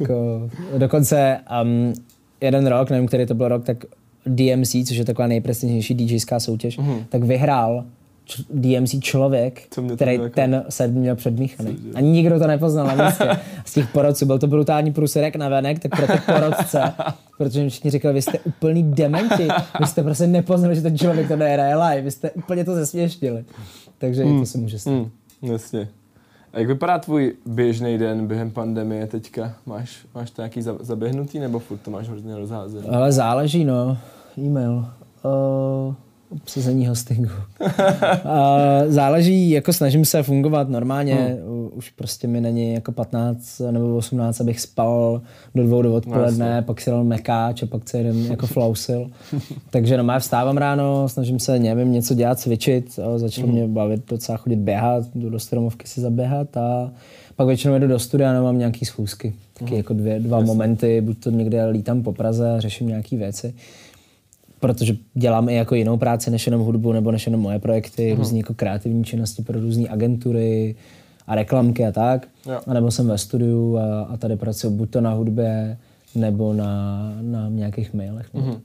jako, 0.00 0.48
dokonce 0.78 1.38
um, 1.62 1.92
jeden 2.40 2.66
rok, 2.66 2.90
nevím, 2.90 3.06
který 3.06 3.26
to 3.26 3.34
byl 3.34 3.48
rok, 3.48 3.64
tak 3.64 3.84
DMC, 4.26 4.76
což 4.88 4.96
je 4.96 5.04
taková 5.04 5.28
nejprestižnější 5.28 5.94
DJská 5.94 6.40
soutěž, 6.40 6.78
Mhm. 6.78 6.90
mm-hmm. 6.90 7.04
tak 7.08 7.24
vyhrál 7.24 7.84
č- 8.24 8.42
DMC 8.50 9.00
člověk, 9.00 9.62
který 9.96 10.12
jako- 10.14 10.28
ten 10.28 10.64
set 10.68 10.90
měl 10.90 11.16
předmíchaný. 11.16 11.76
Ani 11.94 12.10
nikdo 12.10 12.38
to 12.38 12.46
nepoznal 12.46 12.86
na 12.96 13.04
místě. 13.06 13.28
Z 13.64 13.72
těch 13.74 13.88
porodců 13.88 14.26
byl 14.26 14.38
to 14.38 14.46
brutální 14.46 14.92
průserek 14.92 15.36
na 15.36 15.48
venek, 15.48 15.78
tak 15.78 15.90
pro 15.96 16.06
ty 16.06 16.20
porodce, 16.32 16.92
protože 17.38 17.62
mi 17.62 17.70
všichni 17.70 17.90
říkali, 17.90 18.14
vy 18.14 18.22
jste 18.22 18.38
úplný 18.38 18.82
dementi, 18.82 19.48
vy 19.80 19.86
jste 19.86 20.02
prostě 20.02 20.26
nepoznali, 20.26 20.76
že 20.76 20.82
ten 20.82 20.98
člověk 20.98 21.28
to 21.28 21.36
nehraje 21.36 21.76
live, 21.76 22.00
vy 22.02 22.10
jste 22.10 22.30
úplně 22.30 22.64
to 22.64 22.74
zesměšnili. 22.74 23.44
Takže 23.98 24.22
i 24.24 24.38
to 24.38 24.46
se 24.46 24.58
může 24.58 24.78
stát. 24.78 24.90
Hmm, 24.90 25.10
jasně. 25.42 25.88
A 26.52 26.58
jak 26.58 26.68
vypadá 26.68 26.98
tvůj 26.98 27.34
běžný 27.46 27.98
den 27.98 28.26
během 28.26 28.50
pandemie 28.50 29.06
teďka? 29.06 29.54
Máš, 29.66 29.98
máš 30.14 30.30
to 30.30 30.42
nějaký 30.42 30.62
za- 30.62 30.76
zaběhnutý 30.80 31.38
nebo 31.38 31.58
furt 31.58 31.78
to 31.78 31.90
máš 31.90 32.08
hrozně 32.08 32.36
rozházený? 32.36 32.88
Ale 32.88 33.12
záleží, 33.12 33.64
no. 33.64 33.98
E-mail. 34.38 34.86
Uh, 35.24 35.94
obsazení 36.32 36.86
hostingu. 36.86 37.30
záleží, 38.88 39.50
jako 39.50 39.72
snažím 39.72 40.04
se 40.04 40.22
fungovat 40.22 40.68
normálně. 40.68 41.14
Hmm. 41.14 41.68
Už 41.74 41.90
prostě 41.90 42.26
mi 42.28 42.40
není 42.40 42.74
jako 42.74 42.92
15 42.92 43.60
nebo 43.70 43.96
18, 43.96 44.40
abych 44.40 44.60
spal 44.60 45.22
do 45.54 45.62
dvou 45.62 45.82
do 45.82 45.94
odpoledne, 45.94 46.56
No, 46.56 46.62
pak 46.62 46.80
si 46.80 46.90
dal 46.90 47.04
mekáč 47.04 47.62
a 47.62 47.66
pak 47.66 47.84
celý 47.84 48.04
den 48.04 48.26
jako 48.26 48.46
flausil. 48.54 49.10
Takže 49.70 49.96
no, 50.02 50.12
já 50.12 50.18
vstávám 50.18 50.56
ráno, 50.56 51.08
snažím 51.08 51.38
se, 51.38 51.58
nevím, 51.58 51.92
něco 51.92 52.14
dělat, 52.14 52.38
cvičit. 52.38 52.98
A 52.98 53.18
začalo 53.18 53.46
Hmm. 53.46 53.56
mě 53.56 53.66
bavit 53.68 54.02
docela 54.10 54.38
chodit 54.38 54.56
běhat, 54.56 55.04
jdu 55.14 55.30
do 55.30 55.38
stromovky 55.38 55.88
si 55.88 56.00
zaběhat 56.00 56.56
a 56.56 56.90
pak 57.36 57.46
většinou 57.46 57.78
jdu 57.78 57.86
do 57.86 57.98
studia 57.98 58.38
a 58.38 58.42
mám 58.42 58.58
nějaký 58.58 58.84
schůzky. 58.84 59.32
Taky 59.58 59.68
Hmm. 59.70 59.76
jako 59.76 59.94
dvě, 59.94 60.20
dva 60.20 60.40
momenty, 60.40 61.00
buď 61.00 61.18
to 61.18 61.30
někde 61.30 61.66
lítám 61.66 62.02
po 62.02 62.12
Praze 62.12 62.50
a 62.50 62.60
řeším 62.60 62.88
nějaké 62.88 63.16
věci 63.16 63.54
protože 64.62 64.96
dělám 65.14 65.48
i 65.48 65.54
jako 65.54 65.74
jinou 65.74 65.96
práci 65.96 66.30
než 66.30 66.46
jenom 66.46 66.60
hudbu 66.60 66.92
nebo 66.92 67.10
než 67.10 67.26
jenom 67.26 67.40
moje 67.40 67.58
projekty, 67.58 68.12
uh-huh. 68.12 68.16
různé 68.16 68.38
jako 68.38 68.54
kreativní 68.54 69.04
činnosti 69.04 69.42
pro 69.42 69.60
různé 69.60 69.88
agentury 69.88 70.76
a 71.26 71.34
reklamky 71.34 71.86
a 71.86 71.92
tak. 71.92 72.28
Jo. 72.46 72.60
A 72.66 72.74
nebo 72.74 72.90
jsem 72.90 73.08
ve 73.08 73.18
studiu 73.18 73.76
a, 73.76 74.02
a 74.02 74.16
tady 74.16 74.36
pracuji 74.36 74.70
buď 74.70 74.90
to 74.90 75.00
na 75.00 75.12
hudbě, 75.12 75.78
nebo 76.14 76.52
na, 76.52 77.12
na 77.20 77.48
nějakých 77.48 77.94
mailech. 77.94 78.34
Uh-huh. 78.34 78.60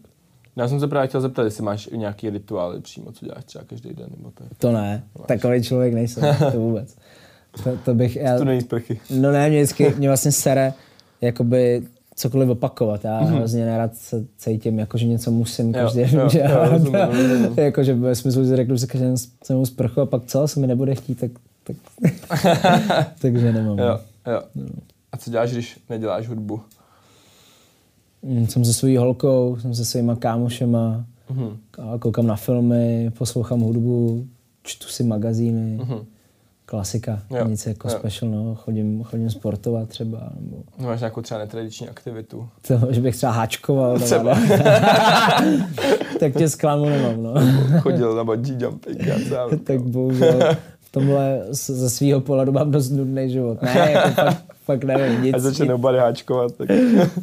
Já 0.55 0.67
jsem 0.67 0.79
se 0.79 0.88
právě 0.88 1.07
chtěl 1.07 1.21
zeptat, 1.21 1.43
jestli 1.43 1.63
máš 1.63 1.89
nějaký 1.95 2.29
rituály 2.29 2.81
přímo, 2.81 3.12
co 3.12 3.25
děláš 3.25 3.45
třeba 3.45 3.63
každý 3.63 3.93
den, 3.93 4.07
nebo 4.17 4.31
to 4.31 4.43
je 4.43 4.49
To 4.57 4.71
ne, 4.71 5.03
takový 5.25 5.63
člověk 5.63 5.93
nejsem, 5.93 6.36
to 6.51 6.60
vůbec. 6.60 6.95
To, 7.63 7.77
to 7.86 7.95
bych, 7.95 8.15
já, 8.15 8.38
to 8.38 8.45
není 8.45 8.62
sprchy. 8.62 8.99
no 9.10 9.31
ne, 9.31 9.49
mě 9.49 9.60
vždycky, 9.60 9.93
mě 9.97 10.07
vlastně 10.07 10.31
sere, 10.31 10.73
jakoby 11.21 11.83
cokoliv 12.19 12.49
opakovat. 12.49 13.03
Já 13.06 13.21
mm-hmm. 13.21 13.36
hrozně 13.36 13.65
nerad 13.65 13.95
se 13.95 14.25
cítím, 14.38 14.80
jako 14.80 14.97
že 14.97 15.06
něco 15.06 15.32
musím 15.32 15.73
každý 15.73 15.99
jo, 16.01 16.08
den 16.12 16.27
dělat. 16.27 16.67
rozumím. 16.71 17.53
Jakože 17.58 17.93
ve 17.93 18.15
smyslu, 18.15 18.43
že 18.45 18.56
řeknu 18.56 18.77
si 18.77 18.88
každý 18.88 19.08
den 19.08 19.15
samou 19.43 19.65
sprchu 19.65 20.01
a 20.01 20.06
pak 20.06 20.25
co, 20.25 20.47
se 20.47 20.60
mi 20.60 20.67
nebude 20.67 20.95
chtít, 20.95 21.19
tak, 21.19 21.32
tak 21.63 21.75
takže 23.21 23.53
nemám. 23.53 23.80
Jo, 23.80 23.99
jo. 24.32 24.41
A 25.12 25.17
co 25.17 25.30
děláš, 25.32 25.51
když 25.51 25.80
neděláš 25.89 26.27
hudbu? 26.27 26.62
Mm, 28.23 28.47
Jsem 28.47 28.65
se 28.65 28.73
svojí 28.73 28.97
holkou, 28.97 29.58
jsem 29.62 29.73
se 29.75 29.86
svýma 29.86 30.15
kámošema, 30.15 31.06
Mhm. 31.30 31.58
a 31.77 31.97
koukám 31.99 32.27
na 32.27 32.36
filmy, 32.36 33.12
poslouchám 33.17 33.60
hudbu, 33.60 34.25
čtu 34.63 34.88
si 34.88 35.03
magazíny, 35.03 35.80
klasika, 36.69 37.19
Jo, 37.30 37.47
nic 37.47 37.65
jako 37.67 37.88
jo. 37.88 37.95
special, 37.99 38.32
no. 38.32 38.56
chodím, 38.56 39.03
chodím 39.03 39.30
sportovat 39.30 39.89
třeba, 39.89 40.30
nebo 40.39 40.58
No, 40.80 40.88
Máš 40.88 40.99
nějakou 40.99 41.21
třeba 41.21 41.39
netradiční 41.39 41.89
aktivitu? 41.89 42.49
to, 42.67 42.80
že 42.89 43.01
bych 43.01 43.15
třeba 43.15 43.32
háčkoval, 43.32 43.93
nebo 43.93 44.06
Třeba. 44.06 44.36
tak 46.19 46.34
tě 46.38 46.49
zklamu 46.49 46.86
nemám, 46.86 47.23
no. 47.23 47.34
Chodil 47.80 48.15
na 48.15 48.23
bungee 48.23 48.58
jumping, 48.63 49.06
já 49.06 49.15
třeba. 49.15 49.49
tak 49.63 49.82
bohužel 49.82 50.39
v 50.80 50.91
tomhle 50.91 51.41
ze 51.49 51.89
svého 51.89 52.21
pohledu 52.21 52.51
mám 52.51 52.71
dost 52.71 52.89
nudný 52.89 53.30
život. 53.30 53.62
Ne, 53.62 53.91
jako 53.91 54.10
fakt, 54.10 54.43
fakt 54.65 54.84
nevím, 54.84 55.23
nic, 55.23 55.36
A 55.36 55.39
začne 55.39 55.65
neobady 55.65 55.97
háčkovat, 55.99 56.51
tak... 56.56 56.69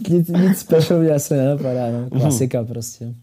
nic, 0.09 0.29
nic 0.29 0.59
special 0.59 0.99
mě 1.01 1.11
asi 1.11 1.35
nenapadá, 1.35 1.91
no. 1.91 2.21
Klasika 2.21 2.65
prostě. 2.65 3.05
No, 3.07 3.15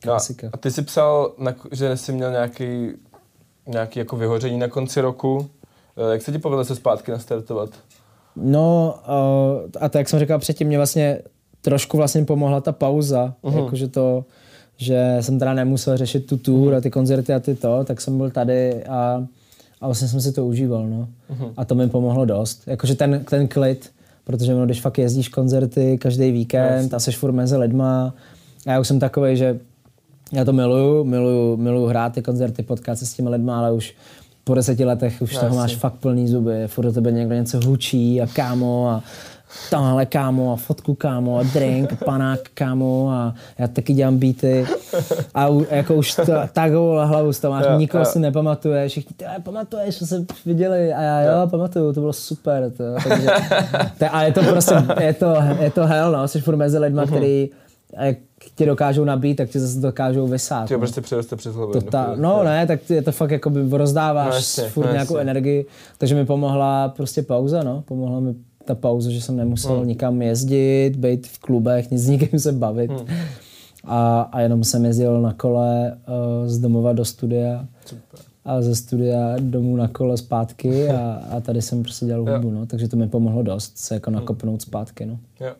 Klasika. 0.00 0.50
a 0.52 0.56
ty 0.56 0.70
jsi 0.70 0.82
psal, 0.82 1.32
že 1.72 1.96
jsi 1.96 2.12
měl 2.12 2.30
nějaký, 2.30 2.88
nějaký 3.68 3.98
jako 3.98 4.16
vyhoření 4.16 4.58
na 4.58 4.68
konci 4.68 5.00
roku. 5.00 5.50
Eh, 5.96 6.12
Jak 6.12 6.22
se 6.22 6.32
ti 6.32 6.38
povedlo 6.38 6.64
se 6.64 6.74
zpátky 6.76 7.10
nastartovat? 7.10 7.70
No 8.36 8.94
uh, 9.08 9.70
a 9.80 9.88
to, 9.88 9.98
jak 9.98 10.08
jsem 10.08 10.20
říkal 10.20 10.38
předtím, 10.38 10.66
mě 10.66 10.76
vlastně 10.76 11.18
trošku 11.60 11.96
vlastně 11.96 12.24
pomohla 12.24 12.60
ta 12.60 12.72
pauza, 12.72 13.34
uh-huh. 13.44 13.64
jakože 13.64 13.88
to, 13.88 14.24
že 14.76 15.16
jsem 15.20 15.38
teda 15.38 15.54
nemusel 15.54 15.96
řešit 15.96 16.26
tu 16.26 16.36
tour 16.36 16.68
Mhm. 16.68 16.76
a 16.76 16.80
ty 16.80 16.90
koncerty 16.90 17.34
a 17.34 17.40
ty 17.40 17.54
to, 17.54 17.84
tak 17.84 18.00
jsem 18.00 18.16
byl 18.18 18.30
tady 18.30 18.84
a, 18.84 19.24
a 19.80 19.86
vlastně 19.86 20.08
jsem 20.08 20.20
si 20.20 20.32
to 20.32 20.46
užíval, 20.46 20.86
no. 20.86 21.08
Uh-huh. 21.34 21.52
A 21.56 21.64
to 21.64 21.74
mi 21.74 21.88
pomohlo 21.88 22.24
dost. 22.24 22.62
Jakože 22.66 22.94
ten, 22.94 23.24
ten 23.24 23.48
klid, 23.48 23.92
protože 24.24 24.54
no, 24.54 24.64
když 24.64 24.80
fakt 24.80 24.98
jezdíš 24.98 25.28
koncerty 25.28 25.98
každý 25.98 26.30
víkend 26.32 26.94
a 26.94 26.98
seš 27.00 27.16
furt 27.16 27.32
mezi 27.32 27.56
lidma 27.56 28.14
a 28.66 28.70
já 28.72 28.80
už 28.80 28.88
jsem 28.88 29.00
takový, 29.00 29.36
že 29.36 29.58
já 30.32 30.44
to 30.44 30.52
miluju, 30.52 31.04
miluju, 31.04 31.56
miluju 31.56 31.86
hrát 31.86 32.12
ty 32.12 32.22
koncerty, 32.22 32.62
potkat 32.62 32.98
se 32.98 33.06
s 33.06 33.14
těmi 33.14 33.28
lidma, 33.28 33.58
ale 33.58 33.72
už 33.72 33.94
po 34.50 34.54
deseti 34.54 34.84
letech 34.84 35.22
už 35.22 35.34
No, 35.34 35.40
toho 35.40 35.56
máš 35.56 35.76
fakt 35.76 36.02
plný 36.02 36.28
zuby, 36.28 36.66
furt 36.66 36.84
do 36.84 36.92
tebe 36.92 37.12
někdo 37.12 37.34
něco 37.34 37.60
hučí 37.66 38.20
a 38.22 38.26
kámo 38.26 38.88
a 38.88 39.02
tamhle 39.70 40.06
kámo 40.06 40.52
a 40.52 40.56
fotku 40.56 40.94
kámo 40.94 41.38
a 41.38 41.42
drink, 41.42 42.04
panák 42.04 42.40
kámo 42.54 43.10
a 43.10 43.34
já 43.58 43.68
taky 43.68 43.92
dělám 43.94 44.18
beaty. 44.18 44.66
A 45.34 45.48
u, 45.48 45.66
jako 45.70 45.94
už 45.94 46.14
to 46.14 46.32
tak 46.52 46.72
hlavu 47.04 47.32
z 47.32 47.40
toho 47.40 47.50
máš, 47.54 47.64
nikoho 47.78 48.04
si 48.04 48.18
nepamatuješ, 48.18 48.92
všichni 48.92 49.16
ty 49.16 49.26
"Ale 49.26 49.40
pamatuješ, 49.40 49.98
co 49.98 50.06
jsme 50.06 50.24
viděli? 50.46 50.92
A 50.92 51.02
já 51.02 51.20
jo, 51.22 51.46
pamatuju, 51.46 51.92
to 51.92 52.00
bylo 52.00 52.12
super, 52.12 52.72
to, 52.76 52.84
takže, 53.08 53.28
to, 53.98 54.14
a 54.14 54.22
je 54.22 54.32
to 54.32 54.42
prostě, 54.42 54.74
je 55.00 55.14
to, 55.14 55.34
je 55.60 55.70
to 55.70 55.86
hell, 55.86 56.12
no, 56.12 56.28
jsi 56.28 56.40
furt 56.40 56.56
mezi 56.56 56.78
lidma, 56.78 57.06
který 57.06 57.50
a 57.96 58.04
jak 58.04 58.16
tě 58.54 58.66
dokážou 58.66 59.04
nabít, 59.04 59.36
tak 59.36 59.48
tě 59.48 59.60
zase 59.60 59.80
dokážou 59.80 60.26
vysát. 60.26 60.68
Ty 60.68 60.74
no. 60.74 60.78
prostě 60.80 61.00
přiroste 61.00 61.36
přes 61.36 61.54
hlavu. 61.54 61.72
To 61.72 61.80
ta, 61.80 62.04
chvíli. 62.04 62.22
no 62.22 62.44
ne, 62.44 62.66
tak 62.66 62.90
je 62.90 63.02
to 63.02 63.12
fakt 63.12 63.30
jako 63.30 63.50
by 63.50 63.78
rozdáváš 63.78 64.28
No 64.28 64.34
jasně, 64.34 64.64
furt 64.64 64.86
no 64.86 64.92
nějakou 64.92 65.16
energii, 65.16 65.66
takže 65.98 66.14
mi 66.14 66.26
pomohla 66.26 66.88
prostě 66.88 67.22
pauza, 67.22 67.62
no, 67.62 67.82
pomohla 67.86 68.20
mi 68.20 68.34
ta 68.64 68.74
pauza, 68.74 69.10
že 69.10 69.20
jsem 69.20 69.36
nemusel 69.36 69.76
Hmm. 69.76 69.88
nikam 69.88 70.22
jezdit, 70.22 70.96
být 70.96 71.26
v 71.26 71.38
klubech, 71.38 71.90
nic 71.90 72.02
s 72.02 72.08
nikým 72.08 72.38
se 72.38 72.52
bavit. 72.52 72.90
Hmm. 72.90 73.06
A, 73.84 74.20
a 74.20 74.40
jenom 74.40 74.64
jsem 74.64 74.84
jezdil 74.84 75.20
na 75.20 75.32
kole 75.32 75.96
uh, 76.08 76.48
z 76.48 76.58
domova 76.58 76.92
do 76.92 77.04
studia 77.04 77.66
Super. 77.86 78.20
a 78.44 78.62
ze 78.62 78.76
studia 78.76 79.36
domů 79.38 79.76
na 79.76 79.88
kole 79.88 80.16
zpátky 80.16 80.88
a, 80.88 81.22
a 81.30 81.40
tady 81.40 81.62
jsem 81.62 81.82
prostě 81.82 82.06
dělal 82.06 82.24
hudbu, 82.32 82.50
no, 82.50 82.66
takže 82.66 82.88
to 82.88 82.96
mi 82.96 83.08
pomohlo 83.08 83.42
dost 83.42 83.78
se 83.78 83.94
jako 83.94 84.10
nakopnout 84.10 84.62
zpátky, 84.62 85.06
no. 85.06 85.18
Jo. 85.40 85.52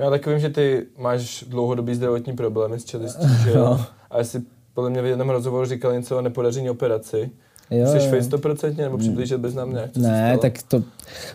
No 0.00 0.04
já 0.06 0.10
taky 0.10 0.30
vím, 0.30 0.38
že 0.38 0.48
ty 0.48 0.86
máš 0.98 1.44
dlouhodobý 1.48 1.94
zdravotní 1.94 2.36
problémy 2.36 2.80
s 2.80 2.84
čelistí, 2.84 3.26
že 3.44 3.50
jo? 3.50 3.80
A 4.10 4.18
jsi 4.18 4.42
podle 4.74 4.90
mě 4.90 5.02
v 5.02 5.06
jednom 5.06 5.30
rozhovoru 5.30 5.66
říkal 5.66 5.92
něco 5.92 6.18
o 6.18 6.20
nepodaření 6.20 6.70
operaci. 6.70 7.30
Jo, 7.70 7.86
Jsi 7.86 7.98
face 7.98 8.36
100% 8.36 8.76
nebo 8.76 8.98
přiblížit 8.98 9.40
beznámně? 9.40 9.80
jak 9.80 9.90
to 9.92 10.00
se 10.00 10.08
Ne, 10.08 10.38
tak 10.38 10.62
to, 10.62 10.82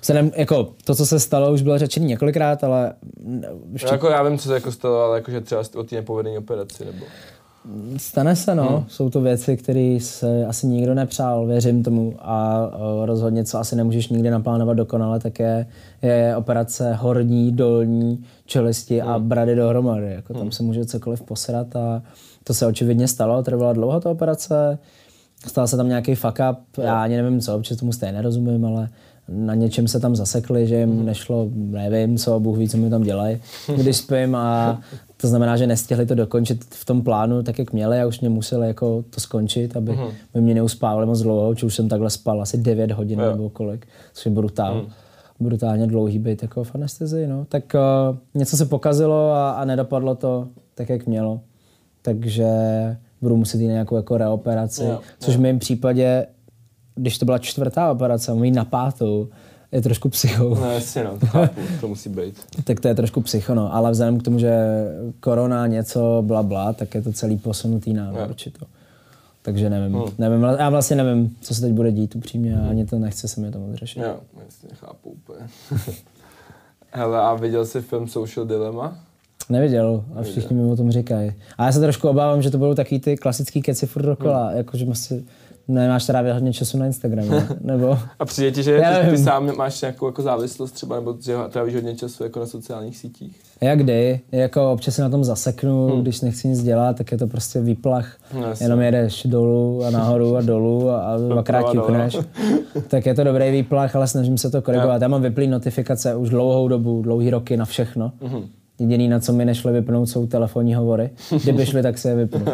vzhledem, 0.01 0.31
jako 0.35 0.73
to, 0.83 0.95
co 0.95 1.05
se 1.05 1.19
stalo, 1.19 1.53
už 1.53 1.61
bylo 1.61 1.77
řečeno 1.77 2.05
několikrát, 2.05 2.63
ale 2.63 2.93
ještě 3.73 3.87
No, 3.87 3.93
jako 3.93 4.07
já 4.07 4.23
vím, 4.23 4.37
co 4.37 4.47
se 4.47 4.53
jako 4.53 4.71
stalo, 4.71 4.99
ale 5.01 5.17
jakože 5.17 5.41
třeba 5.41 5.63
o 5.75 5.83
té 5.83 5.95
nepovedené 5.95 6.37
operaci, 6.37 6.85
nebo... 6.85 7.05
Stane 7.97 8.35
se, 8.35 8.55
no. 8.55 8.69
Hmm. 8.69 8.85
Jsou 8.87 9.09
to 9.09 9.21
věci, 9.21 9.57
které 9.57 9.97
se 10.01 10.45
asi 10.45 10.67
nikdo 10.67 10.93
nepřál, 10.93 11.45
věřím 11.45 11.83
tomu. 11.83 12.15
A 12.19 12.67
o, 12.77 13.05
rozhodně, 13.05 13.43
co 13.43 13.59
asi 13.59 13.75
nemůžeš 13.75 14.09
nikdy 14.09 14.29
naplánovat 14.29 14.77
dokonale, 14.77 15.19
tak 15.19 15.39
je, 15.39 15.67
je 16.01 16.35
operace 16.35 16.93
horní, 16.93 17.51
dolní 17.51 18.23
čelisti 18.45 19.01
a 19.01 19.15
Hmm. 19.15 19.27
brady 19.29 19.55
dohromady. 19.55 20.11
Jako 20.13 20.33
tam 20.33 20.51
se 20.51 20.63
může 20.63 20.85
cokoliv 20.85 21.21
posrat 21.21 21.75
a 21.75 22.01
to 22.43 22.53
se 22.53 22.65
očividně 22.65 23.07
stalo. 23.07 23.43
Trvala 23.43 23.73
dlouho 23.73 23.99
ta 23.99 24.09
operace, 24.09 24.79
stal 25.47 25.67
se 25.67 25.77
tam 25.77 25.87
nějaký 25.87 26.15
fuck 26.15 26.39
up, 26.51 26.77
já 26.77 27.03
ani 27.03 27.17
nevím 27.17 27.41
co, 27.41 27.57
protože 27.57 27.75
tomu 27.75 27.91
stejně 27.91 28.13
nerozumím, 28.13 28.65
ale 28.65 28.89
na 29.29 29.55
něčem 29.55 29.87
se 29.87 29.99
tam 29.99 30.15
zasekli, 30.15 30.67
že 30.67 30.75
jim 30.75 31.05
nešlo, 31.05 31.49
nevím 31.55 32.17
co, 32.17 32.39
Bůh 32.39 32.57
ví, 32.57 32.69
co 32.69 32.77
mi 32.77 32.89
tam 32.89 33.03
dělají, 33.03 33.37
když 33.75 33.97
spím 33.97 34.35
a 34.35 34.81
to 35.17 35.27
znamená, 35.27 35.57
že 35.57 35.67
nestihli 35.67 36.05
to 36.05 36.15
dokončit 36.15 36.65
v 36.69 36.85
tom 36.85 37.01
plánu 37.01 37.43
tak, 37.43 37.59
jak 37.59 37.73
měli 37.73 38.01
a 38.01 38.07
už 38.07 38.19
mě 38.19 38.29
museli 38.29 38.67
jako 38.67 39.03
to 39.09 39.19
skončit, 39.21 39.77
aby 39.77 39.99
by 40.33 40.41
mě 40.41 40.53
neuspávali 40.53 41.05
moc 41.05 41.21
dlouho, 41.21 41.55
či 41.55 41.65
už 41.65 41.75
jsem 41.75 41.89
takhle 41.89 42.09
spal 42.09 42.41
asi 42.41 42.57
9 42.57 42.91
hodin 42.91 43.19
Jo. 43.19 43.31
nebo 43.31 43.49
kolik, 43.49 43.87
což 44.13 44.25
je 44.25 44.31
brutál. 44.31 44.85
Brutálně 45.39 45.87
dlouhý 45.87 46.19
být 46.19 46.41
jako 46.41 46.63
v 46.63 46.75
anestezii, 46.75 47.27
no. 47.27 47.45
Tak 47.49 47.63
uh, 48.09 48.17
něco 48.33 48.57
se 48.57 48.65
pokazilo 48.65 49.31
a, 49.31 49.51
a 49.51 49.65
nedopadlo 49.65 50.15
to 50.15 50.47
tak, 50.75 50.89
jak 50.89 51.07
mělo. 51.07 51.39
Takže 52.01 52.47
budu 53.21 53.37
muset 53.37 53.61
jít 53.61 53.67
nějakou 53.67 53.95
jako 53.95 54.17
reoperaci, 54.17 54.83
Jo, 54.83 54.99
což 55.19 55.35
v 55.35 55.39
mém 55.39 55.59
případě, 55.59 56.27
když 56.95 57.17
to 57.17 57.25
byla 57.25 57.37
čtvrtá 57.37 57.91
operace, 57.91 58.31
jít 58.43 58.51
na 58.51 58.65
pátou, 58.65 59.27
je 59.71 59.81
trošku 59.81 60.09
psycho. 60.09 60.49
No 60.61 60.71
jasně, 60.71 61.03
no, 61.03 61.19
to 61.19 61.25
chápu, 61.25 61.61
to 61.81 61.87
musí 61.87 62.09
být. 62.09 62.35
Tak 62.63 62.79
to 62.79 62.87
je 62.87 62.95
trošku 62.95 63.21
psycho, 63.21 63.55
no. 63.55 63.75
Ale 63.75 63.91
vzhledem 63.91 64.19
k 64.19 64.23
tomu, 64.23 64.39
že 64.39 64.57
korona, 65.19 65.67
něco, 65.67 66.23
bla, 66.25 66.43
bla, 66.43 66.73
tak 66.73 66.95
je 66.95 67.01
to 67.01 67.11
celý 67.13 67.37
posunutý 67.37 67.93
na 67.93 68.05
Jo. 68.11 68.25
určito. 68.29 68.65
Takže 69.41 69.69
nevím, 69.69 70.01
nevím, 70.17 70.43
já 70.43 70.69
vlastně 70.69 70.95
nevím, 70.95 71.35
co 71.41 71.55
se 71.55 71.61
teď 71.61 71.71
bude 71.73 71.91
dít 71.91 72.15
upřímně, 72.15 72.59
a 72.59 72.69
ani 72.69 72.85
to 72.85 72.99
nechce 72.99 73.27
se 73.27 73.41
mi 73.41 73.51
to 73.51 73.59
moc 73.59 73.73
řešit. 73.75 73.99
Jo, 73.99 74.15
jasně, 74.45 74.69
chápu 74.73 75.09
úplně. 75.09 75.39
Hele, 76.91 77.19
a 77.21 77.33
viděl 77.33 77.65
jsi 77.65 77.81
film 77.81 78.07
Social 78.07 78.45
Dilemma? 78.45 78.97
Neviděl 79.49 80.03
a 80.15 80.21
všichni 80.23 80.55
mi 80.55 80.71
o 80.71 80.75
tom 80.75 80.91
říkají. 80.91 81.33
A 81.57 81.65
já 81.65 81.71
se 81.71 81.79
trošku 81.79 82.09
obávám, 82.09 82.41
že 82.41 82.51
to 82.51 82.57
budou 82.57 82.73
taky 82.73 82.99
ty 82.99 83.17
klasický 83.17 83.61
keci 83.61 83.85
furt 83.87 84.05
dokola, 84.05 84.47
Hmm. 84.47 84.57
jakože 84.57 84.85
asi 84.91 85.25
nemáš 85.67 86.05
trávit 86.05 86.33
hodně 86.33 86.53
času 86.53 86.77
na 86.77 86.85
Instagramu, 86.85 87.31
ne? 87.31 87.47
nebo... 87.61 87.97
A 88.19 88.25
přijde 88.25 88.51
ti, 88.51 88.63
že 88.63 88.81
ty, 89.01 89.09
ty 89.09 89.17
sám 89.17 89.55
máš 89.57 89.81
nějakou 89.81 90.05
jako 90.05 90.21
závislost 90.21 90.71
třeba, 90.71 90.95
nebo 90.95 91.17
že 91.25 91.35
trávíš 91.49 91.75
hodně 91.75 91.95
času 91.95 92.23
jako 92.23 92.39
na 92.39 92.45
sociálních 92.45 92.97
sítích? 92.97 93.39
Jak 93.61 93.79
kdy, 93.79 94.19
jako 94.31 94.71
občas 94.71 94.95
se 94.95 95.01
na 95.01 95.09
tom 95.09 95.23
zaseknu, 95.23 96.01
když 96.01 96.21
nechci 96.21 96.47
nic 96.47 96.63
dělat, 96.63 96.97
tak 96.97 97.11
je 97.11 97.17
to 97.17 97.27
prostě 97.27 97.61
výplach. 97.61 98.17
Hmm. 98.31 98.41
No. 98.41 98.47
Jenom 98.61 98.81
jedeš 98.81 99.25
dolů 99.25 99.83
a 99.83 99.89
nahoru 99.89 100.35
a 100.35 100.41
dolů 100.41 100.89
a, 100.89 101.01
a 101.01 101.17
dvakrát 101.17 101.71
ťukneš. 101.71 102.17
tak 102.87 103.05
je 103.05 103.13
to 103.13 103.23
dobrý 103.23 103.51
výplach, 103.51 103.95
ale 103.95 104.07
snažím 104.07 104.37
se 104.37 104.49
to 104.49 104.61
korigovat. 104.61 105.01
Já 105.01 105.07
mám 105.07 105.21
vyplý 105.21 105.47
notifikace 105.47 106.15
už 106.15 106.29
dlouhou 106.29 106.67
dobu, 106.67 107.01
dlouhý 107.01 107.29
roky 107.29 107.57
na 107.57 107.65
všechno. 107.65 108.11
Mhm. 108.21 108.45
Jediný, 108.79 109.07
na 109.07 109.19
co 109.19 109.33
mi 109.33 109.45
nešly 109.45 109.73
vypnout, 109.73 110.09
jsou 110.09 110.27
telefonní 110.27 110.75
hovory. 110.75 111.09
Kdyby 111.43 111.65
šly, 111.65 111.83
tak 111.83 111.97
se 111.97 112.09
je 112.09 112.15
vypnu. 112.15 112.45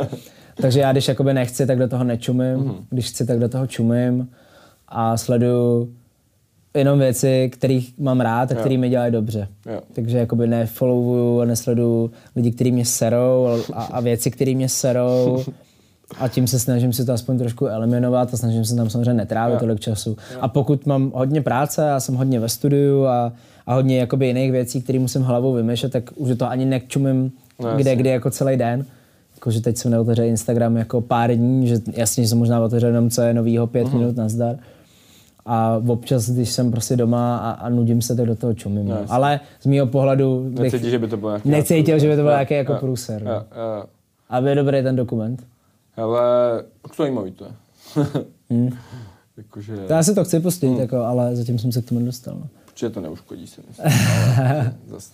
Takže 0.56 0.80
já, 0.80 0.92
když 0.92 1.08
jakoby 1.08 1.34
nechci, 1.34 1.66
tak 1.66 1.80
do 1.80 1.88
toho 1.88 2.04
nečumím. 2.04 2.58
Mhm. 2.58 2.76
Když 2.90 3.08
chci, 3.08 3.26
tak 3.26 3.40
do 3.40 3.50
toho 3.50 3.68
čumím. 3.68 4.30
A 4.88 5.18
sleduju 5.18 5.94
jenom 6.74 7.00
věci, 7.00 7.50
kterých 7.54 7.94
mám 8.00 8.22
rád 8.22 8.52
a 8.52 8.56
které 8.56 8.78
mi 8.78 8.90
dělají 8.90 9.12
dobře. 9.12 9.48
Jo. 9.72 9.82
Takže 9.94 10.18
jakoby 10.18 10.48
nefollowuju 10.48 11.40
a 11.40 11.46
nesleduju 11.46 12.12
lidi, 12.36 12.52
kteří 12.52 12.72
mě 12.72 12.86
serou 12.86 13.48
a, 13.74 13.84
a 13.84 14.00
věci, 14.00 14.32
které 14.32 14.56
mě 14.56 14.70
serou. 14.70 15.44
A 16.20 16.28
tím 16.28 16.48
se 16.48 16.60
snažím 16.60 16.94
si 16.94 17.06
to 17.06 17.14
aspoň 17.14 17.38
trošku 17.38 17.66
eliminovat 17.68 18.34
a 18.34 18.38
snažím 18.38 18.66
se 18.66 18.76
tam 18.76 18.90
samozřejmě 18.90 19.14
netrávit 19.14 19.54
Jo. 19.54 19.60
tolik 19.60 19.80
času. 19.80 20.18
A 20.42 20.48
pokud 20.48 20.86
mám 20.86 21.12
hodně 21.16 21.42
práce, 21.42 21.82
já 21.82 22.00
jsem 22.00 22.16
hodně 22.16 22.40
ve 22.40 22.50
studiu 22.50 23.06
a, 23.06 23.34
a 23.68 23.74
hodně 23.74 24.00
jakoby 24.00 24.28
jiných 24.28 24.52
věcí, 24.52 24.82
které 24.82 25.00
musím 25.00 25.22
hlavou 25.22 25.54
vymýšlet, 25.54 25.92
tak 25.92 26.04
už 26.16 26.38
toho 26.38 26.52
ani 26.52 26.66
nečumím 26.66 27.32
No, 27.60 27.76
kde, 27.76 27.96
kdy 27.96 28.10
jako 28.10 28.32
celý 28.32 28.58
den. 28.58 28.86
Jakože 29.42 29.62
teď 29.62 29.78
jsem 29.78 29.92
neotevřel 29.92 30.26
Instagram 30.26 30.78
jako 30.78 31.02
pár 31.02 31.32
dní, 31.36 31.68
že 31.68 31.76
jasně, 31.94 32.24
že 32.24 32.30
jsem 32.30 32.38
možná 32.38 32.60
otevřel 32.60 32.90
jenom 32.90 33.10
co 33.10 33.22
je 33.22 33.34
novýho 33.34 33.68
pět 33.68 33.88
Mhm. 33.88 33.98
minut 34.00 34.16
nazdar. 34.16 34.58
A 35.46 35.82
občas, 35.88 36.30
když 36.30 36.50
jsem 36.52 36.72
prostě 36.72 36.96
doma 36.98 37.38
a, 37.38 37.52
a 37.52 37.70
nudím 37.70 38.02
se, 38.02 38.16
tak 38.16 38.26
do 38.26 38.36
toho 38.36 38.54
čumím. 38.54 38.88
No. 38.88 38.98
Ale 39.10 39.40
z 39.62 39.66
mého 39.66 39.88
pohledu 39.88 40.44
bych 40.50 40.74
Necítíš, 40.74 40.92
že 40.92 41.00
by 41.00 41.08
to 41.08 41.18
bylo 41.18 41.30
nějaký... 41.32 41.50
necítil, 41.50 42.00
že 42.00 42.08
by 42.10 42.16
to 42.16 42.22
byl 42.22 42.32
Jo, 42.32 42.36
nějaký 42.36 42.54
jako 42.54 42.74
jo, 42.74 42.80
průser. 42.80 43.24
No. 43.24 43.32
A 44.30 44.40
je 44.40 44.56
dobrý 44.56 44.84
ten 44.84 44.96
dokument. 44.96 45.44
Hele, 45.96 46.22
tak 46.82 46.96
zajímavý 46.96 47.32
to 47.32 47.46
je. 47.46 47.52
Jakože, 49.38 49.78
To 49.88 49.94
já 49.94 50.04
si 50.04 50.16
to 50.16 50.24
chci 50.24 50.40
pustit, 50.40 50.78
jako, 50.80 50.98
ale 50.98 51.36
zatím 51.36 51.60
jsem 51.60 51.72
se 51.72 51.82
k 51.82 51.86
tomu 51.90 52.00
nedostal. 52.00 52.36
No. 52.36 52.48
určitě 52.68 52.90
to 52.90 53.02
neuškodí 53.02 53.48
si 53.48 53.62
myslím, 53.68 53.88
ale 54.46 54.74
zase 54.88 55.12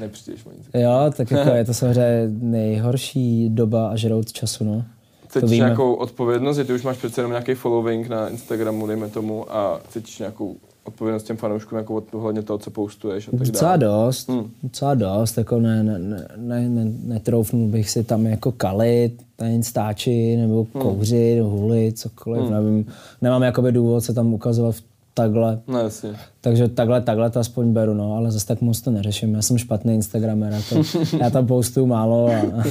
nepřijdeš 0.00 0.46
o 0.46 0.50
nic. 0.52 0.66
Jo, 0.74 1.12
tak 1.16 1.30
jako 1.30 1.50
je 1.50 1.64
to 1.64 1.74
samozřejmě 1.74 2.28
nejhorší 2.40 3.48
doba 3.48 3.88
a 3.88 3.96
žrout 3.96 4.32
času, 4.32 4.64
no. 4.64 4.84
Cítíš 5.28 5.50
nějakou 5.58 5.94
odpovědnost, 5.94 6.56
že 6.56 6.64
ty 6.64 6.72
už 6.72 6.82
máš 6.82 6.96
přece 6.96 7.20
jenom 7.20 7.30
nějaký 7.32 7.54
following 7.54 8.08
na 8.08 8.28
Instagramu, 8.28 8.86
dejme 8.86 9.08
tomu, 9.08 9.54
a 9.56 9.80
cítíš 9.88 10.18
nějakou 10.18 10.56
odpovědnost 10.84 11.22
těm 11.22 11.36
fanouškům 11.36 11.78
jako 11.78 12.02
ohledně 12.12 12.42
toho, 12.42 12.58
co 12.58 12.70
postuješ 12.70 13.28
a 13.28 13.30
tak 13.30 13.40
Docela 13.40 13.76
dále. 13.76 14.06
dost, 14.06 14.28
Hmm. 14.28 14.50
docela 14.62 14.94
dost, 14.94 15.38
jako 15.38 15.60
ne, 15.60 15.82
ne, 15.82 15.98
ne, 15.98 16.26
ne, 16.36 16.68
ne, 16.68 16.92
netroufnul 17.04 17.68
bych 17.68 17.90
si 17.90 18.04
tam 18.04 18.26
jako 18.26 18.52
kalit, 18.52 19.22
na 19.40 19.48
Instači, 19.48 20.36
nebo 20.36 20.66
Hmm. 20.74 20.82
kouřit, 20.82 21.40
hulit, 21.42 21.98
cokoliv, 21.98 22.50
nevím. 22.50 22.86
Nemám 23.22 23.42
jakoby 23.42 23.72
důvod 23.72 24.00
se 24.00 24.14
tam 24.14 24.34
ukazovat 24.34 24.74
v 24.74 24.82
takhle, 25.14 25.60
No 25.68 25.78
jasně. 25.78 26.10
takže 26.40 26.68
takhle, 26.68 27.00
takhle 27.00 27.30
to 27.30 27.40
aspoň 27.40 27.72
beru, 27.72 27.94
no, 27.94 28.16
ale 28.16 28.30
zase 28.30 28.46
tak 28.46 28.60
moc 28.60 28.80
to 28.80 28.90
neřeším. 28.90 29.34
Já 29.34 29.42
jsem 29.42 29.58
špatný 29.58 29.94
Instagramer, 29.94 30.52
já, 30.52 30.60
to, 30.68 30.82
já 31.22 31.30
tam 31.30 31.46
postuju 31.46 31.86
málo 31.86 32.26
a, 32.26 32.32
a 32.36 32.62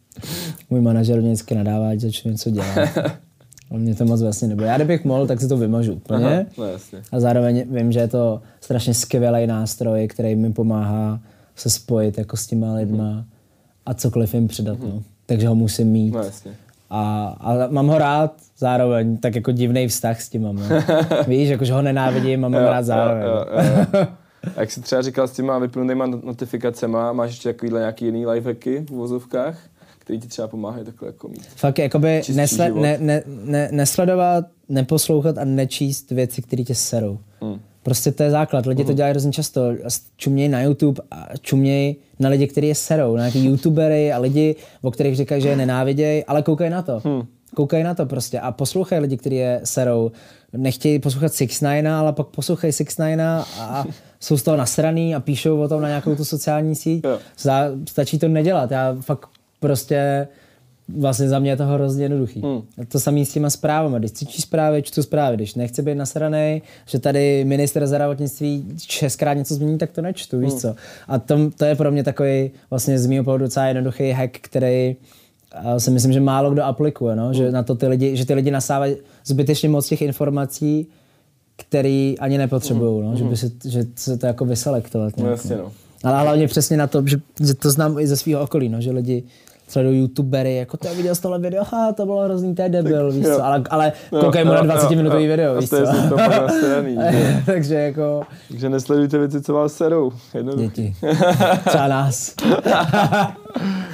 můj 0.70 0.80
manažer 0.80 1.20
mě 1.20 1.30
vždycky 1.32 1.54
nadává, 1.54 1.88
ať 1.88 2.00
začnu 2.00 2.30
něco 2.30 2.50
dělat. 2.50 2.88
A 3.70 3.76
mě 3.76 3.94
to 3.94 4.04
moc 4.04 4.22
vlastně 4.22 4.48
nebude. 4.48 4.66
Já 4.66 4.76
kdybych 4.76 5.04
mohl, 5.04 5.26
tak 5.26 5.40
si 5.40 5.48
to 5.48 5.56
vymažu 5.56 5.92
úplně. 5.92 6.46
No 6.58 6.64
jasně. 6.64 7.02
A 7.12 7.20
zároveň 7.20 7.64
vím, 7.70 7.92
že 7.92 8.00
je 8.00 8.08
to 8.08 8.42
strašně 8.60 8.94
skvělý 8.94 9.46
nástroj, 9.46 10.08
který 10.08 10.34
mi 10.36 10.52
pomáhá 10.52 11.20
se 11.56 11.70
spojit 11.70 12.18
jako 12.18 12.36
s 12.36 12.46
těma 12.46 12.74
lidma 12.74 13.24
a 13.86 13.94
cokoliv 13.94 14.34
jim 14.34 14.48
předat. 14.48 14.78
No. 14.80 15.02
Takže 15.26 15.48
ho 15.48 15.54
musím 15.54 15.88
mít. 15.88 16.10
No 16.14 16.22
jasně. 16.22 16.50
A, 16.94 17.34
a 17.40 17.68
mám 17.70 17.86
ho 17.88 17.98
rád 17.98 18.32
zároveň, 18.58 19.16
tak 19.16 19.34
jako 19.34 19.52
divný 19.52 19.88
vztah 19.88 20.20
s 20.20 20.28
tím 20.28 20.42
mám. 20.42 20.56
No. 20.56 20.66
Víš, 21.26 21.48
jakože 21.48 21.72
ho 21.72 21.82
nenávidím 21.82 22.44
a 22.44 22.48
mám 22.48 22.62
rád 22.62 22.82
zároveň. 22.84 23.22
Jo, 23.22 23.30
jo, 23.30 23.86
jo. 24.00 24.06
A 24.56 24.60
jak 24.60 24.70
jsi 24.70 24.80
třeba 24.80 25.02
říkal 25.02 25.28
s 25.28 25.32
těma 25.32 25.58
vypnutýma 25.58 26.06
not- 26.06 26.24
notifikacema, 26.24 27.12
máš 27.12 27.30
ještě 27.30 27.52
takovýhle 27.52 27.80
nějaký 27.80 28.04
jiný 28.04 28.26
lifehacky 28.26 28.80
v 28.80 28.90
vozovkách, 28.90 29.58
který 29.98 30.20
ti 30.20 30.28
třeba 30.28 30.48
pomáhají 30.48 30.84
takhle 30.84 31.08
jako 31.08 31.28
mít? 31.28 31.46
Fakt 31.46 31.78
jakoby 31.78 32.22
nesle, 32.34 32.66
život. 32.66 32.80
ne, 32.80 32.96
ne, 33.00 33.22
ne, 33.26 33.68
nesledovat, 33.72 34.44
neposlouchat 34.68 35.38
a 35.38 35.44
nečíst 35.44 36.10
věci, 36.10 36.42
které 36.42 36.64
tě 36.64 36.74
serou. 36.74 37.18
Hmm. 37.40 37.60
Prostě 37.82 38.12
to 38.12 38.22
je 38.22 38.30
základ. 38.30 38.66
Lidi 38.66 38.84
to 38.84 38.92
dělají 38.92 39.10
hrozně 39.10 39.32
často. 39.32 39.60
Čumějí 40.16 40.48
na 40.48 40.62
YouTube 40.62 41.02
a 41.10 41.28
čumějí 41.40 41.96
na 42.18 42.28
lidi, 42.28 42.46
kteří 42.46 42.68
je 42.68 42.74
serou. 42.74 43.16
Na 43.16 43.22
nějaký 43.22 43.44
youtubery 43.44 44.12
a 44.12 44.18
lidi, 44.18 44.56
o 44.82 44.90
kterých 44.90 45.16
říkají, 45.16 45.42
že 45.42 45.48
je 45.48 45.56
nenávidějí, 45.56 46.24
ale 46.24 46.42
koukají 46.42 46.70
na 46.70 46.82
to. 46.82 47.00
Hmm. 47.04 47.22
Koukají 47.54 47.84
na 47.84 47.94
to 47.94 48.06
prostě 48.06 48.40
a 48.40 48.52
poslouchají 48.52 49.02
lidi, 49.02 49.16
kteří 49.16 49.36
je 49.36 49.60
serou. 49.64 50.12
Nechtějí 50.52 50.98
poslouchat 50.98 51.34
6 51.34 51.60
9 51.60 51.86
ale 51.86 52.12
pak 52.12 52.26
poslouchají 52.26 52.72
6 52.72 52.98
9 52.98 53.20
a 53.58 53.84
jsou 54.20 54.36
z 54.36 54.42
toho 54.42 54.56
nasraný 54.56 55.14
a 55.14 55.20
píšou 55.20 55.60
o 55.60 55.68
tom 55.68 55.82
na 55.82 55.88
nějakou 55.88 56.14
tu 56.14 56.24
sociální 56.24 56.76
síť. 56.76 57.04
Stačí 57.88 58.18
to 58.18 58.28
nedělat. 58.28 58.70
Já 58.70 58.96
fakt 59.00 59.28
prostě 59.60 60.28
vlastně 60.98 61.28
za 61.28 61.38
mě 61.38 61.50
je 61.50 61.56
to 61.56 61.66
hrozně 61.66 62.04
jednoduchý. 62.04 62.40
Hmm. 62.40 62.62
To 62.88 63.00
samé 63.00 63.24
s 63.24 63.32
těma 63.32 63.50
zprávami. 63.50 63.98
Když 63.98 64.12
cítíš 64.12 64.42
zprávy, 64.42 64.82
čtu 64.82 65.02
zprávy. 65.02 65.36
Když 65.36 65.54
nechci 65.54 65.82
být 65.82 65.94
nasranej, 65.94 66.62
že 66.86 66.98
tady 66.98 67.44
minister 67.44 67.86
zdravotnictví 67.86 68.64
šestkrát 68.88 69.34
něco 69.34 69.54
změní, 69.54 69.78
tak 69.78 69.90
to 69.90 70.02
nečtu, 70.02 70.38
víš 70.38 70.54
co. 70.54 70.74
A 71.08 71.18
to, 71.18 71.50
to 71.50 71.64
je 71.64 71.74
pro 71.74 71.90
mě 71.90 72.04
takový 72.04 72.50
vlastně 72.70 72.98
z 72.98 73.06
mého 73.06 73.24
pohledu 73.24 73.44
docela 73.44 73.66
jednoduchý 73.66 74.10
hack, 74.10 74.38
který 74.40 74.96
a 75.54 75.80
si 75.80 75.90
myslím, 75.90 76.12
že 76.12 76.20
málo 76.20 76.50
kdo 76.50 76.64
aplikuje, 76.64 77.16
no? 77.16 77.32
že 77.32 77.50
na 77.50 77.62
to 77.62 77.74
ty 77.74 77.86
lidi, 77.86 78.16
že 78.16 78.26
ty 78.26 78.34
lidi 78.34 78.50
nasávají 78.50 78.96
zbytečně 79.26 79.68
moc 79.68 79.88
těch 79.88 80.02
informací, 80.02 80.86
který 81.56 82.18
ani 82.18 82.38
nepotřebují, 82.38 83.02
no? 83.02 83.16
že, 83.16 83.24
by 83.24 83.36
si, 83.36 83.52
že 83.64 83.84
se 83.96 84.18
to 84.18 84.26
jako 84.26 84.44
vyselektovat. 84.44 85.16
No 85.16 85.30
jasně 85.30 85.56
no. 85.56 85.72
ale 86.02 86.22
hlavně 86.22 86.48
přesně 86.48 86.76
na 86.76 86.86
to, 86.86 87.02
že, 87.06 87.20
že 87.46 87.54
to 87.54 87.70
znám 87.70 87.98
i 87.98 88.06
ze 88.06 88.16
svého 88.16 88.42
okolí, 88.42 88.68
no, 88.68 88.80
že 88.80 88.90
lidi 88.90 89.24
sleduju 89.72 89.94
youtubery, 89.94 90.56
jako 90.56 90.76
to 90.76 90.94
viděl 90.94 91.14
z 91.14 91.20
tohle 91.20 91.38
video, 91.38 91.64
ha, 91.64 91.92
to 91.92 92.06
bylo 92.06 92.24
hrozný, 92.24 92.54
to 92.54 92.62
je 92.62 92.68
debil, 92.68 93.12
víš 93.12 93.24
jo. 93.26 93.36
co, 93.36 93.44
ale, 93.44 93.62
ale 93.70 93.92
Jo, 94.12 94.20
koukají 94.20 94.44
mu 94.44 94.50
jo, 94.50 94.56
na 94.56 94.62
20 94.62 94.90
jo, 94.90 94.96
minutový 94.96 95.24
jo. 95.24 95.30
video, 95.30 95.60
víš 95.60 95.70
to 95.70 95.76
je 95.76 95.86
co. 95.86 96.08
to 96.08 96.16
nastavený, 96.16 96.98
že? 97.12 97.42
Takže 97.46 97.74
jako 97.74 98.22
Takže 98.48 98.68
nesledujte 98.68 99.18
věci, 99.18 99.42
co 99.42 99.52
vás 99.52 99.72
serou. 99.72 100.12
Jednoduché. 100.34 100.66
děti. 100.66 100.94
Třeba 101.68 101.88
nás. 101.88 102.34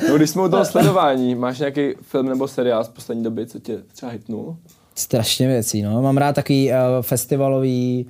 No, 0.08 0.16
když 0.16 0.30
jsme 0.30 0.42
u 0.42 0.48
toho 0.48 0.64
sledování, 0.64 1.34
máš 1.34 1.58
nějaký 1.58 1.90
film 2.02 2.28
nebo 2.28 2.48
seriál 2.48 2.84
z 2.84 2.88
poslední 2.88 3.24
doby, 3.24 3.46
co 3.46 3.58
tě 3.58 3.78
třeba 3.92 4.12
hitnul? 4.12 4.56
Strašně 4.94 5.48
věcí, 5.48 5.82
no. 5.82 6.02
Mám 6.02 6.16
rád 6.16 6.34
takový 6.34 6.70
uh, 6.70 6.76
festivalový, 7.02 8.06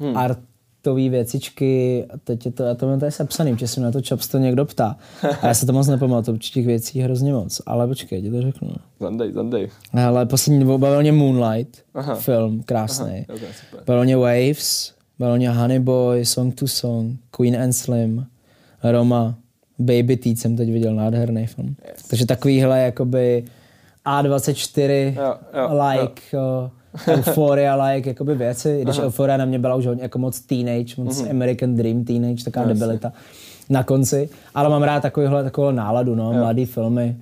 hmm. 0.00 0.16
Artový 0.82 1.08
věcičky. 1.08 2.04
A 2.14 2.18
teď 2.18 2.46
je 2.46 2.52
to, 2.52 2.62
já 2.62 2.74
to 2.74 2.86
mám 2.86 3.00
tady 3.00 3.12
sepsaný, 3.12 3.52
protože 3.52 3.68
se 3.68 3.80
na 3.80 3.92
to 3.92 4.00
často 4.00 4.38
někdo 4.38 4.64
ptá. 4.64 4.96
A 5.42 5.46
já 5.46 5.54
se 5.54 5.66
to 5.66 5.72
moc 5.72 5.86
nepamatuju, 5.86 6.38
těch 6.38 6.66
věcí 6.66 7.00
hrozně 7.00 7.32
moc. 7.32 7.62
Ale 7.66 7.86
počkej, 7.86 8.22
ti 8.22 8.30
to 8.30 8.42
řeknu. 8.42 8.74
Zandej, 9.00 9.32
zandej. 9.32 9.68
Ale 10.04 10.26
poslední 10.26 10.60
dobou 10.60 10.78
bavil 10.78 11.00
mě 11.00 11.12
Moonlight, 11.12 11.82
Aha. 11.94 12.14
Film, 12.14 12.62
krásný. 12.62 13.24
To 13.26 13.32
super. 13.36 13.84
Bavil 13.86 14.04
mě 14.04 14.16
Waves, 14.16 14.92
bavil 15.18 15.36
mě 15.36 15.50
Honey 15.50 15.78
Boy, 15.78 16.24
Song 16.24 16.54
to 16.54 16.68
Song, 16.68 17.20
Queen 17.30 17.62
and 17.62 17.72
Slim, 17.72 18.26
Roma, 18.82 19.34
Baby 19.78 20.16
Teeth 20.16 20.38
jsem 20.38 20.56
teď 20.56 20.70
viděl, 20.72 20.94
nádherný 20.94 21.46
film. 21.46 21.76
Yes. 21.88 22.02
Takže 22.08 22.26
takovýhle 22.26 22.80
jakoby 22.80 23.44
A24 24.06 25.14
Jo, 25.16 25.34
jo, 25.58 25.80
like, 25.82 26.22
jo. 26.32 26.70
Euphoria 27.08 27.84
like 27.84 28.10
jakoby 28.10 28.34
věci, 28.34 28.70
i 28.70 28.82
když 28.84 28.98
Euphoria 28.98 29.36
na 29.36 29.44
mě 29.44 29.58
byla 29.58 29.74
už 29.74 29.86
hodně 29.86 30.02
jako 30.02 30.18
moc 30.18 30.40
teenage, 30.40 30.94
moc 30.98 31.22
American 31.30 31.74
Dream 31.74 32.04
teenage, 32.04 32.44
taková 32.44 32.66
Jasně. 32.66 32.74
debilita 32.80 33.12
na 33.70 33.82
konci, 33.82 34.28
ale 34.54 34.68
mám 34.68 34.82
rád 34.82 35.00
takovýhle, 35.00 35.44
takovou 35.44 35.70
náladu, 35.70 36.14
no, 36.14 36.32
mladý 36.32 36.66
filmy, 36.66 37.16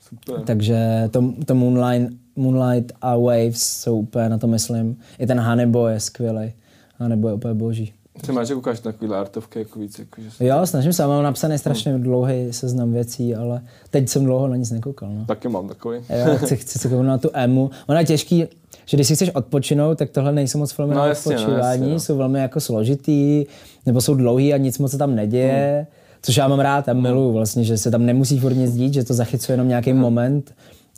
Super. 0.00 0.40
takže 0.44 1.08
to, 1.10 1.32
to 1.46 1.54
Moonlight, 1.54 2.16
Moonlight 2.36 2.92
a 3.02 3.16
Waves 3.16 3.62
jsou 3.62 3.96
úplně 3.98 4.28
na 4.28 4.38
to 4.38 4.46
myslím. 4.46 4.96
I 5.18 5.26
ten 5.26 5.40
Hannibal 5.40 5.88
je 5.88 6.00
skvělý. 6.00 6.52
Hannibal 6.98 7.30
je 7.30 7.34
úplně 7.34 7.54
boží. 7.54 7.92
Ty 8.20 8.32
máš, 8.32 8.48
že 8.48 8.54
koukáš 8.54 8.82
na 8.82 8.92
takovýhle 8.92 9.18
artovky, 9.18 9.58
jako 9.58 9.78
víc, 9.78 9.98
jako, 9.98 10.20
že 10.20 10.30
se... 10.30 10.46
Jo, 10.46 10.66
snažím 10.66 10.92
se, 10.92 11.06
mám 11.06 11.22
napsaný 11.22 11.58
strašně 11.58 11.98
dlouhý 11.98 12.52
seznam 12.52 12.92
věcí, 12.92 13.34
ale 13.34 13.62
teď 13.90 14.08
jsem 14.08 14.24
dlouho 14.24 14.48
na 14.48 14.56
nic 14.56 14.70
nekoukal. 14.70 15.08
No. 15.12 15.24
Taky 15.26 15.48
mám 15.48 15.68
takový. 15.68 15.98
Jo, 15.98 16.36
chci, 16.36 16.56
chci 16.56 16.78
se 16.78 16.88
kouknout 16.88 17.06
na 17.06 17.18
tu 17.18 17.30
emu. 17.32 17.70
Ona 17.86 18.00
je 18.00 18.06
těžký, 18.06 18.44
že 18.86 18.96
když 18.96 19.06
si 19.08 19.14
chceš 19.14 19.30
odpočinout, 19.34 19.98
tak 19.98 20.10
tohle 20.10 20.32
nejsou 20.32 20.58
moc 20.58 20.72
filmy 20.72 20.94
No 20.94 21.00
na 21.00 21.06
jasně, 21.06 21.34
no, 21.34 21.40
odpočívání, 21.42 21.82
jasně, 21.82 21.92
no. 21.92 22.00
jsou 22.00 22.16
velmi 22.16 22.40
jako 22.40 22.60
složitý, 22.60 23.44
nebo 23.86 24.00
jsou 24.00 24.14
dlouhý 24.14 24.54
a 24.54 24.56
nic 24.56 24.78
moc 24.78 24.90
se 24.90 24.98
tam 24.98 25.14
neděje. 25.14 25.76
Hmm. 25.76 25.86
Což 26.22 26.36
já 26.36 26.48
mám 26.48 26.60
rád 26.60 26.88
a 26.88 26.92
miluju 26.92 27.32
vlastně, 27.32 27.64
že 27.64 27.78
se 27.78 27.90
tam 27.90 28.06
nemusí 28.06 28.38
furt 28.38 28.54
nic 28.54 28.74
dít, 28.74 28.94
že 28.94 29.04
to 29.04 29.14
zachycuje 29.14 29.54
jenom 29.54 29.68
nějaký 29.68 29.92
moment 29.92 30.54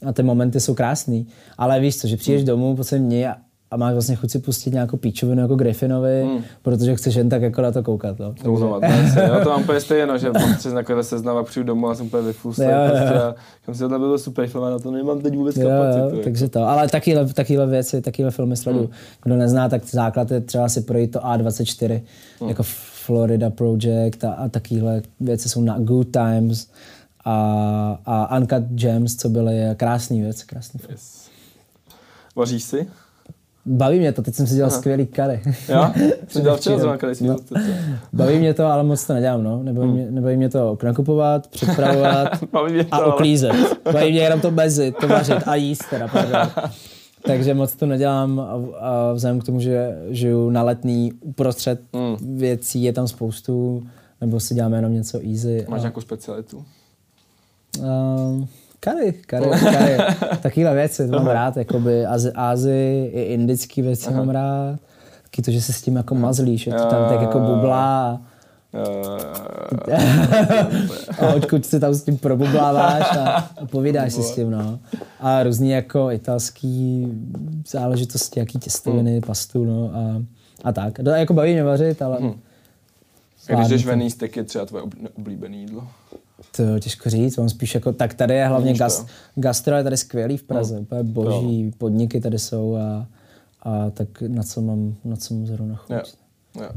a 0.06 0.12
ty 0.12 0.22
momenty 0.22 0.60
jsou 0.60 0.74
krásný. 0.74 1.26
Ale 1.58 1.80
víš 1.80 1.96
co, 1.96 2.06
že 2.08 2.16
přijdeš 2.16 2.40
Hmm. 2.42 2.46
domů 2.46 2.76
po 2.76 2.82
dní 2.96 3.26
a, 3.26 3.36
a 3.74 3.76
máš 3.76 3.92
vlastně 3.92 4.16
chuť 4.16 4.30
si 4.30 4.38
pustit 4.38 4.70
nějakou 4.70 4.96
píčovinu 4.96 5.42
jako 5.42 5.56
Griffinovi, 5.56 6.42
protože 6.62 6.94
chceš 6.96 7.14
jen 7.14 7.28
tak 7.28 7.42
jako 7.42 7.62
na 7.62 7.72
to 7.72 7.82
koukat. 7.82 8.18
No. 8.18 8.34
To 8.42 8.52
uzovat, 8.52 8.82
ne? 8.82 9.14
Jo, 9.28 9.40
to 9.44 9.50
mám 9.50 9.62
úplně 9.62 9.80
stejno, 9.88 10.18
že 10.18 10.30
mám 10.32 10.56
přes 10.56 10.72
takovýhle 10.72 11.04
seznam 11.04 11.36
a 11.36 11.42
přijdu 11.42 11.66
domů 11.66 11.88
a 11.88 11.94
jsem 11.94 12.06
úplně 12.06 12.22
jo. 12.28 12.34
Prostě, 12.42 12.70
jsem 13.64 13.74
si 13.74 13.80
tohle 13.80 13.98
bylo 13.98 14.18
super 14.18 14.46
film 14.46 14.64
a 14.64 14.70
na 14.70 14.78
to 14.78 14.90
nemám 14.90 15.20
teď 15.20 15.34
vůbec 15.36 15.56
Jo, 15.56 15.68
kapacitu. 15.68 16.16
jo, 16.16 16.22
takže 16.24 16.48
to. 16.48 16.60
Ale 16.68 16.88
takovýhle, 16.88 17.26
takovýhle 17.26 17.66
věci, 17.66 18.00
takovýhle 18.02 18.30
filmy 18.30 18.56
sleduju. 18.56 18.90
Kdo 19.22 19.36
nezná, 19.36 19.68
tak 19.68 19.84
základ 19.84 20.30
je 20.30 20.40
třeba 20.40 20.68
si 20.68 20.80
projít 20.80 21.10
to 21.10 21.18
A24, 21.18 22.02
jako 22.48 22.62
Florida 23.06 23.50
Project 23.50 24.24
a, 24.24 24.32
a 24.32 24.48
takovýhle 24.48 25.02
věci 25.20 25.48
jsou 25.48 25.60
na 25.60 25.78
Good 25.78 26.08
Times 26.10 26.68
a, 27.24 27.98
a 28.06 28.38
Uncut 28.38 28.64
Gems, 28.68 29.16
co 29.16 29.28
byly 29.28 29.60
krásný 29.76 30.22
věc, 30.22 30.42
krásný 30.42 30.80
film. 30.80 30.92
Yes. 30.92 31.28
Vaříš 32.36 32.62
si? 32.62 32.86
Baví 33.66 33.98
mě 33.98 34.12
to, 34.12 34.22
teď 34.22 34.34
jsem 34.34 34.46
si 34.46 34.54
dělal 34.54 34.70
skvělý 34.70 35.06
kary. 35.06 35.40
Jo? 35.68 35.90
Jsi 36.28 36.40
dělal 36.42 36.56
včera 36.56 36.78
zrovna, 36.78 37.14
jsi 37.14 37.24
No. 37.26 37.36
Baví 38.12 38.38
mě 38.38 38.54
to, 38.54 38.66
ale 38.66 38.82
moc 38.84 39.04
to 39.06 39.12
nedělám, 39.12 39.42
no. 39.44 39.62
Nebaví, 39.62 39.88
mě, 39.88 40.10
nebaví 40.10 40.36
mě 40.36 40.48
to 40.48 40.78
nakupovat, 40.82 41.46
připravovat 41.46 42.28
mě 42.70 42.84
to, 42.84 42.94
a 42.94 42.96
ale- 42.98 43.14
uklízet. 43.14 43.52
Baví 43.92 44.10
mě 44.12 44.20
jenom 44.20 44.40
to 44.40 44.50
bezit, 44.50 44.96
to 45.00 45.08
vařit 45.08 45.42
a 45.48 45.54
jíst 45.54 45.84
teda, 45.90 46.08
pardon. 46.08 46.40
Takže 47.26 47.54
moc 47.54 47.74
to 47.74 47.86
nedělám 47.86 48.40
a, 48.40 48.44
a 48.80 49.12
vzhledem 49.12 49.40
k 49.40 49.44
tomu, 49.44 49.60
že 49.60 49.98
žiju 50.10 50.50
na 50.50 50.62
letný 50.62 51.12
uprostřed 51.20 51.80
Hmm. 51.94 52.38
věcí, 52.38 52.82
je 52.82 52.92
tam 52.92 53.08
spoustu, 53.08 53.82
nebo 54.20 54.40
si 54.40 54.54
děláme 54.54 54.78
jenom 54.78 54.92
něco 54.92 55.20
easy. 55.30 55.66
Máš 55.68 55.78
a, 55.78 55.82
nějakou 55.82 56.00
specialitu? 56.00 56.64
a, 57.84 58.46
Kary, 58.84 59.12
kary, 59.12 59.46
kary. 59.60 59.96
Takovýhle 60.42 60.74
věci, 60.74 61.08
to 61.08 61.16
mám 61.16 61.26
rád, 61.26 61.56
jakoby 61.56 62.06
Azi, 62.34 63.10
i 63.14 63.22
indický 63.22 63.82
věci 63.82 64.10
mám 64.10 64.30
rád. 64.30 64.78
Taky 65.22 65.42
to, 65.42 65.50
že 65.50 65.62
se 65.62 65.72
s 65.72 65.82
tím 65.82 65.96
jako 65.96 66.14
mazlíš, 66.14 66.62
že 66.62 66.70
to 66.70 66.84
tam 66.84 67.08
tak 67.08 67.20
jako 67.20 67.38
bublá. 67.38 68.20
A 71.20 71.34
odkud 71.34 71.66
se 71.66 71.80
tam 71.80 71.94
s 71.94 72.02
tím 72.02 72.18
probubláváš 72.18 73.16
a, 73.16 73.50
a 73.62 73.66
povídáš 73.66 74.12
si 74.12 74.22
s 74.22 74.34
tím, 74.34 74.50
no. 74.50 74.78
A 75.20 75.42
různý 75.42 75.70
jako 75.70 76.10
italský 76.10 77.06
záležitosti, 77.68 78.40
jaký 78.40 78.58
těstoviny, 78.58 79.20
pastu, 79.20 79.64
no 79.64 79.90
a, 79.94 80.22
a 80.64 80.72
tak. 80.72 81.00
To 81.04 81.10
jako 81.10 81.34
baví 81.34 81.52
mě 81.52 81.64
vařit, 81.64 82.02
ale... 82.02 82.18
Když 82.20 82.34
zvládnu 83.44 83.68
jdeš 83.68 83.86
ven 83.86 84.02
jíst, 84.02 84.16
tak 84.16 84.36
je 84.36 84.44
třeba 84.44 84.66
tvoje 84.66 84.82
ob- 84.82 84.94
oblíbené 85.18 85.56
jídlo. 85.56 85.88
To 86.56 86.80
těžko 86.80 87.10
říct, 87.10 87.38
on 87.38 87.48
spíš 87.48 87.74
jako, 87.74 87.92
tak 87.92 88.14
tady 88.14 88.34
je 88.34 88.46
hlavně 88.46 88.74
gas, 88.74 89.06
gastro 89.34 89.76
je 89.76 89.84
tady 89.84 89.96
skvělý 89.96 90.36
v 90.36 90.42
Praze, 90.42 90.78
úplně 90.78 91.02
boží 91.02 91.72
podniky 91.78 92.20
tady 92.20 92.38
jsou 92.38 92.76
a, 92.76 93.06
a 93.62 93.90
tak 93.90 94.08
na 94.28 94.42
co 94.42 94.60
mám, 94.60 94.94
na 95.04 95.16
co 95.16 95.34
mám 95.34 95.46
zrovna 95.46 95.76
chuť. 95.76 95.90
Jo. 95.90 96.02
Jo. 96.60 96.68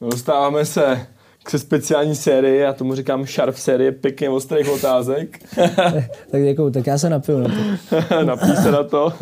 No, 0.00 0.08
Dostáváme 0.10 0.64
se 0.64 1.06
k 1.44 1.50
se 1.50 1.58
speciální 1.58 2.14
sérii, 2.14 2.60
já 2.60 2.72
tomu 2.72 2.94
říkám 2.94 3.26
Sharp 3.26 3.56
série 3.56 3.92
pěkně 3.92 4.30
ostrých 4.30 4.68
otázek. 4.68 5.38
tak 6.30 6.42
děkuju, 6.44 6.70
tak 6.70 6.86
já 6.86 6.98
se 6.98 7.10
napiju 7.10 7.38
na 7.38 7.48
to. 7.48 8.24
Napij 8.24 8.56
se 8.56 8.70
na 8.70 8.82
to. 8.82 9.12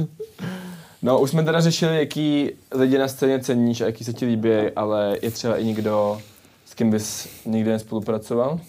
No, 1.02 1.20
už 1.20 1.30
jsme 1.30 1.44
teda 1.44 1.60
řešili, 1.60 1.98
jaký 1.98 2.50
lidi 2.74 2.98
na 2.98 3.08
scéně 3.08 3.40
ceníš 3.40 3.80
a 3.80 3.86
jaký 3.86 4.04
se 4.04 4.12
ti 4.12 4.26
líbí, 4.26 4.50
ale 4.76 5.16
je 5.22 5.30
třeba 5.30 5.56
i 5.56 5.64
někdo, 5.64 6.18
s 6.66 6.74
kým 6.74 6.90
bys 6.90 7.28
nikdy 7.46 7.70
nespolupracoval? 7.70 8.60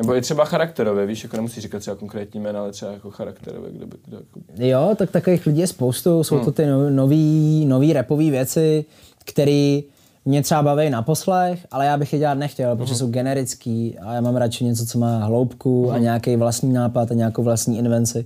Nebo 0.00 0.14
je 0.14 0.20
třeba 0.20 0.44
charakterově, 0.44 1.06
víš, 1.06 1.22
jako 1.22 1.36
nemusíš 1.36 1.62
říkat 1.62 1.78
třeba 1.78 1.96
konkrétní 1.96 2.40
jména, 2.40 2.60
ale 2.60 2.72
třeba 2.72 2.92
jako 2.92 3.10
charakterově, 3.10 3.70
kde 3.72 3.86
by, 3.86 3.96
kde 4.06 4.16
jako... 4.16 4.40
Jo, 4.56 4.94
tak 4.98 5.10
takových 5.10 5.46
lidí 5.46 5.60
je 5.60 5.66
spoustu, 5.66 6.24
jsou 6.24 6.38
to 6.44 6.52
ty 6.52 6.66
no- 6.66 6.90
nový, 6.90 7.64
nový 7.66 7.92
rapové 7.92 8.30
věci, 8.30 8.84
které 9.24 9.80
mě 10.24 10.42
třeba 10.42 10.62
baví 10.62 10.90
na 10.90 11.02
poslech, 11.02 11.66
ale 11.70 11.86
já 11.86 11.96
bych 11.96 12.12
je 12.12 12.18
dělat 12.18 12.34
nechtěl, 12.34 12.76
protože 12.76 12.94
jsou 12.94 13.10
generický 13.10 13.98
a 13.98 14.14
já 14.14 14.20
mám 14.20 14.36
radši 14.36 14.64
něco, 14.64 14.86
co 14.86 14.98
má 14.98 15.24
hloubku 15.24 15.92
a 15.92 15.98
nějaký 15.98 16.36
vlastní 16.36 16.72
nápad 16.72 17.10
a 17.10 17.14
nějakou 17.14 17.42
vlastní 17.42 17.78
invenci. 17.78 18.24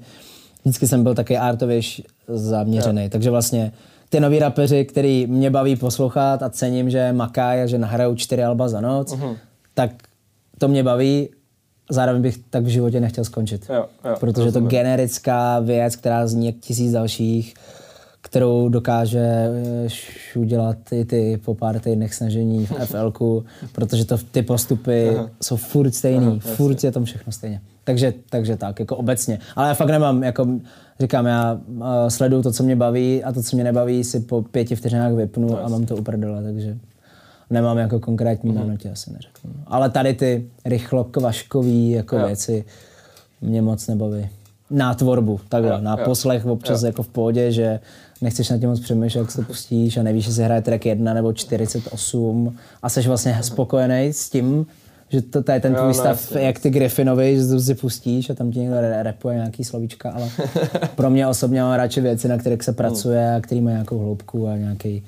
Vždycky 0.64 0.88
jsem 0.88 1.02
byl 1.02 1.14
taky 1.14 1.38
artovější 1.38 2.04
zaměřený, 2.28 3.10
takže 3.10 3.30
vlastně 3.30 3.72
ty 4.08 4.20
noví 4.20 4.38
rapeři, 4.38 4.84
který 4.84 5.26
mě 5.26 5.50
baví 5.50 5.76
poslouchat 5.76 6.42
a 6.42 6.50
cením, 6.50 6.90
že 6.90 7.12
makají 7.12 7.62
a 7.62 7.66
že 7.66 7.78
nahrajou 7.78 8.14
čtyři 8.14 8.44
alba 8.44 8.68
za 8.68 8.80
noc, 8.80 9.12
tak 9.74 9.90
to 10.58 10.68
mě 10.68 10.82
baví, 10.82 11.28
zároveň 11.90 12.22
bych 12.22 12.38
tak 12.50 12.64
v 12.64 12.68
životě 12.68 13.00
nechtěl 13.00 13.24
skončit. 13.24 13.66
Jo, 13.68 13.86
jo, 14.04 14.16
protože 14.20 14.34
to 14.34 14.44
rozumím. 14.44 14.68
generická 14.68 15.60
věc, 15.60 15.96
která 15.96 16.26
zní 16.26 16.46
jak 16.46 16.54
tisíc 16.60 16.92
dalších, 16.92 17.54
kterou 18.20 18.68
dokáže 18.68 19.20
eh, 19.20 19.84
š- 19.86 20.36
udělat 20.36 20.76
i 20.92 21.04
ty 21.04 21.40
po 21.44 21.54
pár 21.54 21.78
týdnech 21.80 22.14
snažení 22.14 22.66
v 22.66 22.72
FLku, 22.84 23.44
protože 23.72 24.04
to, 24.04 24.18
ty 24.30 24.42
postupy 24.42 25.16
jsou 25.42 25.56
furt 25.56 25.94
stejný, 25.94 26.40
furt 26.40 26.84
je 26.84 26.92
tam 26.92 27.04
všechno 27.04 27.32
stejně. 27.32 27.60
Takže, 27.84 28.14
takže 28.30 28.56
tak, 28.56 28.80
jako 28.80 28.96
obecně. 28.96 29.38
Ale 29.56 29.68
já 29.68 29.74
fakt 29.74 29.88
nemám, 29.88 30.22
jako 30.22 30.48
říkám, 31.00 31.26
já 31.26 31.60
uh, 31.68 31.84
sleduju 32.08 32.42
to, 32.42 32.52
co 32.52 32.62
mě 32.62 32.76
baví 32.76 33.24
a 33.24 33.32
to, 33.32 33.42
co 33.42 33.56
mě 33.56 33.64
nebaví, 33.64 34.04
si 34.04 34.20
po 34.20 34.42
pěti 34.42 34.76
vteřinách 34.76 35.12
vypnu 35.12 35.58
a 35.64 35.68
mám 35.68 35.86
to 35.86 35.96
uprdele, 35.96 36.42
takže 36.42 36.78
nemám 37.50 37.78
jako 37.78 38.00
konkrétní 38.00 38.52
jméno, 38.52 38.76
ti 38.76 38.88
asi 38.90 39.12
neřeknu. 39.12 39.50
no. 39.58 39.62
Ale 39.66 39.90
tady 39.90 40.14
ty 40.14 40.46
rychlo 40.64 41.04
kvaškový 41.04 41.90
jako 41.90 42.16
Jo. 42.18 42.26
věci 42.26 42.64
mě 43.40 43.62
moc 43.62 43.86
nebaví. 43.86 44.28
Na 44.70 44.94
tvorbu, 44.94 45.40
takhle, 45.48 45.70
Jo, 45.72 45.78
na 45.80 45.96
jo. 45.98 46.04
poslech 46.04 46.46
občas 46.46 46.82
jako 46.82 47.02
v 47.02 47.08
pohodě, 47.08 47.52
že 47.52 47.80
nechceš 48.22 48.50
na 48.50 48.58
tím 48.58 48.68
moc 48.68 48.80
přemýšlet, 48.80 49.20
jak 49.20 49.30
se 49.30 49.38
to 49.38 49.44
pustíš 49.46 49.96
a 49.96 50.02
nevíš, 50.02 50.26
jestli 50.26 50.44
hraje 50.44 50.62
track 50.62 50.86
1 50.86 51.14
nebo 51.14 51.32
48 51.32 52.56
a 52.82 52.88
jsi 52.88 53.00
vlastně 53.02 53.38
spokojený 53.42 54.12
s 54.12 54.30
tím, 54.30 54.66
že 55.08 55.22
to, 55.22 55.42
to 55.42 55.52
je 55.52 55.60
ten 55.60 55.72
Jo, 55.72 55.78
tvůj 55.78 55.88
no, 55.88 55.94
stav, 55.94 56.08
jasně, 56.20 56.40
jak 56.40 56.58
ty 56.58 56.70
Griffinovi, 56.70 57.36
že 57.36 57.46
to 57.46 57.60
si 57.60 57.74
pustíš 57.74 58.30
a 58.30 58.34
tam 58.34 58.50
ti 58.52 58.58
někdo 58.58 58.80
re- 58.80 59.02
rapuje 59.02 59.34
nějaký 59.36 59.64
slovíčka, 59.64 60.10
ale 60.10 60.28
pro 60.96 61.10
mě 61.10 61.26
osobně 61.26 61.62
mám 61.62 61.72
radši 61.76 62.00
věci, 62.00 62.28
na 62.28 62.38
kterých 62.38 62.62
se 62.62 62.72
pracuje 62.72 63.34
a 63.34 63.40
který 63.40 63.60
mají 63.60 63.74
nějakou 63.74 63.98
hloubku 63.98 64.48
a 64.48 64.56
nějaký, 64.56 65.02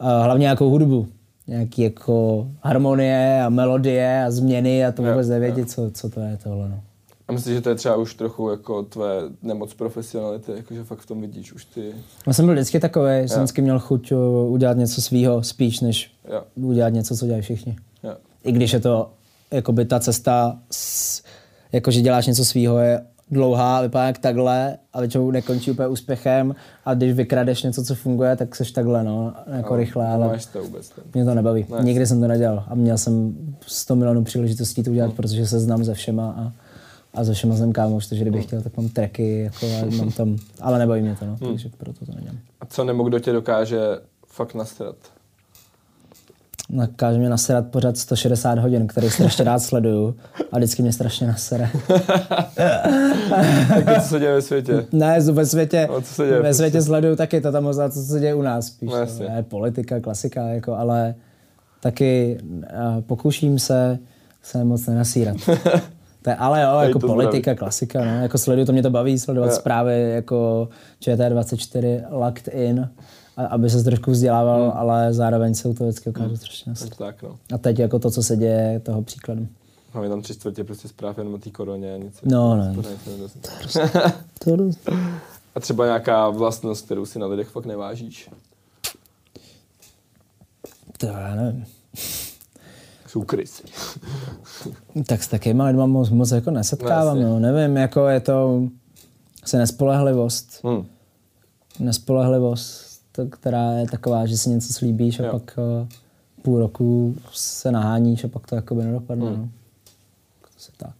a 0.00 0.22
hlavně 0.22 0.42
nějakou 0.42 0.70
hudbu. 0.70 1.08
Nějaký 1.48 1.82
jako 1.82 2.46
harmonie 2.62 3.42
a 3.42 3.48
melodie 3.48 4.24
a 4.24 4.30
změny 4.30 4.86
a 4.86 4.92
to 4.92 5.02
Jo, 5.02 5.10
vůbec 5.10 5.28
nevědět, 5.28 5.70
co, 5.70 5.90
co 5.90 6.10
to 6.10 6.20
je 6.20 6.38
tohle. 6.42 6.68
No. 6.68 6.80
A 7.28 7.32
myslím, 7.32 7.54
že 7.54 7.60
to 7.60 7.68
je 7.68 7.74
třeba 7.74 7.96
už 7.96 8.14
trochu 8.14 8.50
jako 8.50 8.82
tvé 8.82 9.22
nemoc 9.42 9.74
profesionality, 9.74 10.52
jakože 10.56 10.84
fakt 10.84 10.98
v 10.98 11.06
tom 11.06 11.20
vidíš 11.20 11.52
už 11.52 11.64
ty... 11.64 11.92
Já 12.26 12.32
jsem 12.32 12.44
byl 12.44 12.54
vždycky 12.54 12.80
takový, 12.80 13.10
že 13.22 13.28
jsem 13.28 13.38
vždycky 13.38 13.62
měl 13.62 13.78
chuť 13.78 14.12
uh, 14.12 14.52
udělat 14.52 14.76
něco 14.76 15.02
svýho 15.02 15.42
spíš, 15.42 15.80
než 15.80 16.10
Jo. 16.32 16.42
udělat 16.54 16.88
něco, 16.88 17.16
co 17.16 17.26
dělají 17.26 17.42
všichni. 17.42 17.76
Jo. 18.02 18.16
I 18.44 18.52
když 18.52 18.72
je 18.72 18.80
to, 18.80 19.10
jakoby 19.50 19.84
ta 19.84 20.00
cesta, 20.00 20.58
s, 20.70 21.22
jakože 21.72 22.00
děláš 22.00 22.26
něco 22.26 22.44
svýho, 22.44 22.78
je 22.78 23.00
dlouhá, 23.30 23.82
vypadá 23.82 24.06
jak 24.06 24.18
takhle 24.18 24.78
a 24.92 25.00
většinou 25.00 25.30
nekončí 25.30 25.70
úplně 25.70 25.88
úspěchem 25.88 26.54
a 26.84 26.94
když 26.94 27.12
vykradeš 27.12 27.62
něco, 27.62 27.84
co 27.84 27.94
funguje, 27.94 28.36
tak 28.36 28.56
seš 28.56 28.72
takhle, 28.72 29.04
no, 29.04 29.34
jako 29.56 29.76
rychle, 29.76 30.08
ale 30.08 30.26
Nemáš 30.26 30.46
to 30.46 30.62
vůbec. 30.62 30.96
Ne? 30.96 31.02
mě 31.14 31.24
to 31.24 31.34
nebaví. 31.34 31.66
Ne. 31.70 31.84
Nikdy 31.84 32.06
jsem 32.06 32.20
to 32.20 32.26
nedělal 32.26 32.64
a 32.68 32.74
měl 32.74 32.98
jsem 32.98 33.34
100 33.66 33.96
milionů 33.96 34.24
příležitostí 34.24 34.82
to 34.82 34.90
udělat, 34.90 35.12
protože 35.12 35.46
se 35.46 35.60
znám 35.60 35.84
se 35.84 35.94
všema 35.94 36.34
a, 36.38 36.52
a 37.14 37.24
se 37.24 37.34
všema 37.34 37.56
jsem 37.56 37.72
kámoš, 37.72 38.06
takže 38.06 38.24
kdybych 38.24 38.44
chtěl, 38.44 38.62
tak 38.62 38.76
mám 38.76 38.88
tracky, 38.88 39.40
jako, 39.40 39.66
mám 39.96 40.12
tam, 40.12 40.36
ale 40.60 40.78
nebaví 40.78 41.02
mě 41.02 41.16
to, 41.20 41.26
no, 41.26 41.36
takže 41.48 41.68
proto 41.78 42.06
to 42.06 42.12
nedělám. 42.14 42.38
A 42.60 42.66
co 42.66 42.84
nebo 42.84 43.04
kdo 43.04 43.18
tě 43.18 43.32
dokáže 43.32 43.78
fakt 44.26 44.54
nastrat? 44.54 44.96
Nakáže 46.70 47.18
mě 47.18 47.28
naserat 47.28 47.66
pořád 47.66 47.96
160 47.96 48.58
hodin, 48.58 48.86
který 48.86 49.10
strašně 49.10 49.44
rád 49.44 49.58
sleduju 49.58 50.16
a 50.52 50.56
vždycky 50.56 50.82
mě 50.82 50.92
strašně 50.92 51.26
nasere. 51.26 51.70
Tak 53.84 54.02
co 54.02 54.08
se 54.08 54.18
děje 54.18 54.34
ve 54.34 54.42
světě? 54.42 54.84
Ne, 54.92 55.20
ve 55.20 55.46
světě, 55.46 55.88
No, 55.92 56.00
co 56.00 56.14
se 56.14 56.22
děje 56.22 56.34
ve 56.34 56.40
prostě? 56.40 56.54
světě 56.54 56.82
sleduju 56.82 57.16
taky 57.16 57.40
to 57.40 57.52
tam 57.52 57.62
možná, 57.62 57.88
co 57.88 58.00
se 58.02 58.20
děje 58.20 58.34
u 58.34 58.42
nás 58.42 58.66
spíš. 58.66 58.90
No, 58.90 58.96
jasně. 58.96 59.26
No, 59.30 59.36
je 59.36 59.42
politika, 59.42 60.00
klasika, 60.00 60.42
jako, 60.48 60.74
ale 60.74 61.14
taky 61.80 62.38
uh, 62.44 63.00
pokouším 63.00 63.58
se 63.58 63.98
se 64.42 64.64
moc 64.64 64.86
nenasírat. 64.86 65.36
To 66.22 66.30
je, 66.30 66.36
ale 66.36 66.62
jo, 66.62 66.78
jako 66.80 66.98
politika, 66.98 67.54
klasika, 67.54 68.04
no. 68.04 68.22
Jako 68.22 68.38
sleduju, 68.38 68.66
to 68.66 68.72
mě 68.72 68.82
to 68.82 68.90
baví, 68.90 69.18
sledovat 69.18 69.46
Jo. 69.46 69.52
zprávy 69.56 70.10
jako 70.14 70.68
ČT24, 71.02 72.02
Locked 72.10 72.54
In, 72.54 72.88
aby 73.46 73.70
se 73.70 73.84
trošku 73.84 74.10
vzdělával, 74.10 74.62
Hmm. 74.62 74.72
ale 74.80 75.12
zároveň 75.14 75.54
se 75.54 75.68
u 75.68 75.74
toho 75.74 75.88
vždycky 75.90 76.10
ukážu 76.10 76.36
strašně 76.36 76.70
nasrat. 76.70 76.96
Tak, 76.96 77.22
no. 77.22 77.38
A 77.54 77.58
teď 77.58 77.78
jako 77.78 77.98
to, 77.98 78.10
co 78.10 78.22
se 78.22 78.36
děje, 78.36 78.80
toho 78.80 79.02
příkladem. 79.02 79.48
Máme 79.94 80.08
tam 80.08 80.22
tři 80.22 80.34
čtvrtě 80.34 80.64
prostě 80.64 80.88
zpráv 80.88 81.18
jenom 81.18 81.34
o 81.34 81.38
té 81.38 81.50
koroně 81.50 81.94
a 81.94 81.96
nic. 81.96 82.14
No, 82.24 82.56
ne. 82.56 82.74
nic 82.76 82.86
nedozví. 83.06 83.40
To 84.44 84.56
dost. 84.56 84.88
A 85.54 85.60
třeba 85.60 85.84
nějaká 85.86 86.28
vlastnost, 86.30 86.84
kterou 86.84 87.06
si 87.06 87.18
na 87.18 87.26
lidech 87.26 87.48
fakt 87.48 87.66
nevážíš. 87.66 88.30
To 90.98 91.06
já 91.06 91.34
nevím. 91.34 91.66
Jsou 93.06 93.22
krysy. 93.22 93.62
Tak 95.06 95.22
s 95.22 95.28
takýma 95.28 95.64
lidma 95.66 95.86
moc, 95.86 96.10
moc 96.10 96.30
jako 96.30 96.50
nesetkávám, 96.50 97.20
No, 97.22 97.28
no, 97.28 97.38
nevím, 97.52 97.76
jako 97.76 98.08
je 98.08 98.20
to 98.20 98.62
asi 99.42 99.56
nespolehlivost. 99.56 100.60
Hm. 100.66 100.86
Nespolehlivost, 101.78 102.87
to, 103.18 103.26
která 103.26 103.72
je 103.72 103.86
taková, 103.86 104.26
že 104.26 104.36
si 104.38 104.50
něco 104.50 104.72
slíbíš 104.72 105.20
a 105.20 105.24
Jo. 105.24 105.30
pak 105.32 105.58
uh, 105.80 105.88
půl 106.42 106.58
roku 106.58 107.14
se 107.32 107.72
naháníš 107.72 108.24
a 108.24 108.28
pak 108.28 108.46
to 108.46 108.54
jakoby 108.54 108.84
nedopadne. 108.84 109.26
Hmm. 109.26 109.36
No. 109.36 109.48
To 110.40 110.48
se 110.58 110.72
tak. 110.76 110.94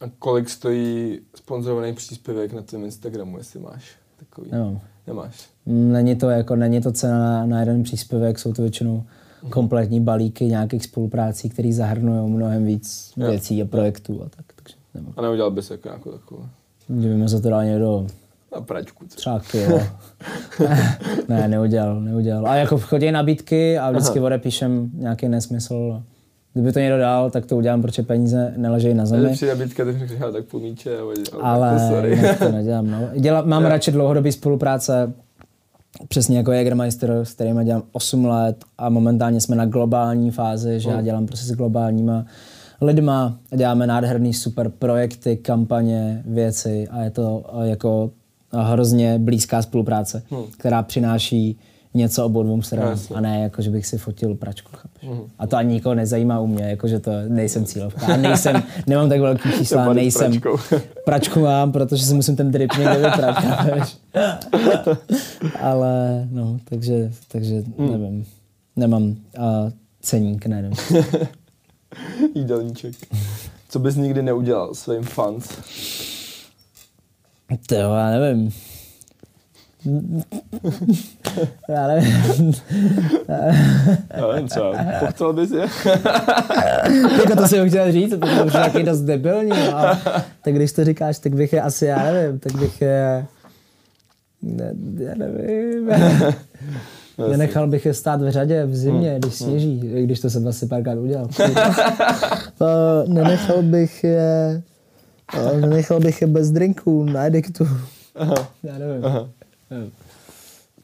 A 0.00 0.04
kolik 0.18 0.50
stojí 0.50 1.18
sponzorovaný 1.34 1.92
příspěvek 1.94 2.52
na 2.52 2.62
tvém 2.62 2.84
Instagramu, 2.84 3.38
jestli 3.38 3.60
máš 3.60 3.96
takový? 4.18 4.50
Nemám. 4.52 4.80
Nemáš. 5.06 5.48
Není 5.66 6.16
to 6.16 6.30
jako, 6.30 6.56
není 6.56 6.80
to 6.80 6.92
cena 6.92 7.18
na, 7.18 7.46
na 7.46 7.60
jeden 7.60 7.82
příspěvek, 7.82 8.38
jsou 8.38 8.52
to 8.52 8.62
většinou 8.62 9.02
Mhm. 9.42 9.50
kompletní 9.52 10.00
balíky 10.00 10.44
nějakých 10.46 10.84
spoluprácí, 10.84 11.48
které 11.48 11.72
zahrnují 11.72 12.30
mnohem 12.30 12.64
víc 12.64 13.12
Jo. 13.16 13.30
věcí 13.30 13.62
a 13.62 13.64
projektů 13.64 14.22
a 14.22 14.28
tak. 14.36 14.46
Takže 14.56 14.76
nemám. 14.94 15.12
A 15.16 15.22
neudělal 15.22 15.50
bys 15.50 15.70
jako 15.70 15.88
nějakou 15.88 16.10
takovou 16.12 16.44
Kdyby 16.88 17.14
mi 17.14 17.28
za 17.28 17.40
to 17.40 17.48
dal 17.50 17.64
někdo 17.64 18.06
na 18.54 18.60
pračku. 18.60 19.04
co? 19.08 19.16
Třeba 19.16 19.40
kilo. 19.50 19.80
ne, 21.28 21.48
neudělal, 21.48 22.00
neudělal. 22.00 22.46
A 22.46 22.54
jako 22.56 22.78
chodí 22.78 23.12
nabídky 23.12 23.78
a 23.78 23.90
vždycky 23.90 24.20
odepíšem 24.20 24.90
nějaký 24.94 25.28
nesmysl. 25.28 26.02
Kdyby 26.52 26.72
to 26.72 26.78
někdo 26.78 26.98
dal, 26.98 27.30
tak 27.30 27.46
to 27.46 27.56
udělám, 27.56 27.82
protože 27.82 28.02
peníze 28.02 28.54
neležejí 28.56 28.94
na 28.94 29.06
zemi. 29.06 29.32
přijde 29.32 29.54
nabídka, 29.54 29.84
tak 29.84 29.98
řekneš, 29.98 30.18
"Hele, 30.20 30.32
tak 30.32 30.44
půl 30.44 30.60
míče. 30.60 30.90
Ale, 31.42 31.72
to 31.74 31.88
sorry. 31.94 32.20
to 32.38 32.52
nedělám. 32.52 32.90
No. 32.90 32.98
Děla, 33.20 33.42
mám 33.42 33.62
Jo. 33.62 33.68
radši 33.68 33.90
dlouhodobý 33.92 34.32
spolupráce, 34.32 35.12
přesně 36.08 36.36
jako 36.38 36.52
Jägermeister, 36.52 37.10
s 37.22 37.32
kterými 37.32 37.64
dělám 37.64 37.82
8 37.92 38.24
let 38.24 38.64
a 38.78 38.88
momentálně 38.88 39.40
jsme 39.40 39.56
na 39.56 39.66
globální 39.66 40.30
fázi, 40.30 40.80
že 40.80 40.88
já 40.90 40.94
Hmm. 40.96 41.04
dělám 41.04 41.26
prostě 41.26 41.46
s 41.46 41.52
globálníma 41.52 42.24
lidma, 42.80 43.38
děláme 43.56 43.86
nádherný 43.86 44.34
super 44.34 44.68
projekty, 44.68 45.36
kampaně, 45.36 46.22
věci 46.26 46.88
a 46.90 47.02
je 47.02 47.10
to 47.10 47.44
jako 47.62 48.10
hrozně 48.62 49.18
blízká 49.18 49.62
spolupráce, 49.62 50.22
která 50.58 50.82
přináší 50.82 51.58
něco 51.96 52.26
obou 52.26 52.42
dvou 52.42 52.62
stranám 52.62 52.88
Hmm. 52.88 53.16
A 53.16 53.20
ne 53.20 53.40
jako, 53.42 53.62
že 53.62 53.70
bych 53.70 53.86
si 53.86 53.98
fotil 53.98 54.34
pračku, 54.34 54.70
chápeš? 54.76 55.08
Mhm. 55.08 55.20
A 55.38 55.46
to 55.46 55.56
ani 55.56 55.74
nikoho 55.74 55.94
nezajímá 55.94 56.40
u 56.40 56.46
mě, 56.46 56.64
jako, 56.64 56.88
že 56.88 57.00
to 57.00 57.10
nejsem 57.28 57.64
cílovka. 57.64 58.06
A 58.06 58.16
nejsem, 58.16 58.62
nemám 58.86 59.08
tak 59.08 59.20
velký 59.20 59.48
čísla, 59.58 59.92
nejsem, 59.92 60.40
pračkou. 60.40 60.56
pračku 61.04 61.40
mám, 61.40 61.72
protože 61.72 62.04
si 62.06 62.14
musím 62.14 62.36
ten 62.36 62.50
drip 62.50 62.70
někde 62.78 62.94
vyprat? 62.94 63.36
Ale 65.60 66.28
no, 66.30 66.58
takže, 66.64 67.12
takže 67.28 67.62
Hmm. 67.78 67.90
nevím. 67.90 68.26
Nemám 68.76 69.02
uh, 69.02 69.14
ceník, 70.00 70.46
ne, 70.46 70.62
nevím. 70.62 70.76
Jídelníček. 72.34 72.94
Co 73.68 73.78
bys 73.78 73.96
nikdy 73.96 74.22
neudělal 74.22 74.74
svým 74.74 75.02
fans? 75.02 75.48
To 77.66 77.74
jo, 77.74 77.92
já 77.94 78.10
nevím. 78.10 78.50
Já 81.68 81.86
nevím. 81.86 82.52
Já 84.16 84.26
nevím, 84.32 84.48
třeba 84.48 84.72
pochcel 85.00 85.32
bys 85.32 85.50
je? 85.50 85.66
jako 87.20 87.36
to 87.36 87.48
jsem 87.48 87.68
chtěl 87.68 87.92
říct, 87.92 88.18
to 88.20 88.28
je 88.28 88.42
už 88.42 88.52
nějaký 88.52 88.82
dost 88.82 89.00
debilní, 89.00 89.50
no, 89.50 89.78
ale 89.78 89.98
tak 90.42 90.54
když 90.54 90.72
to 90.72 90.84
říkáš, 90.84 91.18
tak 91.18 91.34
bych 91.34 91.52
je 91.52 91.62
asi, 91.62 91.86
já 91.86 92.12
nevím, 92.12 92.38
tak 92.38 92.56
bych 92.56 92.82
je... 92.82 93.26
Ne, 94.42 94.74
já 94.98 95.14
nevím. 95.14 95.90
Nenechal 97.30 97.66
bych 97.66 97.86
je 97.86 97.94
stát 97.94 98.22
v 98.22 98.30
řadě 98.30 98.66
v 98.66 98.76
zimě, 98.76 99.16
když 99.18 99.34
sněží, 99.34 99.90
i 99.94 100.04
když 100.04 100.20
to 100.20 100.30
jsem 100.30 100.48
asi 100.48 100.66
párkrát 100.66 100.94
udělal. 100.98 101.28
To 102.58 102.66
nenechal 103.06 103.62
bych 103.62 104.04
je... 104.04 104.62
to 105.32 105.56
Nenechal 105.60 106.00
bych 106.00 106.20
je 106.20 106.26
bez 106.26 106.50
drinků 106.50 107.04
na 107.04 107.26
ediktu. 107.26 107.64
Já 108.62 108.78
nevím. 108.78 109.04
Aha. 109.04 109.28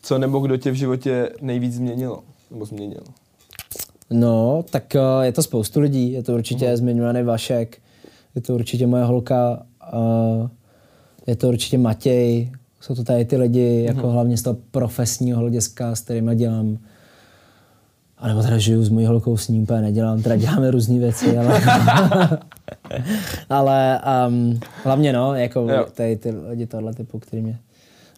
Co 0.02 0.18
nebo 0.18 0.38
kdo 0.38 0.56
tě 0.56 0.70
v 0.70 0.74
životě 0.74 1.30
nejvíc 1.40 1.74
změnilo? 1.74 2.22
Nebo 2.50 2.64
změnil? 2.64 3.00
No, 4.10 4.64
tak 4.70 4.94
eh, 4.96 5.00
je 5.22 5.32
to 5.32 5.42
spoustu 5.42 5.80
lidí. 5.80 6.12
Je 6.12 6.22
to 6.22 6.34
určitě 6.34 6.66
Mhm. 6.66 6.76
zmiňovaný 6.76 7.22
Vašek, 7.22 7.78
je 8.34 8.40
to 8.42 8.54
určitě 8.54 8.86
moje 8.86 9.04
holka, 9.04 9.62
eh, 9.92 10.48
je 11.26 11.36
to 11.36 11.48
určitě 11.48 11.78
Matěj. 11.78 12.52
Jsou 12.80 12.94
to 12.94 13.04
tady 13.04 13.24
ty 13.24 13.36
lidi, 13.36 13.82
jako 13.86 14.00
Mhm. 14.06 14.10
hlavně 14.12 14.36
z 14.36 14.42
toho 14.42 14.56
profesního 14.70 15.38
hlediska, 15.40 15.94
s 15.94 16.00
kterými 16.00 16.36
dělám. 16.36 16.78
A 18.20 18.28
nebo 18.28 18.42
teda 18.42 18.58
žiju 18.58 18.84
s 18.84 18.88
mojí 18.88 19.06
holkou, 19.06 19.36
s 19.36 19.48
ním 19.48 19.62
úplně 19.62 19.80
nedělám, 19.80 20.22
teda 20.22 20.36
děláme 20.36 20.70
různé 20.70 20.98
věci, 20.98 21.38
ale... 21.38 21.60
ale 23.48 24.00
um, 24.28 24.60
hlavně 24.84 25.12
no, 25.12 25.34
jako 25.34 25.60
Jo. 25.70 25.86
tady 25.94 26.16
ty 26.16 26.30
lidi 26.30 26.66
tohle 26.66 26.94
typu, 26.94 27.18
který 27.18 27.42
mě 27.42 27.58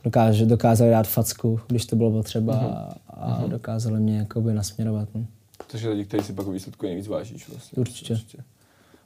dokáže, 0.05 0.47
dokázali 0.47 0.91
dát 0.91 1.07
facku, 1.09 1.61
když 1.69 1.87
to 1.87 1.97
bylo 1.97 2.11
potřeba 2.11 2.55
Mhm. 2.55 2.65
a, 2.67 2.95
a 3.11 3.47
dokázali 3.47 4.01
mě 4.01 4.19
jakoby 4.19 4.55
nasměrovat. 4.55 5.09
No. 5.15 5.27
Je 5.83 5.89
lidi, 5.89 6.05
kteří 6.05 6.25
si 6.25 6.33
pak 6.33 6.47
výsledku 6.47 6.87
nejvíc 6.87 7.07
vážíš. 7.09 7.49
Vlastně. 7.49 7.77
Určitě. 7.81 8.17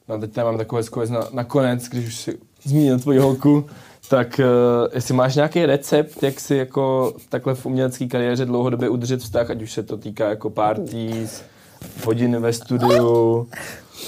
No 0.08 0.14
a 0.14 0.18
teď 0.18 0.32
tady 0.32 0.44
mám 0.44 0.58
takové 0.58 0.82
zkověc 0.82 1.10
na, 1.10 1.20
nakonec, 1.32 1.88
když 1.88 2.06
už 2.06 2.16
si 2.16 2.38
zmínil 2.64 2.98
tvoji 2.98 3.18
holku, 3.18 3.66
tak 4.08 4.40
uh, 4.40 4.88
jestli 4.94 5.14
máš 5.14 5.34
nějaký 5.34 5.66
recept, 5.66 6.22
jak 6.22 6.40
si 6.40 6.56
jako 6.56 7.14
takhle 7.28 7.54
v 7.54 7.66
umělecké 7.66 8.06
kariéře 8.06 8.44
dlouhodobě 8.44 8.88
udržet 8.88 9.20
vztah, 9.20 9.50
ať 9.50 9.62
už 9.62 9.72
se 9.72 9.82
to 9.82 9.96
týká 9.96 10.28
jako 10.28 10.50
parties, 10.50 11.42
hodiny 12.04 12.38
ve 12.38 12.52
studiu, 12.52 13.48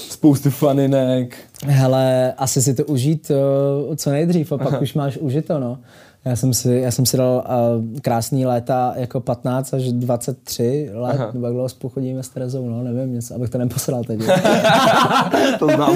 spousty 0.09 0.49
faninek. 0.49 1.37
Hele, 1.65 2.33
asi 2.37 2.61
si 2.61 2.73
to 2.73 2.85
užít 2.85 3.31
uh, 3.31 3.95
co 3.95 4.09
nejdřív 4.09 4.51
a 4.51 4.57
pak 4.57 4.67
Aha. 4.67 4.79
už 4.79 4.93
máš 4.93 5.17
užito, 5.17 5.59
no. 5.59 5.79
Já 6.25 6.35
jsem 6.35 6.53
si, 6.53 6.73
já 6.73 6.91
jsem 6.91 7.05
si 7.05 7.17
dal 7.17 7.43
uh, 7.49 7.99
krásný 7.99 8.45
léta 8.45 8.93
jako 8.95 9.19
15 9.19 9.73
až 9.73 9.91
23 9.91 10.89
let, 10.93 11.15
Aha. 11.19 11.31
nebo 11.33 11.45
jak 11.45 11.53
dlouho 11.53 11.69
spolu 11.69 11.91
chodíme 11.91 12.23
s 12.23 12.29
Terezou, 12.29 12.69
no, 12.69 12.83
nevím, 12.83 13.13
něco, 13.13 13.35
abych 13.35 13.49
to 13.49 13.57
neposral 13.57 14.03
teď. 14.03 14.19
To 15.59 15.67
znám. 15.67 15.95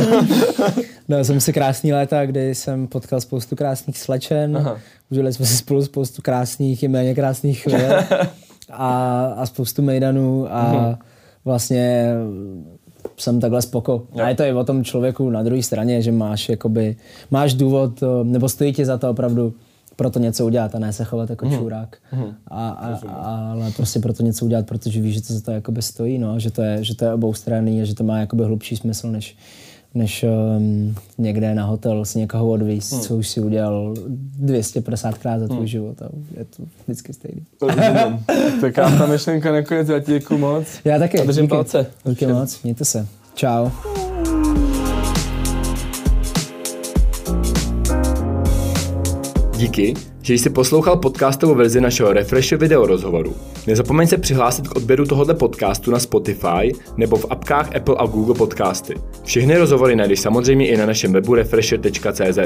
Dal 1.10 1.24
jsem 1.24 1.42
si 1.42 1.54
krásný 1.54 1.94
léta, 1.94 2.26
kdy 2.26 2.56
jsem 2.56 2.88
potkal 2.88 3.22
spoustu 3.22 3.56
krásných 3.56 3.98
slečen, 3.98 4.58
Aha. 4.58 4.78
užili 5.12 5.34
jsme 5.34 5.46
si 5.46 5.58
spolu 5.58 5.86
spoustu 5.86 6.22
krásných 6.22 6.84
i 6.84 6.88
méně 6.88 7.16
krásných 7.16 7.64
chvíle 7.64 8.08
a, 8.70 9.26
a 9.38 9.46
spoustu 9.46 9.82
mejdanů 9.82 10.48
a 10.54 11.00
vlastně 11.46 12.14
jsem 13.18 13.40
takhle 13.40 13.62
spoko. 13.62 14.04
A 14.24 14.30
je 14.30 14.36
to 14.36 14.44
i 14.44 14.54
o 14.54 14.64
tom 14.64 14.84
člověku 14.84 15.30
na 15.30 15.44
druhé 15.44 15.64
straně, 15.64 16.02
že 16.02 16.12
máš 16.12 16.50
jakoby, 16.50 16.96
máš 17.32 17.54
důvod, 17.54 18.04
eh, 18.04 18.24
nebo 18.24 18.50
stojí 18.50 18.74
ti 18.74 18.86
za 18.86 18.98
to 18.98 19.10
opravdu 19.10 19.54
proto 19.96 20.20
něco 20.20 20.46
udělat 20.46 20.76
a 20.76 20.80
ne 20.80 20.94
se 20.94 21.04
chovat 21.04 21.30
jako 21.30 21.46
mm. 21.46 21.58
čurák. 21.58 21.98
Mm. 22.14 22.24
A, 22.48 22.70
a, 22.70 23.00
a, 23.08 23.52
ale 23.52 23.72
prostě 23.72 24.00
proto 24.00 24.24
něco 24.24 24.46
udělat, 24.46 24.66
protože 24.68 25.02
víš, 25.02 25.16
že 25.16 25.22
to 25.22 25.34
za 25.34 25.42
to 25.42 25.52
jakoby 25.52 25.82
stojí, 25.82 26.18
no, 26.18 26.40
že 26.40 26.52
to 26.52 26.62
je, 26.62 26.84
že 26.84 26.96
to 26.96 27.06
je 27.06 27.14
obou 27.14 27.34
strany 27.34 27.82
a 27.82 27.86
že 27.86 27.96
to 27.96 28.04
má 28.04 28.20
jakoby 28.20 28.44
hlubší 28.44 28.78
smysl, 28.78 29.12
než, 29.12 29.38
než 29.94 30.26
um, 30.58 30.96
někde 31.18 31.56
na 31.56 31.66
hotel 31.66 32.06
si 32.06 32.20
někoho 32.20 32.50
odvízt, 32.50 32.92
hmm. 32.92 33.02
co 33.02 33.18
už 33.18 33.28
si 33.28 33.42
udělal 33.42 33.94
250krát 34.44 35.40
za 35.40 35.48
tvůj 35.48 35.58
hmm. 35.58 35.68
život 35.68 36.02
a 36.02 36.10
je 36.38 36.46
to 36.46 36.64
vždycky 36.84 37.14
stejný. 37.14 37.42
tak 38.62 38.78
já 38.78 38.98
ta 38.98 39.06
myšlenka 39.06 39.52
nakonec, 39.52 39.90
já 39.90 40.00
ti 40.00 40.12
děkuji 40.12 40.38
moc. 40.38 40.66
Já 40.86 41.00
taky. 41.00 41.20
A 41.20 41.26
držím 41.26 41.48
palce. 41.48 41.86
Díky 42.06 42.28
moc, 42.28 42.64
mějte 42.64 42.86
se. 42.86 43.08
Čau. 43.36 43.70
Díky, 49.64 49.94
že 50.22 50.34
jsi 50.34 50.50
poslouchal 50.50 50.98
podcastovou 50.98 51.56
verzi 51.56 51.82
našeho 51.82 52.14
Refresh 52.14 52.52
video 52.52 52.86
rozhovoru. 52.86 53.36
Nezapomeň 53.68 54.08
se 54.08 54.18
přihlásit 54.18 54.68
k 54.68 54.76
odběru 54.76 55.06
tohoto 55.06 55.36
podcastu 55.36 55.92
na 55.92 56.00
Spotify 56.00 56.72
nebo 56.98 57.18
v 57.18 57.26
apkách 57.30 57.76
Apple 57.76 57.96
a 57.98 58.06
Google 58.06 58.36
Podcasty. 58.36 58.96
Všechny 59.24 59.58
rozhovory 59.58 59.96
najdeš 59.96 60.20
samozřejmě 60.20 60.68
i 60.68 60.78
na 60.78 60.86
našem 60.86 61.14
webu 61.14 61.36
refresher.cz. 61.36 62.40